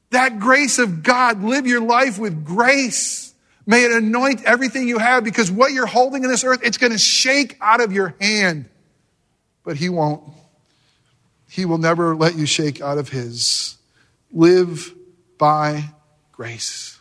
That 0.10 0.39
grace 0.39 0.80
of 0.80 1.04
God. 1.04 1.44
Live 1.44 1.68
your 1.68 1.82
life 1.82 2.18
with 2.18 2.44
grace. 2.44 3.31
May 3.72 3.86
it 3.86 3.93
anoint 3.93 4.43
everything 4.43 4.86
you 4.86 4.97
have 4.97 5.24
because 5.24 5.49
what 5.49 5.72
you're 5.72 5.86
holding 5.86 6.26
in 6.26 6.30
this 6.30 6.43
earth, 6.43 6.59
it's 6.61 6.78
going 6.78 6.91
to 6.91 6.97
shake 6.97 7.55
out 7.61 7.80
of 7.80 7.93
your 7.93 8.15
hand. 8.19 8.67
But 9.63 9.78
He 9.78 9.88
won't. 9.88 10.22
He 11.49 11.63
will 11.63 11.78
never 11.78 12.13
let 12.13 12.36
you 12.36 12.45
shake 12.45 12.82
out 12.82 12.97
of 12.97 13.07
His. 13.07 13.78
Live 14.34 14.93
by 15.38 15.86
grace. 16.34 16.99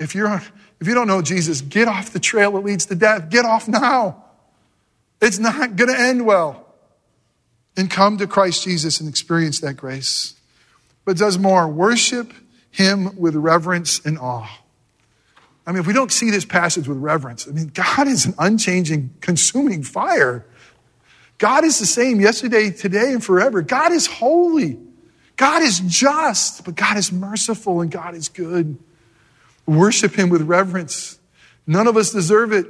If, 0.00 0.16
you're, 0.16 0.42
if 0.80 0.88
you 0.88 0.94
don't 0.94 1.06
know 1.06 1.22
Jesus, 1.22 1.60
get 1.60 1.86
off 1.86 2.12
the 2.12 2.18
trail 2.18 2.50
that 2.50 2.64
leads 2.64 2.86
to 2.86 2.96
death. 2.96 3.30
Get 3.30 3.44
off 3.44 3.68
now. 3.68 4.24
It's 5.22 5.38
not 5.38 5.76
going 5.76 5.94
to 5.94 5.96
end 5.96 6.26
well. 6.26 6.66
And 7.76 7.88
come 7.88 8.18
to 8.18 8.26
Christ 8.26 8.64
Jesus 8.64 8.98
and 8.98 9.08
experience 9.08 9.60
that 9.60 9.74
grace. 9.74 10.34
But 11.04 11.16
does 11.16 11.38
more 11.38 11.68
worship 11.68 12.32
Him 12.72 13.16
with 13.16 13.36
reverence 13.36 14.04
and 14.04 14.18
awe. 14.18 14.50
I 15.66 15.72
mean, 15.72 15.80
if 15.80 15.86
we 15.86 15.92
don't 15.92 16.12
see 16.12 16.30
this 16.30 16.44
passage 16.44 16.86
with 16.86 16.98
reverence, 16.98 17.48
I 17.48 17.50
mean, 17.50 17.72
God 17.74 18.06
is 18.06 18.24
an 18.24 18.34
unchanging, 18.38 19.10
consuming 19.20 19.82
fire. 19.82 20.46
God 21.38 21.64
is 21.64 21.80
the 21.80 21.86
same 21.86 22.20
yesterday, 22.20 22.70
today, 22.70 23.12
and 23.12 23.22
forever. 23.22 23.62
God 23.62 23.92
is 23.92 24.06
holy. 24.06 24.78
God 25.36 25.62
is 25.62 25.80
just, 25.80 26.64
but 26.64 26.76
God 26.76 26.96
is 26.96 27.12
merciful 27.12 27.80
and 27.80 27.90
God 27.90 28.14
is 28.14 28.28
good. 28.28 28.78
Worship 29.66 30.14
Him 30.14 30.30
with 30.30 30.42
reverence. 30.42 31.18
None 31.66 31.88
of 31.88 31.96
us 31.96 32.10
deserve 32.10 32.52
it. 32.52 32.66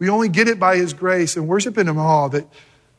We 0.00 0.08
only 0.08 0.28
get 0.28 0.48
it 0.48 0.58
by 0.58 0.76
His 0.76 0.92
grace 0.92 1.36
and 1.36 1.46
worship 1.46 1.78
in 1.78 1.88
Him 1.88 1.98
all 1.98 2.28
that, 2.30 2.46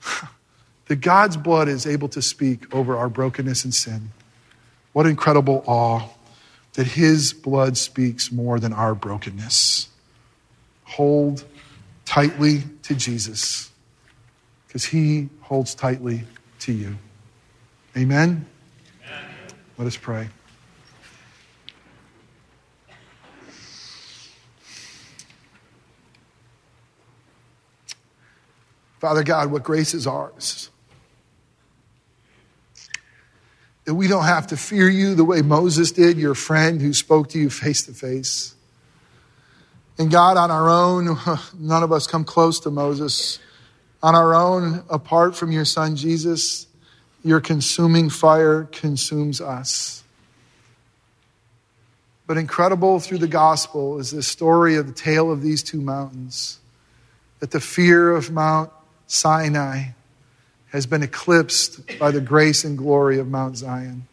that 0.88 0.96
God's 1.02 1.36
blood 1.36 1.68
is 1.68 1.86
able 1.86 2.08
to 2.10 2.22
speak 2.22 2.74
over 2.74 2.98
our 2.98 3.10
brokenness 3.10 3.66
and 3.66 3.74
sin. 3.74 4.12
What 4.94 5.06
incredible 5.06 5.64
awe 5.68 6.08
that 6.74 6.88
his 6.88 7.34
blood 7.34 7.78
speaks 7.78 8.32
more 8.32 8.60
than 8.60 8.74
our 8.74 8.96
brokenness. 8.96 9.90
Hold 10.86 11.46
tightly 12.06 12.64
to 12.84 12.96
Jesus 12.96 13.72
because 14.68 14.86
he 14.86 15.30
holds 15.42 15.76
tightly 15.76 16.24
to 16.60 16.72
you. 16.72 16.98
Amen? 17.98 18.46
Amen? 19.06 19.26
Let 19.78 19.88
us 19.88 19.98
pray. 19.98 20.30
Father 29.00 29.24
God, 29.24 29.52
what 29.52 29.64
grace 29.64 29.94
is 29.96 30.06
ours. 30.06 30.70
That 33.86 33.96
we 33.96 34.08
don't 34.08 34.26
have 34.26 34.48
to 34.48 34.58
fear 34.58 34.88
you 34.88 35.16
the 35.16 35.26
way 35.26 35.42
Moses 35.42 35.92
did, 35.92 36.18
your 36.18 36.36
friend 36.36 36.82
who 36.82 36.94
spoke 36.94 37.30
to 37.30 37.40
you 37.40 37.50
face 37.50 37.84
to 37.84 37.94
face. 37.94 38.56
And 39.98 40.12
God, 40.12 40.38
on 40.38 40.52
our 40.52 40.70
own, 40.70 41.18
none 41.60 41.84
of 41.84 41.92
us 41.92 42.08
come 42.08 42.24
close 42.24 42.60
to 42.62 42.72
Moses. 42.72 43.40
On 44.04 44.16
our 44.16 44.34
own, 44.34 44.84
apart 44.90 45.36
from 45.36 45.52
your 45.52 45.66
son 45.66 45.96
Jesus, 45.96 46.68
your 47.24 47.40
consuming 47.40 48.10
fire 48.10 48.64
consumes 48.72 49.42
us. 49.42 50.04
But 52.28 52.38
incredible 52.38 53.00
through 53.00 53.18
the 53.20 53.28
gospel 53.28 54.00
is 54.00 54.12
the 54.12 54.24
story 54.24 54.76
of 54.76 54.88
the 54.88 54.94
tale 54.94 55.32
of 55.32 55.42
these 55.42 55.62
two 55.62 55.82
mountains. 55.82 56.60
That 57.40 57.52
the 57.52 57.60
fear 57.60 58.12
of 58.12 58.32
Mount 58.32 58.72
Sinai 59.08 59.90
has 60.72 60.86
been 60.86 61.04
eclipsed 61.04 62.00
by 62.00 62.12
the 62.12 62.22
grace 62.22 62.64
and 62.64 62.78
glory 62.78 63.20
of 63.20 63.28
Mount 63.28 63.58
Zion. 63.58 64.08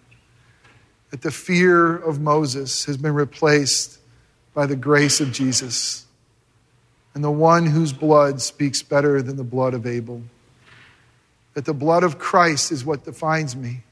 That 1.11 1.23
the 1.23 1.31
fear 1.31 1.97
of 1.97 2.21
Moses 2.21 2.85
has 2.85 2.97
been 2.97 3.15
replaced 3.15 3.99
by 4.55 4.67
the 4.67 4.77
grace 4.77 5.21
of 5.21 5.33
Jesus 5.33 6.05
and 7.15 7.25
the 7.25 7.31
one 7.31 7.67
whose 7.67 7.93
blood 7.93 8.41
speaks 8.41 8.83
better 8.83 9.23
than 9.23 9.37
the 9.37 9.45
blood 9.45 9.75
of 9.75 9.87
Abel. 9.87 10.23
That 11.55 11.65
the 11.65 11.75
blood 11.75 12.05
of 12.05 12.19
Christ 12.19 12.71
is 12.71 12.85
what 12.85 13.05
defines 13.05 13.57
me 13.57 13.83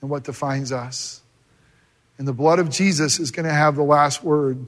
and 0.00 0.10
what 0.10 0.24
defines 0.24 0.72
us. 0.72 1.22
And 2.18 2.26
the 2.26 2.32
blood 2.32 2.58
of 2.58 2.68
Jesus 2.68 3.20
is 3.20 3.30
going 3.30 3.46
to 3.46 3.54
have 3.54 3.76
the 3.76 3.82
last 3.82 4.24
word. 4.24 4.66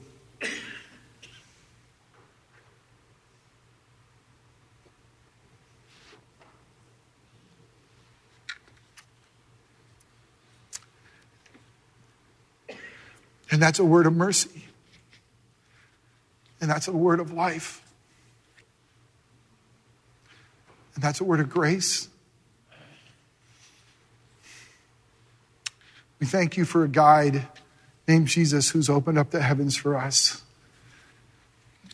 And 13.51 13.61
that's 13.61 13.79
a 13.79 13.85
word 13.85 14.07
of 14.07 14.13
mercy. 14.13 14.65
And 16.61 16.69
that's 16.69 16.87
a 16.87 16.93
word 16.93 17.19
of 17.19 17.33
life. 17.33 17.83
And 20.95 21.03
that's 21.03 21.19
a 21.19 21.25
word 21.25 21.41
of 21.41 21.49
grace. 21.49 22.07
We 26.19 26.27
thank 26.27 26.55
you 26.55 26.65
for 26.65 26.83
a 26.83 26.87
guide 26.87 27.47
named 28.07 28.27
Jesus 28.27 28.69
who's 28.69 28.89
opened 28.89 29.17
up 29.17 29.31
the 29.31 29.41
heavens 29.41 29.75
for 29.75 29.97
us. 29.97 30.43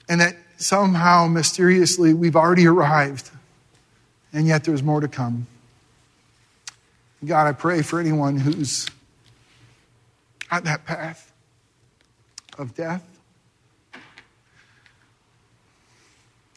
And 0.10 0.22
that 0.22 0.36
somehow, 0.58 1.28
mysteriously, 1.28 2.14
we've 2.14 2.36
already 2.36 2.68
arrived, 2.68 3.30
and 4.34 4.48
yet 4.48 4.64
there's 4.64 4.84
more 4.84 5.00
to 5.00 5.08
come. 5.08 5.48
God, 7.26 7.48
I 7.48 7.52
pray 7.54 7.82
for 7.82 8.00
anyone 8.00 8.38
who's 8.38 8.88
on 10.52 10.64
that 10.66 10.86
path 10.86 11.32
of 12.58 12.76
death, 12.76 13.04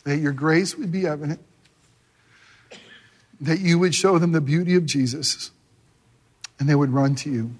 that 0.04 0.18
your 0.18 0.32
grace 0.32 0.76
would 0.76 0.90
be 0.90 1.06
evident, 1.06 1.40
that 3.40 3.60
you 3.60 3.78
would 3.78 3.94
show 3.94 4.18
them 4.18 4.32
the 4.32 4.40
beauty 4.40 4.74
of 4.74 4.86
Jesus, 4.86 5.50
and 6.58 6.68
they 6.68 6.74
would 6.74 6.90
run 6.90 7.14
to 7.16 7.30
you. 7.30 7.50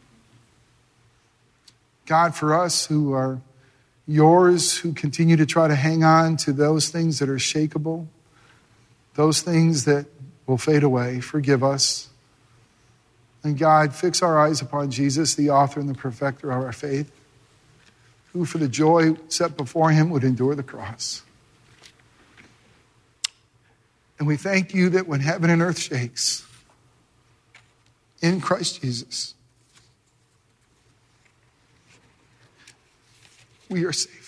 God, 2.06 2.34
for 2.34 2.54
us 2.54 2.86
who 2.86 3.12
are 3.12 3.40
yours, 4.06 4.78
who 4.78 4.92
continue 4.92 5.36
to 5.36 5.46
try 5.46 5.68
to 5.68 5.74
hang 5.74 6.02
on 6.02 6.36
to 6.38 6.52
those 6.52 6.88
things 6.88 7.18
that 7.20 7.28
are 7.28 7.36
shakable, 7.36 8.06
those 9.14 9.42
things 9.42 9.84
that 9.84 10.06
will 10.46 10.58
fade 10.58 10.82
away, 10.82 11.20
forgive 11.20 11.62
us. 11.62 12.08
And 13.44 13.56
God, 13.56 13.94
fix 13.94 14.22
our 14.22 14.38
eyes 14.38 14.60
upon 14.60 14.90
Jesus, 14.90 15.34
the 15.34 15.50
author 15.50 15.80
and 15.80 15.88
the 15.88 15.94
perfecter 15.94 16.50
of 16.50 16.62
our 16.64 16.72
faith 16.72 17.12
who 18.32 18.44
for 18.44 18.58
the 18.58 18.68
joy 18.68 19.16
set 19.28 19.56
before 19.56 19.90
him 19.90 20.10
would 20.10 20.24
endure 20.24 20.54
the 20.54 20.62
cross. 20.62 21.22
And 24.18 24.28
we 24.28 24.36
thank 24.36 24.74
you 24.74 24.90
that 24.90 25.08
when 25.08 25.20
heaven 25.20 25.50
and 25.50 25.62
earth 25.62 25.78
shakes, 25.78 26.44
in 28.20 28.40
Christ 28.40 28.82
Jesus, 28.82 29.34
we 33.70 33.84
are 33.84 33.92
safe. 33.92 34.19